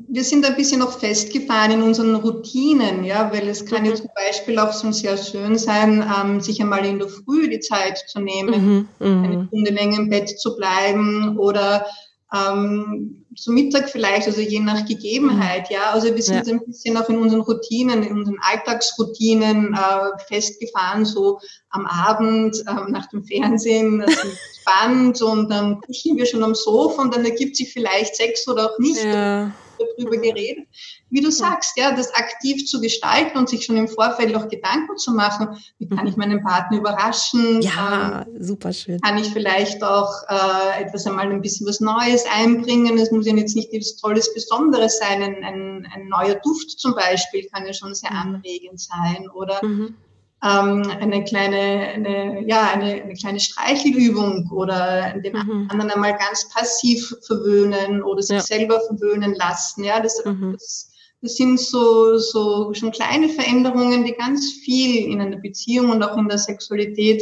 wir 0.07 0.23
sind 0.23 0.45
ein 0.45 0.55
bisschen 0.55 0.79
noch 0.79 0.99
festgefahren 0.99 1.71
in 1.71 1.81
unseren 1.81 2.15
Routinen, 2.15 3.03
ja, 3.03 3.31
weil 3.31 3.47
es 3.49 3.65
kann 3.65 3.83
mhm. 3.83 3.89
ja 3.89 3.95
zum 3.95 4.09
Beispiel 4.15 4.57
auch 4.57 4.71
so 4.71 4.91
sehr 4.91 5.17
schön 5.17 5.57
sein, 5.57 6.05
ähm, 6.23 6.39
sich 6.39 6.61
einmal 6.61 6.85
in 6.85 6.99
der 6.99 7.09
Früh 7.09 7.49
die 7.49 7.59
Zeit 7.59 7.97
zu 8.07 8.19
nehmen, 8.19 8.87
mhm, 8.99 9.07
mhm. 9.07 9.23
eine 9.23 9.47
Stunde 9.47 9.71
länger 9.71 9.97
im 9.97 10.09
Bett 10.09 10.39
zu 10.39 10.55
bleiben 10.55 11.37
oder 11.37 11.85
ähm, 12.33 13.25
zu 13.37 13.51
Mittag 13.51 13.89
vielleicht, 13.89 14.27
also 14.27 14.41
je 14.41 14.59
nach 14.59 14.85
Gegebenheit, 14.85 15.69
ja. 15.69 15.91
Also 15.91 16.13
wir 16.13 16.21
sind 16.21 16.47
ja. 16.47 16.53
ein 16.53 16.65
bisschen 16.65 16.97
auch 16.97 17.07
in 17.09 17.17
unseren 17.17 17.41
Routinen, 17.41 18.03
in 18.03 18.17
unseren 18.17 18.39
Alltagsroutinen 18.41 19.73
äh, 19.73 20.23
festgefahren, 20.27 21.05
so 21.05 21.39
am 21.69 21.85
Abend 21.85 22.57
ähm, 22.67 22.87
nach 22.89 23.07
dem 23.09 23.23
Fernsehen, 23.23 24.01
also 24.01 24.27
spannend 24.59 25.21
und 25.21 25.49
dann 25.49 25.79
kuscheln 25.81 26.17
wir 26.17 26.25
schon 26.25 26.43
am 26.43 26.55
Sofa 26.55 27.01
und 27.01 27.15
dann 27.15 27.25
ergibt 27.25 27.55
sich 27.55 27.71
vielleicht 27.71 28.15
Sex 28.15 28.47
oder 28.47 28.71
auch 28.71 28.79
nicht. 28.79 29.03
Ja 29.03 29.51
darüber 29.77 30.17
geredet. 30.17 30.67
Wie 31.09 31.21
du 31.21 31.31
sagst, 31.31 31.77
ja, 31.77 31.95
das 31.95 32.13
aktiv 32.13 32.65
zu 32.65 32.81
gestalten 32.81 33.37
und 33.37 33.47
sich 33.47 33.63
schon 33.63 33.77
im 33.77 33.87
Vorfeld 33.87 34.35
auch 34.35 34.49
Gedanken 34.49 34.97
zu 34.97 35.13
machen, 35.13 35.57
wie 35.77 35.87
kann 35.87 36.05
ich 36.05 36.17
meinen 36.17 36.43
Partner 36.43 36.77
überraschen? 36.77 37.61
Ja, 37.61 38.25
ähm, 38.27 38.43
super 38.43 38.73
schön. 38.73 38.99
Kann 39.01 39.17
ich 39.17 39.29
vielleicht 39.29 39.83
auch 39.83 40.11
äh, 40.27 40.83
etwas 40.83 41.07
einmal 41.07 41.31
ein 41.31 41.41
bisschen 41.41 41.65
was 41.67 41.79
Neues 41.79 42.25
einbringen? 42.33 42.97
Es 42.97 43.11
muss 43.11 43.25
ja 43.25 43.35
jetzt 43.35 43.55
nicht 43.55 43.71
etwas 43.73 43.95
Tolles, 43.95 44.33
Besonderes 44.33 44.99
sein. 44.99 45.23
Ein, 45.23 45.43
ein, 45.43 45.87
ein 45.93 46.07
neuer 46.07 46.35
Duft 46.35 46.71
zum 46.71 46.93
Beispiel 46.93 47.47
kann 47.53 47.65
ja 47.65 47.73
schon 47.73 47.95
sehr 47.95 48.11
mhm. 48.11 48.17
anregend 48.17 48.81
sein. 48.81 49.29
Oder 49.29 49.63
mhm 49.63 49.95
ähm, 50.43 50.83
eine 50.99 51.23
kleine, 51.23 51.57
eine, 51.57 52.47
ja, 52.47 52.69
eine, 52.69 53.01
eine 53.01 53.13
kleine 53.15 53.39
Streichelübung 53.39 54.49
oder 54.51 55.15
den 55.19 55.33
mhm. 55.33 55.67
anderen 55.69 55.91
einmal 55.91 56.15
ganz 56.17 56.47
passiv 56.49 57.15
verwöhnen 57.25 58.03
oder 58.03 58.21
sich 58.21 58.35
ja. 58.35 58.41
selber 58.41 58.79
verwöhnen 58.81 59.33
lassen. 59.33 59.83
Ja, 59.83 59.99
das, 59.99 60.23
mhm. 60.23 60.53
das, 60.53 60.91
das 61.21 61.35
sind 61.35 61.59
so, 61.59 62.17
so 62.17 62.73
schon 62.73 62.91
kleine 62.91 63.29
Veränderungen, 63.29 64.05
die 64.05 64.13
ganz 64.13 64.51
viel 64.51 65.11
in 65.11 65.19
einer 65.19 65.37
Beziehung 65.37 65.89
und 65.89 66.03
auch 66.03 66.17
in 66.17 66.27
der 66.27 66.37
Sexualität 66.37 67.21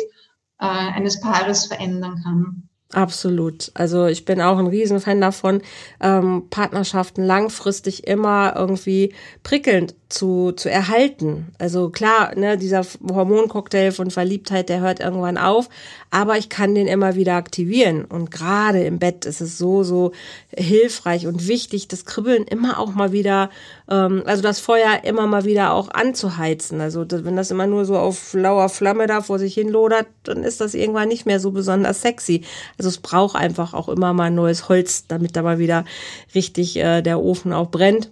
äh, 0.59 0.65
eines 0.65 1.19
Paares 1.21 1.65
verändern 1.65 2.21
kann. 2.23 2.69
Absolut. 2.93 3.71
Also 3.73 4.05
ich 4.05 4.25
bin 4.25 4.39
auch 4.39 4.57
ein 4.57 4.67
Riesenfan 4.67 5.19
davon, 5.19 5.61
ähm, 6.01 6.47
Partnerschaften 6.49 7.23
langfristig 7.23 8.07
immer 8.07 8.53
irgendwie 8.55 9.13
prickelnd 9.43 9.95
zu, 10.07 10.51
zu 10.51 10.69
erhalten. 10.69 11.47
Also 11.57 11.89
klar, 11.89 12.35
ne, 12.35 12.57
dieser 12.57 12.85
Hormoncocktail 13.09 13.91
von 13.91 14.11
Verliebtheit, 14.11 14.69
der 14.69 14.81
hört 14.81 14.99
irgendwann 14.99 15.37
auf, 15.37 15.67
aber 16.11 16.37
ich 16.37 16.47
kann 16.47 16.75
den 16.75 16.87
immer 16.87 17.15
wieder 17.15 17.33
aktivieren. 17.33 18.05
Und 18.05 18.29
gerade 18.29 18.85
im 18.85 18.99
Bett 18.99 19.25
ist 19.25 19.41
es 19.41 19.57
so, 19.57 19.83
so 19.83 20.11
hilfreich 20.55 21.25
und 21.25 21.47
wichtig, 21.47 21.87
das 21.87 22.05
Kribbeln 22.05 22.43
immer 22.43 22.79
auch 22.79 22.93
mal 22.93 23.11
wieder, 23.11 23.49
ähm, 23.89 24.23
also 24.25 24.41
das 24.41 24.59
Feuer 24.59 25.03
immer 25.03 25.27
mal 25.27 25.45
wieder 25.45 25.73
auch 25.73 25.89
anzuheizen. 25.89 26.81
Also 26.81 27.05
wenn 27.09 27.35
das 27.35 27.51
immer 27.51 27.67
nur 27.67 27.85
so 27.85 27.97
auf 27.97 28.33
lauer 28.33 28.69
Flamme 28.69 29.07
da 29.07 29.21
vor 29.21 29.39
sich 29.39 29.53
hin 29.53 29.69
lodert, 29.69 30.07
dann 30.23 30.43
ist 30.43 30.61
das 30.61 30.73
irgendwann 30.73 31.07
nicht 31.07 31.25
mehr 31.25 31.39
so 31.39 31.51
besonders 31.51 32.01
sexy. 32.01 32.43
Also 32.77 32.89
es 32.89 32.97
braucht 32.97 33.35
einfach 33.35 33.73
auch 33.73 33.89
immer 33.89 34.13
mal 34.13 34.31
neues 34.31 34.69
Holz, 34.69 35.07
damit 35.07 35.35
da 35.35 35.41
mal 35.41 35.59
wieder 35.59 35.85
richtig 36.33 36.77
äh, 36.77 37.01
der 37.01 37.21
Ofen 37.21 37.53
auch 37.53 37.69
brennt. 37.69 38.09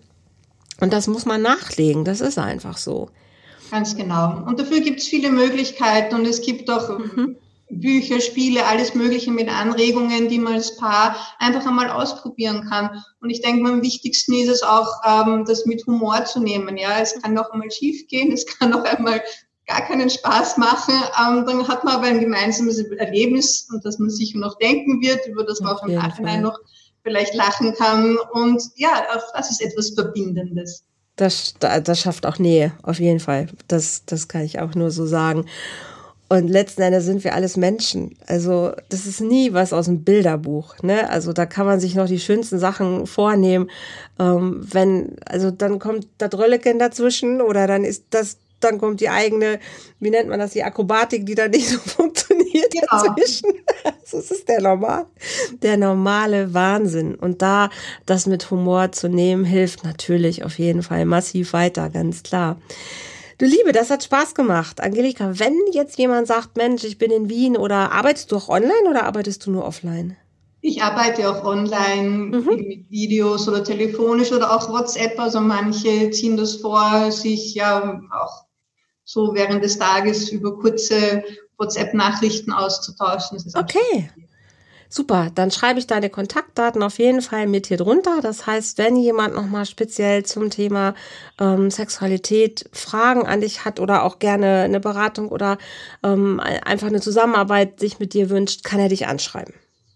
Und 0.80 0.94
das 0.94 1.08
muss 1.08 1.26
man 1.26 1.42
nachlegen, 1.42 2.04
das 2.04 2.22
ist 2.22 2.38
einfach 2.38 2.78
so. 2.78 3.10
Ganz 3.72 3.96
genau. 3.96 4.44
Und 4.46 4.60
dafür 4.60 4.82
gibt 4.82 5.00
es 5.00 5.08
viele 5.08 5.32
Möglichkeiten 5.32 6.14
und 6.16 6.28
es 6.28 6.42
gibt 6.42 6.70
auch 6.70 7.00
mhm. 7.00 7.38
Bücher, 7.70 8.22
Spiele, 8.22 8.66
alles 8.66 8.93
Mögliche 8.93 9.32
mit 9.32 9.49
Anregungen, 9.49 10.30
die 10.30 10.39
man 10.39 10.53
als 10.53 10.78
Paar 10.78 11.16
einfach 11.39 11.66
einmal 11.66 11.89
ausprobieren 11.89 12.68
kann. 12.70 13.03
Und 13.22 13.30
ich 13.30 13.41
denke, 13.41 13.70
am 13.70 13.82
wichtigsten 13.82 14.34
ist 14.34 14.49
es 14.49 14.64
auch, 14.64 14.88
ähm, 15.05 15.45
das 15.45 15.66
mit 15.66 15.86
Humor 15.88 16.26
zu 16.26 16.39
nehmen. 16.39 16.78
Ja, 16.78 16.99
es 16.99 17.20
kann 17.22 17.34
noch 17.34 17.49
einmal 17.51 17.72
schief 17.72 18.07
gehen, 18.07 18.32
es 18.32 18.45
kann 18.45 18.70
noch 18.72 18.84
einmal 18.84 19.22
gar 19.68 19.82
keinen 19.82 20.09
Spaß 20.09 20.57
machen. 20.57 20.93
Ähm, 21.20 21.45
dann 21.45 21.68
hat 21.68 21.84
man 21.84 21.95
aber 21.95 22.05
ein 22.07 22.20
gemeinsames 22.20 22.80
Erlebnis 22.80 23.68
und 23.72 23.84
das 23.86 23.97
man 23.99 24.09
sich 24.09 24.36
noch 24.36 24.57
denken 24.57 25.01
wird, 25.01 25.26
über 25.28 25.43
das 25.43 25.61
man 25.61 25.76
auch 25.76 25.84
im 25.84 25.95
Nachhinein 25.95 26.41
noch 26.41 26.59
vielleicht 27.03 27.34
lachen 27.34 27.74
kann. 27.74 28.18
Und 28.34 28.61
ja, 28.76 29.05
auch 29.14 29.34
das 29.34 29.51
ist 29.51 29.61
etwas 29.61 29.91
Verbindendes. 29.91 30.84
Das, 31.16 31.53
das 31.59 31.99
schafft 31.99 32.26
auch 32.26 32.39
Nähe, 32.39 32.74
auf 32.82 32.99
jeden 32.99 33.20
Fall. 33.20 33.47
Das, 33.68 34.03
das 34.05 34.28
kann 34.28 34.41
ich 34.41 34.59
auch 34.59 34.74
nur 34.74 34.89
so 34.89 35.05
sagen. 35.05 35.45
Und 36.34 36.48
letzten 36.48 36.82
Endes 36.82 37.06
sind 37.06 37.24
wir 37.24 37.36
alles 37.36 37.58
Menschen. 37.58 38.18
Also 38.26 38.72
das 38.90 39.06
ist 39.06 39.22
nie 39.22 39.54
was 39.54 39.72
aus 39.72 39.86
dem 39.86 40.04
Bilderbuch. 40.04 40.82
Ne? 40.82 41.08
Also 41.08 41.32
da 41.32 41.46
kann 41.46 41.68
man 41.68 41.80
sich 41.80 41.94
noch 41.94 42.08
die 42.08 42.20
schönsten 42.20 42.58
Sachen 42.58 43.06
vornehmen. 43.06 43.70
Ähm, 44.18 44.66
wenn, 44.68 45.16
also 45.28 45.52
dann 45.52 45.78
kommt 45.78 46.08
das 46.18 46.34
Rölleken 46.34 46.80
dazwischen 46.80 47.40
oder 47.40 47.68
dann 47.68 47.84
ist 47.84 48.06
das, 48.10 48.38
dann 48.62 48.80
kommt 48.80 49.00
die 49.00 49.10
eigene, 49.10 49.60
wie 50.00 50.10
nennt 50.10 50.28
man 50.28 50.40
das, 50.40 50.54
die 50.54 50.64
Akrobatik, 50.64 51.24
die 51.28 51.36
dann 51.36 51.52
nicht 51.52 51.70
so 51.70 51.78
funktioniert 51.86 52.74
ja. 52.74 52.82
dazwischen. 52.90 53.52
Also, 53.84 53.94
das 54.18 54.32
ist 54.32 54.50
der 54.50 54.60
normal, 54.60 55.06
der 55.62 55.78
normale 55.78 56.52
Wahnsinn. 56.56 57.14
Und 57.14 57.44
da 57.44 57.70
das 58.08 58.26
mit 58.26 58.50
Humor 58.50 58.92
zu 58.92 59.08
nehmen, 59.08 59.46
hilft 59.46 59.84
natürlich 59.84 60.44
auf 60.44 60.58
jeden 60.58 60.82
Fall 60.82 61.06
massiv 61.06 61.54
weiter, 61.54 61.92
ganz 61.92 62.24
klar. 62.24 62.58
Du 63.44 63.50
Liebe, 63.50 63.74
das 63.74 63.89
hat 63.89 64.02
Spaß 64.02 64.36
gemacht. 64.36 64.80
Angelika, 64.80 65.38
wenn 65.38 65.54
jetzt 65.74 65.98
jemand 65.98 66.28
sagt, 66.28 66.56
Mensch, 66.56 66.86
ich 66.86 66.98
bin 66.98 67.12
in 67.12 67.28
Wien 67.28 67.58
oder 67.58 67.91
arbeitest 67.91 68.32
du 68.32 68.38
auch 68.38 68.48
online 68.48 68.89
oder 68.89 69.04
arbeitest 69.04 69.46
du 69.46 69.52
nur 69.52 69.66
offline? 69.66 70.16
Ich 70.62 70.82
arbeite 70.82 71.30
auch 71.30 71.44
online 71.44 72.08
mhm. 72.10 72.64
mit 72.66 72.89
Videos 72.89 73.50
oder 73.50 73.62
telefonisch 73.62 74.32
oder 74.32 74.56
auch 74.56 74.70
WhatsApp. 74.70 75.20
Also 75.20 75.41
manche 75.41 76.10
ziehen 76.12 76.38
das 76.38 76.56
vor, 76.56 77.12
sich 77.12 77.54
ja 77.54 78.00
auch 78.14 78.46
so 79.04 79.34
während 79.34 79.62
des 79.62 79.78
Tages 79.78 80.30
über 80.30 80.58
kurze 80.58 81.26
WhatsApp-Nachrichten 81.58 82.54
auszutauschen. 82.54 83.44
okay. 83.56 84.10
Super, 84.96 85.32
dann 85.34 85.50
schreibe 85.50 85.80
ich 85.80 85.88
deine 85.88 86.12
Kontaktdaten 86.12 86.84
auf 86.84 87.00
jeden 87.00 87.24
Fall 87.24 87.48
mit 87.48 87.66
hier 87.66 87.78
drunter. 87.78 88.20
Das 88.22 88.46
heißt, 88.46 88.78
wenn 88.78 88.96
jemand 88.96 89.34
nochmal 89.34 89.66
speziell 89.66 90.24
zum 90.24 90.52
Thema 90.52 90.94
ähm, 91.41 91.72
Sexualität 91.72 92.70
Fragen 92.74 93.26
an 93.26 93.41
dich 93.41 93.66
hat 93.66 93.80
oder 93.80 94.04
auch 94.04 94.20
gerne 94.20 94.62
eine 94.62 94.80
Beratung 94.80 95.30
oder 95.30 95.58
ähm, 96.04 96.39
einfach 96.39 96.86
eine 96.86 97.02
Zusammenarbeit 97.02 97.80
sich 97.80 97.98
mit 97.98 98.14
dir 98.14 98.30
wünscht, 98.30 98.64
kann 98.64 98.80
er 98.80 98.88
dich 98.88 99.08
anschreiben. 99.08 99.56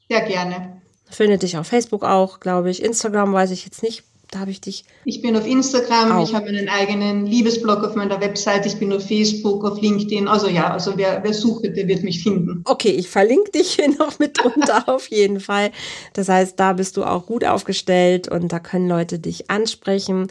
Ja, 0.10 0.22
gerne. 0.22 0.82
Findet 1.12 1.44
dich 1.44 1.60
auf 1.60 1.68
Facebook 1.68 2.04
auch, 2.04 2.40
glaube 2.40 2.72
ich. 2.72 2.82
Instagram 2.82 3.34
weiß 3.34 3.52
ich 3.52 3.66
jetzt 3.66 3.84
nicht 3.84 4.04
da 4.32 4.40
habe 4.40 4.52
ich 4.52 4.60
dich. 4.60 4.84
Ich 5.06 5.22
bin 5.22 5.36
auf 5.38 5.48
Instagram, 5.48 6.12
auch. 6.12 6.24
ich 6.24 6.36
habe 6.36 6.48
einen 6.48 6.68
eigenen 6.68 7.26
Liebesblog 7.26 7.84
auf 7.84 7.96
meiner 7.96 8.20
Website, 8.20 8.66
ich 8.66 8.78
bin 8.78 8.92
auf 8.92 9.08
Facebook, 9.08 9.64
auf 9.64 9.82
LinkedIn. 9.82 10.28
Also 10.28 10.48
ja, 10.48 10.72
also 10.72 10.94
wer, 10.98 11.24
wer 11.24 11.34
sucht, 11.34 11.64
der 11.64 11.88
wird 11.88 12.04
mich 12.04 12.24
finden. 12.24 12.62
Okay, 12.66 12.90
ich 12.90 13.10
verlinke 13.10 13.52
dich 13.52 13.76
hier 13.76 13.90
noch 13.98 14.20
mit 14.20 14.38
drunter 14.38 14.90
auf 14.90 15.08
jeden 15.08 15.40
Fall. 15.40 15.72
Das 16.14 16.30
heißt, 16.30 16.60
da 16.60 16.74
bist 16.74 16.98
du 16.98 17.04
auch 17.04 17.26
gut 17.26 17.46
aufgestellt 17.46 18.28
und 18.28 18.52
da 18.52 18.60
können 18.60 18.90
Leute 18.90 19.20
dich 19.20 19.50
ansprechen. 19.50 20.28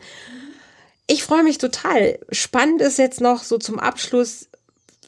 Ich 1.07 1.23
freue 1.23 1.45
mich 1.45 1.59
total. 1.59 2.19
Spannend 2.31 2.83
ist 2.83 2.99
jetzt 2.99 3.21
noch 3.21 3.45
so 3.45 3.59
zum 3.59 3.79
Abschluss, 3.79 4.49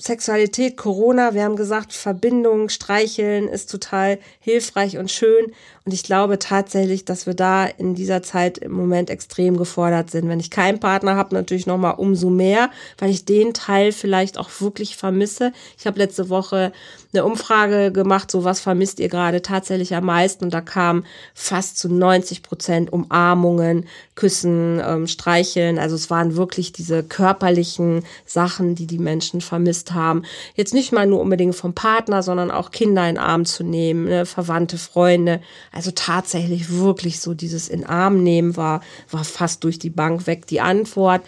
Sexualität, 0.01 0.77
Corona, 0.77 1.35
wir 1.35 1.43
haben 1.43 1.57
gesagt, 1.57 1.93
Verbindung, 1.93 2.69
Streicheln 2.69 3.49
ist 3.49 3.69
total 3.69 4.19
hilfreich 4.39 4.97
und 4.97 5.11
schön. 5.11 5.53
Und 5.85 5.93
ich 5.93 6.05
glaube 6.05 6.39
tatsächlich, 6.39 7.05
dass 7.05 7.27
wir 7.27 7.35
da 7.35 7.67
in 7.67 7.97
dieser 7.97 8.23
Zeit 8.23 8.59
im 8.59 8.73
Moment 8.73 9.11
extrem 9.11 9.57
gefordert 9.57 10.11
sind. 10.11 10.29
Wenn 10.29 10.39
ich 10.39 10.51
keinen 10.51 10.79
Partner 10.79 11.17
habe, 11.17 11.35
natürlich 11.35 11.67
nochmal 11.67 11.95
umso 11.97 12.31
mehr, 12.31 12.71
weil 12.99 13.11
ich 13.11 13.25
den 13.25 13.55
Teil 13.55 13.91
vielleicht 13.91 14.39
auch 14.39 14.51
wirklich 14.61 14.97
vermisse. 14.97 15.53
Ich 15.77 15.87
habe 15.87 15.99
letzte 15.99 16.29
Woche 16.29 16.73
eine 17.13 17.25
Umfrage 17.25 17.91
gemacht, 17.91 18.31
so 18.31 18.45
was 18.45 18.61
vermisst 18.61 19.01
ihr 19.01 19.09
gerade 19.09 19.41
tatsächlich 19.41 19.95
am 19.95 20.05
meisten? 20.05 20.45
Und 20.45 20.53
da 20.53 20.61
kam 20.61 21.05
fast 21.33 21.79
zu 21.79 21.89
90 21.89 22.43
Prozent 22.43 22.93
Umarmungen, 22.93 23.87
Küssen, 24.15 24.81
ähm, 24.85 25.07
Streicheln. 25.07 25.79
Also 25.79 25.95
es 25.95 26.11
waren 26.11 26.37
wirklich 26.37 26.73
diese 26.73 27.03
körperlichen 27.03 28.05
Sachen, 28.27 28.75
die 28.75 28.87
die 28.87 28.99
Menschen 28.99 29.41
vermisst 29.41 29.93
haben. 29.93 30.23
Jetzt 30.55 30.75
nicht 30.75 30.93
mal 30.93 31.07
nur 31.07 31.21
unbedingt 31.21 31.55
vom 31.55 31.73
Partner, 31.73 32.23
sondern 32.23 32.51
auch 32.51 32.71
Kinder 32.71 33.09
in 33.09 33.15
den 33.15 33.25
Arm 33.25 33.47
zu 33.47 33.65
nehmen, 33.65 34.05
ne? 34.05 34.27
Verwandte, 34.27 34.77
Freunde. 34.77 35.41
Also 35.73 35.91
tatsächlich 35.93 36.71
wirklich 36.71 37.21
so 37.21 37.33
dieses 37.33 37.69
in 37.69 37.87
Arm 37.87 38.23
nehmen 38.23 38.57
war, 38.57 38.83
war 39.11 39.25
fast 39.25 39.65
durch 39.65 39.79
die 39.79 39.91
Bank 39.91 40.27
weg 40.27 40.47
die 40.47 40.61
Antwort. 40.61 41.23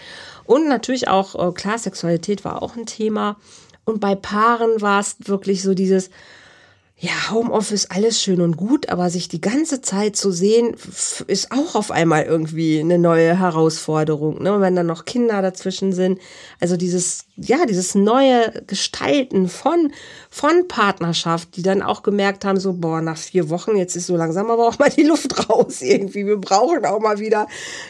Und 0.45 0.69
natürlich 0.69 1.09
auch, 1.09 1.37
äh, 1.37 1.53
klar, 1.53 1.79
Sexualität 1.79 2.45
war 2.45 2.63
auch 2.63 2.77
ein 2.77 2.85
Thema. 2.85 3.37
Und 3.91 4.01
bei 4.01 4.15
Paaren 4.15 4.81
war 4.81 5.01
es 5.01 5.17
wirklich 5.27 5.63
so 5.63 5.75
dieses, 5.75 6.11
ja, 7.03 7.31
Homeoffice, 7.31 7.87
alles 7.87 8.21
schön 8.21 8.43
und 8.43 8.59
gut, 8.59 8.91
aber 8.91 9.09
sich 9.09 9.27
die 9.27 9.41
ganze 9.41 9.81
Zeit 9.81 10.17
zu 10.17 10.31
sehen, 10.33 10.77
ist 11.29 11.51
auch 11.51 11.75
auf 11.75 11.91
einmal 11.91 12.25
irgendwie 12.25 12.79
eine 12.79 12.99
neue 12.99 13.39
Herausforderung, 13.39 14.43
ne? 14.43 14.61
wenn 14.61 14.77
dann 14.77 14.87
noch 14.87 15.07
Kinder 15.07 15.41
dazwischen 15.41 15.95
sind. 15.95 16.21
Also 16.61 16.77
dieses, 16.77 17.25
ja, 17.37 17.65
dieses 17.65 17.95
neue 17.95 18.53
Gestalten 18.67 19.49
von, 19.49 19.93
von 20.29 20.69
Partnerschaft, 20.69 21.57
die 21.57 21.63
dann 21.63 21.81
auch 21.81 22.03
gemerkt 22.03 22.45
haben, 22.45 22.61
so, 22.61 22.75
boah, 22.75 23.01
nach 23.01 23.17
vier 23.17 23.49
Wochen, 23.49 23.77
jetzt 23.77 23.97
ist 23.97 24.09
so 24.09 24.17
langsam 24.17 24.51
aber 24.51 24.69
auch 24.69 24.79
mal 24.79 24.91
die 24.91 25.05
Luft 25.05 25.49
raus 25.49 25.81
irgendwie. 25.81 26.27
Wir 26.27 26.37
brauchen 26.37 26.85
auch 26.85 27.01
mal 27.01 27.19
wieder 27.19 27.47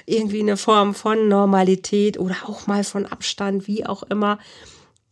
irgendwie 0.07 0.41
eine 0.41 0.57
Form 0.57 0.95
von 0.95 1.27
Normalität 1.27 2.17
oder 2.17 2.37
auch 2.47 2.69
mal 2.69 2.85
von 2.85 3.07
Abstand, 3.07 3.67
wie 3.67 3.85
auch 3.87 4.05
immer. 4.05 4.39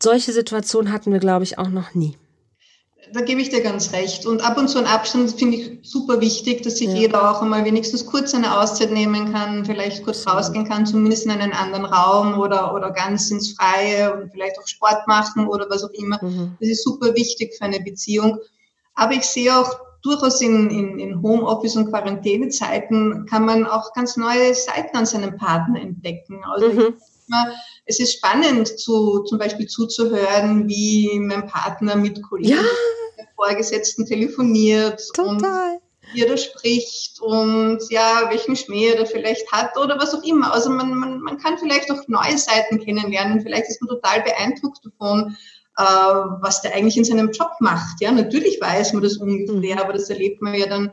Solche 0.03 0.32
Situationen 0.32 0.92
hatten 0.92 1.12
wir, 1.12 1.18
glaube 1.18 1.44
ich, 1.44 1.59
auch 1.59 1.68
noch 1.68 1.94
nie 1.94 2.16
da 3.12 3.20
gebe 3.20 3.40
ich 3.40 3.51
dir 3.51 3.62
ganz 3.62 3.92
recht. 3.92 4.26
Und 4.26 4.42
ab 4.42 4.59
und 4.59 4.68
zu 4.68 4.78
ein 4.78 4.86
Abstand 4.86 5.30
finde 5.32 5.57
ich 5.57 5.78
super 5.82 6.20
wichtig, 6.20 6.62
dass 6.62 6.78
sich 6.78 6.88
ja. 6.88 6.94
jeder 6.94 7.30
auch 7.30 7.42
einmal 7.42 7.64
wenigstens 7.64 8.07
kurz 8.07 8.34
eine 8.34 8.61
Auszeit 8.61 8.90
nehmen 8.90 9.32
kann, 9.32 9.64
vielleicht 9.64 10.05
kurz 10.05 10.26
rausgehen 10.26 10.68
kann, 10.68 10.86
zumindest 10.86 11.24
in 11.24 11.30
einen 11.30 11.53
anderen 11.53 11.84
Raum 11.84 12.38
oder, 12.38 12.74
oder 12.74 12.90
ganz 12.90 13.30
ins 13.30 13.53
Freie 13.53 14.14
und 14.14 14.30
vielleicht 14.30 14.59
auch 14.59 14.66
Sport 14.66 15.07
machen 15.07 15.46
oder 15.46 15.66
was 15.70 15.84
auch 15.84 15.90
immer. 15.90 16.22
Mhm. 16.22 16.57
Das 16.61 16.68
ist 16.68 16.84
super 16.84 17.14
wichtig 17.14 17.55
für 17.57 17.64
eine 17.64 17.80
Beziehung. 17.80 18.38
Aber 18.94 19.12
ich 19.12 19.24
sehe 19.24 19.57
auch 19.57 19.78
durchaus 20.03 20.40
in, 20.40 20.70
in, 20.70 20.99
in 20.99 21.22
Homeoffice 21.22 21.76
und 21.76 21.90
Quarantänezeiten 21.90 23.26
kann 23.26 23.44
man 23.44 23.66
auch 23.66 23.92
ganz 23.94 24.16
neue 24.16 24.55
Seiten 24.55 24.96
an 24.96 25.07
seinem 25.07 25.36
Partner 25.36 25.80
entdecken. 25.80 26.42
Also 26.44 26.68
mhm 26.68 26.94
es 27.89 27.99
ist 27.99 28.12
spannend, 28.12 28.78
zu, 28.78 29.20
zum 29.20 29.39
Beispiel 29.39 29.66
zuzuhören, 29.66 30.68
wie 30.68 31.18
mein 31.18 31.47
Partner 31.47 31.97
mit 31.97 32.22
Kollegen, 32.22 32.51
ja. 32.51 32.62
Vorgesetzten 33.34 34.05
telefoniert 34.05 35.01
Total. 35.14 35.74
und 35.74 35.82
wie 36.12 36.22
er 36.22 36.28
da 36.28 36.36
spricht 36.36 37.20
und 37.20 37.78
ja, 37.91 38.26
welchen 38.28 38.57
Schmäh 38.57 38.89
er 38.89 38.97
da 38.97 39.05
vielleicht 39.05 39.51
hat 39.53 39.76
oder 39.76 39.99
was 39.99 40.14
auch 40.14 40.22
immer. 40.22 40.53
Also 40.53 40.70
man, 40.70 40.95
man, 40.95 41.20
man 41.20 41.39
kann 41.39 41.59
vielleicht 41.59 41.91
auch 41.91 42.07
neue 42.09 42.36
Seiten 42.36 42.78
kennenlernen. 42.78 43.41
Vielleicht 43.41 43.68
ist 43.68 43.80
man 43.80 43.89
total 43.89 44.22
beeindruckt 44.22 44.80
davon, 44.84 45.36
äh, 45.76 45.82
was 45.82 46.62
der 46.62 46.74
eigentlich 46.74 46.97
in 46.97 47.05
seinem 47.05 47.30
Job 47.30 47.53
macht. 47.61 48.01
Ja, 48.01 48.11
natürlich 48.11 48.61
weiß 48.61 48.95
man 48.95 49.03
das 49.03 49.18
ungefähr, 49.18 49.76
mhm. 49.76 49.80
aber 49.80 49.93
das 49.93 50.11
erlebt 50.11 50.43
man 50.43 50.55
ja 50.55 50.66
dann 50.66 50.93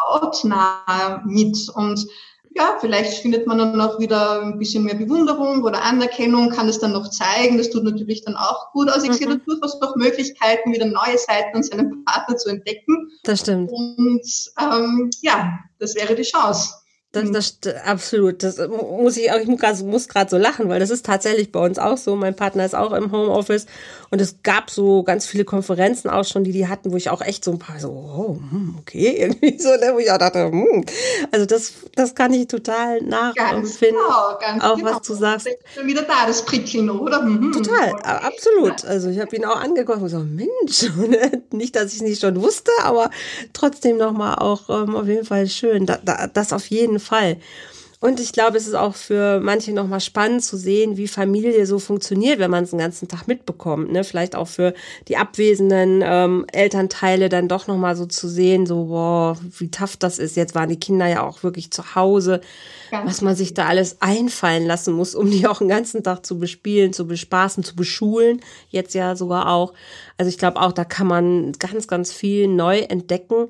hautnah 0.00 1.22
mit 1.26 1.56
und 1.74 2.06
ja, 2.56 2.78
vielleicht 2.80 3.18
findet 3.20 3.46
man 3.46 3.58
dann 3.58 3.80
auch 3.80 3.98
wieder 3.98 4.40
ein 4.40 4.58
bisschen 4.58 4.84
mehr 4.84 4.94
Bewunderung 4.94 5.62
oder 5.62 5.82
Anerkennung, 5.82 6.48
kann 6.50 6.68
es 6.68 6.78
dann 6.78 6.92
noch 6.92 7.10
zeigen. 7.10 7.58
Das 7.58 7.68
tut 7.68 7.84
natürlich 7.84 8.24
dann 8.24 8.34
auch 8.34 8.72
gut 8.72 8.88
aus. 8.88 9.02
Ich 9.02 9.10
mhm. 9.10 9.14
sehe 9.14 9.28
da 9.28 9.34
durchaus 9.34 9.78
noch 9.80 9.94
Möglichkeiten, 9.96 10.72
wieder 10.72 10.86
neue 10.86 11.18
Seiten 11.18 11.56
an 11.56 11.62
seinem 11.62 12.04
Partner 12.04 12.36
zu 12.36 12.48
entdecken. 12.48 13.10
Das 13.24 13.40
stimmt. 13.40 13.70
Und 13.70 14.24
ähm, 14.58 15.10
ja, 15.20 15.58
das 15.78 15.94
wäre 15.94 16.14
die 16.14 16.22
Chance. 16.22 16.72
Das, 17.12 17.60
das 17.60 17.74
absolut. 17.84 18.42
Das 18.42 18.58
muss 18.58 19.16
ich 19.16 19.30
auch, 19.30 19.38
ich 19.38 19.46
muss 19.46 20.08
gerade 20.08 20.30
so 20.30 20.36
lachen, 20.36 20.68
weil 20.68 20.80
das 20.80 20.90
ist 20.90 21.06
tatsächlich 21.06 21.52
bei 21.52 21.60
uns 21.60 21.78
auch 21.78 21.96
so. 21.96 22.16
Mein 22.16 22.36
Partner 22.36 22.64
ist 22.64 22.74
auch 22.74 22.92
im 22.92 23.12
Homeoffice 23.12 23.66
und 24.10 24.20
es 24.20 24.42
gab 24.42 24.70
so 24.70 25.02
ganz 25.02 25.26
viele 25.26 25.44
Konferenzen 25.44 26.08
auch 26.08 26.24
schon, 26.24 26.44
die 26.44 26.52
die 26.52 26.68
hatten, 26.68 26.92
wo 26.92 26.96
ich 26.96 27.10
auch 27.10 27.20
echt 27.20 27.44
so 27.44 27.52
ein 27.52 27.58
paar 27.58 27.78
so, 27.80 27.88
oh, 27.88 28.38
hm, 28.50 28.76
okay, 28.80 29.16
irgendwie 29.18 29.58
so, 29.58 29.70
ne, 29.70 29.90
wo 29.92 29.98
ich 29.98 30.10
auch 30.10 30.18
dachte, 30.18 30.50
hm. 30.50 30.84
also 31.32 31.46
das, 31.46 31.72
das 31.94 32.14
kann 32.14 32.32
ich 32.32 32.48
total 32.48 33.02
nachempfinden. 33.02 33.96
Genau, 33.96 34.38
ganz 34.40 34.64
auch 34.64 34.76
genau. 34.76 34.90
was 34.92 35.02
du 35.02 35.14
sagst. 35.14 35.48
Schon 35.74 35.86
wieder 35.86 36.02
da, 36.02 36.26
das 36.26 36.44
Prickeln, 36.44 36.88
oder? 36.90 37.22
Mhm. 37.22 37.52
Total, 37.52 37.92
absolut. 38.02 38.84
Also 38.84 39.08
ich 39.08 39.18
habe 39.18 39.34
ihn 39.34 39.44
auch 39.44 39.56
angeguckt 39.56 40.00
und 40.00 40.08
so, 40.08 40.18
Mensch, 40.18 40.90
ne? 40.96 41.42
nicht, 41.52 41.76
dass 41.76 41.92
ich 41.92 41.96
es 41.96 42.02
nicht 42.02 42.20
schon 42.20 42.40
wusste, 42.40 42.70
aber 42.82 43.10
trotzdem 43.52 43.96
nochmal 43.96 44.36
auch 44.36 44.68
ähm, 44.68 44.96
auf 44.96 45.06
jeden 45.06 45.24
Fall 45.24 45.46
schön. 45.48 45.86
Da, 45.86 45.98
da, 46.02 46.26
das 46.26 46.52
auf 46.52 46.66
jeden 46.66 47.00
Fall. 47.00 47.38
Und 48.06 48.20
ich 48.20 48.30
glaube, 48.30 48.56
es 48.56 48.68
ist 48.68 48.76
auch 48.76 48.94
für 48.94 49.40
manche 49.40 49.72
nochmal 49.72 49.98
spannend 49.98 50.44
zu 50.44 50.56
sehen, 50.56 50.96
wie 50.96 51.08
Familie 51.08 51.66
so 51.66 51.80
funktioniert, 51.80 52.38
wenn 52.38 52.52
man 52.52 52.62
es 52.62 52.70
den 52.70 52.78
ganzen 52.78 53.08
Tag 53.08 53.26
mitbekommt. 53.26 53.90
Ne? 53.90 54.04
Vielleicht 54.04 54.36
auch 54.36 54.46
für 54.46 54.74
die 55.08 55.16
abwesenden 55.16 56.04
ähm, 56.04 56.46
Elternteile 56.52 57.28
dann 57.28 57.48
doch 57.48 57.66
nochmal 57.66 57.96
so 57.96 58.06
zu 58.06 58.28
sehen, 58.28 58.64
so, 58.64 58.84
boah, 58.84 59.36
wie 59.58 59.72
tough 59.72 59.96
das 59.96 60.20
ist. 60.20 60.36
Jetzt 60.36 60.54
waren 60.54 60.68
die 60.68 60.78
Kinder 60.78 61.08
ja 61.08 61.24
auch 61.24 61.42
wirklich 61.42 61.72
zu 61.72 61.96
Hause, 61.96 62.42
Ganz 62.92 63.10
was 63.10 63.22
man 63.22 63.34
sich 63.34 63.54
da 63.54 63.66
alles 63.66 63.96
einfallen 63.98 64.66
lassen 64.66 64.94
muss, 64.94 65.16
um 65.16 65.28
die 65.28 65.48
auch 65.48 65.58
den 65.58 65.66
ganzen 65.66 66.04
Tag 66.04 66.24
zu 66.24 66.38
bespielen, 66.38 66.92
zu 66.92 67.08
bespaßen, 67.08 67.64
zu 67.64 67.74
beschulen. 67.74 68.40
Jetzt 68.68 68.94
ja 68.94 69.16
sogar 69.16 69.50
auch. 69.50 69.72
Also 70.16 70.28
ich 70.28 70.38
glaube 70.38 70.60
auch, 70.60 70.70
da 70.70 70.84
kann 70.84 71.08
man 71.08 71.54
ganz, 71.54 71.88
ganz 71.88 72.12
viel 72.12 72.46
neu 72.46 72.78
entdecken. 72.78 73.48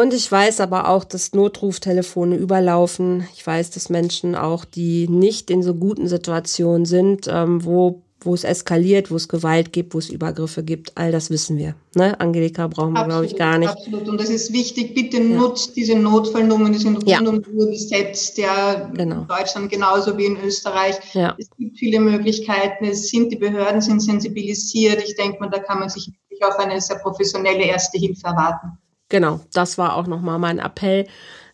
Und 0.00 0.14
ich 0.14 0.32
weiß 0.32 0.60
aber 0.60 0.88
auch, 0.88 1.04
dass 1.04 1.34
Notruftelefone 1.34 2.34
überlaufen. 2.34 3.28
Ich 3.34 3.46
weiß, 3.46 3.70
dass 3.72 3.90
Menschen 3.90 4.34
auch, 4.34 4.64
die 4.64 5.06
nicht 5.08 5.50
in 5.50 5.62
so 5.62 5.74
guten 5.74 6.08
Situationen 6.08 6.86
sind, 6.86 7.28
ähm, 7.30 7.66
wo, 7.66 8.00
wo 8.22 8.32
es 8.32 8.44
eskaliert, 8.44 9.10
wo 9.10 9.16
es 9.16 9.28
Gewalt 9.28 9.74
gibt, 9.74 9.92
wo 9.92 9.98
es 9.98 10.08
Übergriffe 10.08 10.62
gibt, 10.62 10.96
all 10.96 11.12
das 11.12 11.28
wissen 11.28 11.58
wir. 11.58 11.74
Ne? 11.94 12.18
Angelika 12.18 12.66
brauchen 12.66 12.94
wir, 12.94 13.04
glaube 13.04 13.26
ich, 13.26 13.36
gar 13.36 13.58
nicht. 13.58 13.68
Absolut. 13.68 14.08
Und 14.08 14.18
das 14.18 14.30
ist 14.30 14.54
wichtig. 14.54 14.94
Bitte 14.94 15.18
ja. 15.18 15.36
nutzt 15.36 15.76
diese 15.76 15.98
Notfallnummern, 15.98 16.72
die 16.72 16.78
sind 16.78 16.96
rund 16.96 17.06
ja. 17.06 17.20
um 17.20 17.42
die 17.42 17.50
Uhr 17.50 17.66
besetzt, 17.66 18.38
ja, 18.38 18.90
genau. 18.94 19.20
in 19.20 19.28
Deutschland 19.28 19.70
genauso 19.70 20.16
wie 20.16 20.24
in 20.24 20.38
Österreich. 20.42 20.96
Ja. 21.12 21.36
Es 21.38 21.50
gibt 21.58 21.78
viele 21.78 22.00
Möglichkeiten. 22.00 22.86
Es 22.86 23.10
sind, 23.10 23.32
die 23.32 23.36
Behörden 23.36 23.82
sind 23.82 24.00
sensibilisiert. 24.00 25.04
Ich 25.06 25.14
denke 25.16 25.40
mal, 25.40 25.50
da 25.50 25.58
kann 25.58 25.78
man 25.78 25.90
sich 25.90 26.06
wirklich 26.06 26.42
auf 26.42 26.58
eine 26.58 26.80
sehr 26.80 26.96
professionelle 27.00 27.64
Erste 27.64 27.98
Hilfe 27.98 28.28
erwarten 28.28 28.78
genau, 29.10 29.40
das 29.52 29.76
war 29.76 29.96
auch 29.96 30.06
nochmal 30.06 30.38
mein 30.38 30.58
Appell. 30.58 31.06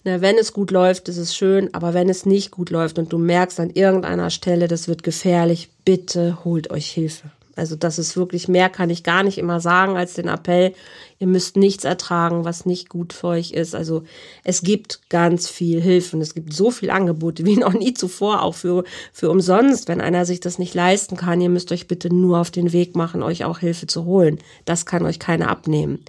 Ne, 0.05 0.21
wenn 0.21 0.39
es 0.39 0.53
gut 0.53 0.71
läuft, 0.71 1.09
ist 1.09 1.17
es 1.17 1.35
schön, 1.35 1.75
aber 1.75 1.93
wenn 1.93 2.09
es 2.09 2.25
nicht 2.25 2.53
gut 2.53 2.71
läuft 2.71 3.01
und 3.01 3.13
du 3.13 3.19
merkst 3.19 3.59
an 3.59 3.71
irgendeiner 3.71 4.31
Stelle, 4.31 4.69
das 4.69 4.87
wird 4.87 5.03
gefährlich, 5.03 5.69
bitte 5.85 6.45
holt 6.45 6.71
euch 6.71 6.87
Hilfe. 6.87 7.33
Also 7.57 7.75
das 7.75 7.99
ist 7.99 8.19
wirklich 8.19 8.49
mehr, 8.49 8.69
kann 8.69 8.91
ich 8.91 9.03
gar 9.03 9.23
nicht 9.23 9.39
immer 9.39 9.61
sagen 9.61 9.97
als 9.97 10.13
den 10.13 10.29
Appell. 10.29 10.75
Ihr 11.19 11.27
müsst 11.27 11.57
nichts 11.57 11.85
ertragen, 11.85 12.45
was 12.45 12.67
nicht 12.67 12.91
gut 12.91 13.15
für 13.15 13.29
euch 13.29 13.53
ist. 13.53 13.75
Also 13.75 14.05
es 14.45 14.61
gibt 14.61 15.09
ganz 15.09 15.49
viel 15.49 15.81
Hilfe 15.81 16.17
und 16.17 16.23
es 16.23 16.35
gibt 16.35 16.53
so 16.53 16.71
viel 16.71 16.91
Angebote 16.91 17.47
wie 17.47 17.57
noch 17.57 17.73
nie 17.73 17.95
zuvor, 17.95 18.43
auch 18.43 18.55
für, 18.55 18.85
für 19.11 19.31
umsonst, 19.31 19.89
wenn 19.89 20.03
einer 20.03 20.27
sich 20.27 20.41
das 20.41 20.59
nicht 20.59 20.75
leisten 20.75 21.17
kann. 21.17 21.41
Ihr 21.41 21.49
müsst 21.49 21.73
euch 21.73 21.89
bitte 21.89 22.15
nur 22.15 22.39
auf 22.39 22.51
den 22.51 22.75
Weg 22.75 22.95
machen, 22.95 23.23
euch 23.23 23.47
auch 23.47 23.59
Hilfe 23.59 23.87
zu 23.87 24.05
holen. 24.05 24.39
Das 24.67 24.85
kann 24.85 25.07
euch 25.07 25.19
keiner 25.19 25.49
abnehmen. 25.49 26.05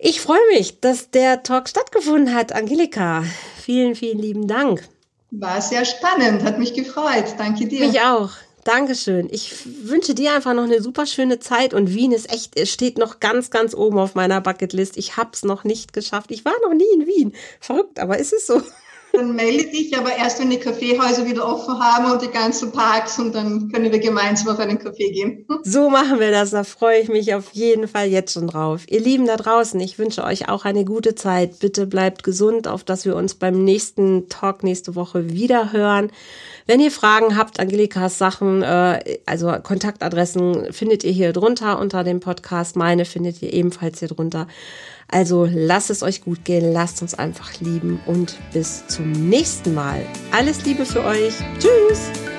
Ich 0.00 0.20
freue 0.20 0.38
mich, 0.52 0.80
dass 0.80 1.10
der 1.10 1.42
Talk 1.42 1.68
stattgefunden 1.68 2.32
hat, 2.32 2.52
Angelika. 2.52 3.24
Vielen, 3.60 3.96
vielen 3.96 4.20
lieben 4.20 4.46
Dank. 4.46 4.88
War 5.32 5.60
sehr 5.60 5.84
spannend, 5.84 6.44
hat 6.44 6.56
mich 6.58 6.72
gefreut. 6.72 7.34
Danke 7.36 7.66
dir. 7.66 7.86
Mich 7.86 8.00
auch. 8.00 8.30
Dankeschön. 8.62 9.28
Ich 9.30 9.54
wünsche 9.88 10.14
dir 10.14 10.34
einfach 10.34 10.54
noch 10.54 10.62
eine 10.64 10.80
super 10.82 11.04
schöne 11.04 11.40
Zeit 11.40 11.74
und 11.74 11.94
Wien 11.94 12.12
ist 12.12 12.32
echt, 12.32 12.56
es 12.56 12.70
steht 12.70 12.96
noch 12.96 13.18
ganz, 13.18 13.50
ganz 13.50 13.74
oben 13.74 13.98
auf 13.98 14.14
meiner 14.14 14.40
Bucketlist. 14.40 14.96
Ich 14.96 15.16
hab's 15.16 15.42
noch 15.42 15.64
nicht 15.64 15.92
geschafft. 15.92 16.30
Ich 16.30 16.44
war 16.44 16.54
noch 16.62 16.74
nie 16.74 16.92
in 16.94 17.06
Wien. 17.06 17.32
Verrückt, 17.60 17.98
aber 17.98 18.18
ist 18.18 18.32
es 18.32 18.46
so? 18.46 18.62
Dann 19.12 19.34
melde 19.34 19.64
dich 19.64 19.96
aber 19.96 20.14
erst, 20.14 20.38
wenn 20.40 20.50
die 20.50 20.58
Kaffeehäuser 20.58 21.26
wieder 21.26 21.46
offen 21.46 21.78
haben 21.78 22.12
und 22.12 22.22
die 22.22 22.30
ganzen 22.30 22.72
Parks 22.72 23.18
und 23.18 23.34
dann 23.34 23.70
können 23.72 23.90
wir 23.90 23.98
gemeinsam 23.98 24.48
auf 24.48 24.58
einen 24.58 24.78
Kaffee 24.78 25.10
gehen. 25.10 25.46
So 25.64 25.90
machen 25.90 26.20
wir 26.20 26.30
das. 26.30 26.50
Da 26.50 26.64
freue 26.64 27.00
ich 27.00 27.08
mich 27.08 27.34
auf 27.34 27.50
jeden 27.52 27.88
Fall 27.88 28.08
jetzt 28.08 28.32
schon 28.32 28.46
drauf. 28.46 28.82
Ihr 28.88 29.00
Lieben 29.00 29.26
da 29.26 29.36
draußen, 29.36 29.78
ich 29.80 29.98
wünsche 29.98 30.24
euch 30.24 30.48
auch 30.48 30.64
eine 30.64 30.84
gute 30.84 31.14
Zeit. 31.14 31.58
Bitte 31.58 31.86
bleibt 31.86 32.22
gesund, 32.22 32.68
auf 32.68 32.84
dass 32.84 33.04
wir 33.04 33.16
uns 33.16 33.34
beim 33.34 33.64
nächsten 33.64 34.28
Talk 34.28 34.62
nächste 34.62 34.94
Woche 34.94 35.30
wieder 35.30 35.72
hören. 35.72 36.10
Wenn 36.66 36.80
ihr 36.80 36.90
Fragen 36.90 37.36
habt, 37.36 37.60
Angelikas 37.60 38.18
Sachen, 38.18 38.62
äh, 38.62 39.18
also 39.26 39.52
Kontaktadressen 39.62 40.72
findet 40.72 41.02
ihr 41.02 41.12
hier 41.12 41.32
drunter 41.32 41.78
unter 41.78 42.04
dem 42.04 42.20
Podcast. 42.20 42.76
Meine 42.76 43.04
findet 43.04 43.42
ihr 43.42 43.52
ebenfalls 43.52 43.98
hier 44.00 44.08
drunter. 44.08 44.46
Also 45.10 45.48
lasst 45.50 45.90
es 45.90 46.02
euch 46.02 46.22
gut 46.22 46.44
gehen, 46.44 46.72
lasst 46.72 47.00
uns 47.00 47.14
einfach 47.14 47.60
lieben 47.60 48.00
und 48.06 48.36
bis 48.52 48.86
zum 48.88 49.12
nächsten 49.12 49.74
Mal. 49.74 50.04
Alles 50.32 50.64
Liebe 50.64 50.84
für 50.84 51.02
euch. 51.02 51.34
Tschüss. 51.58 52.37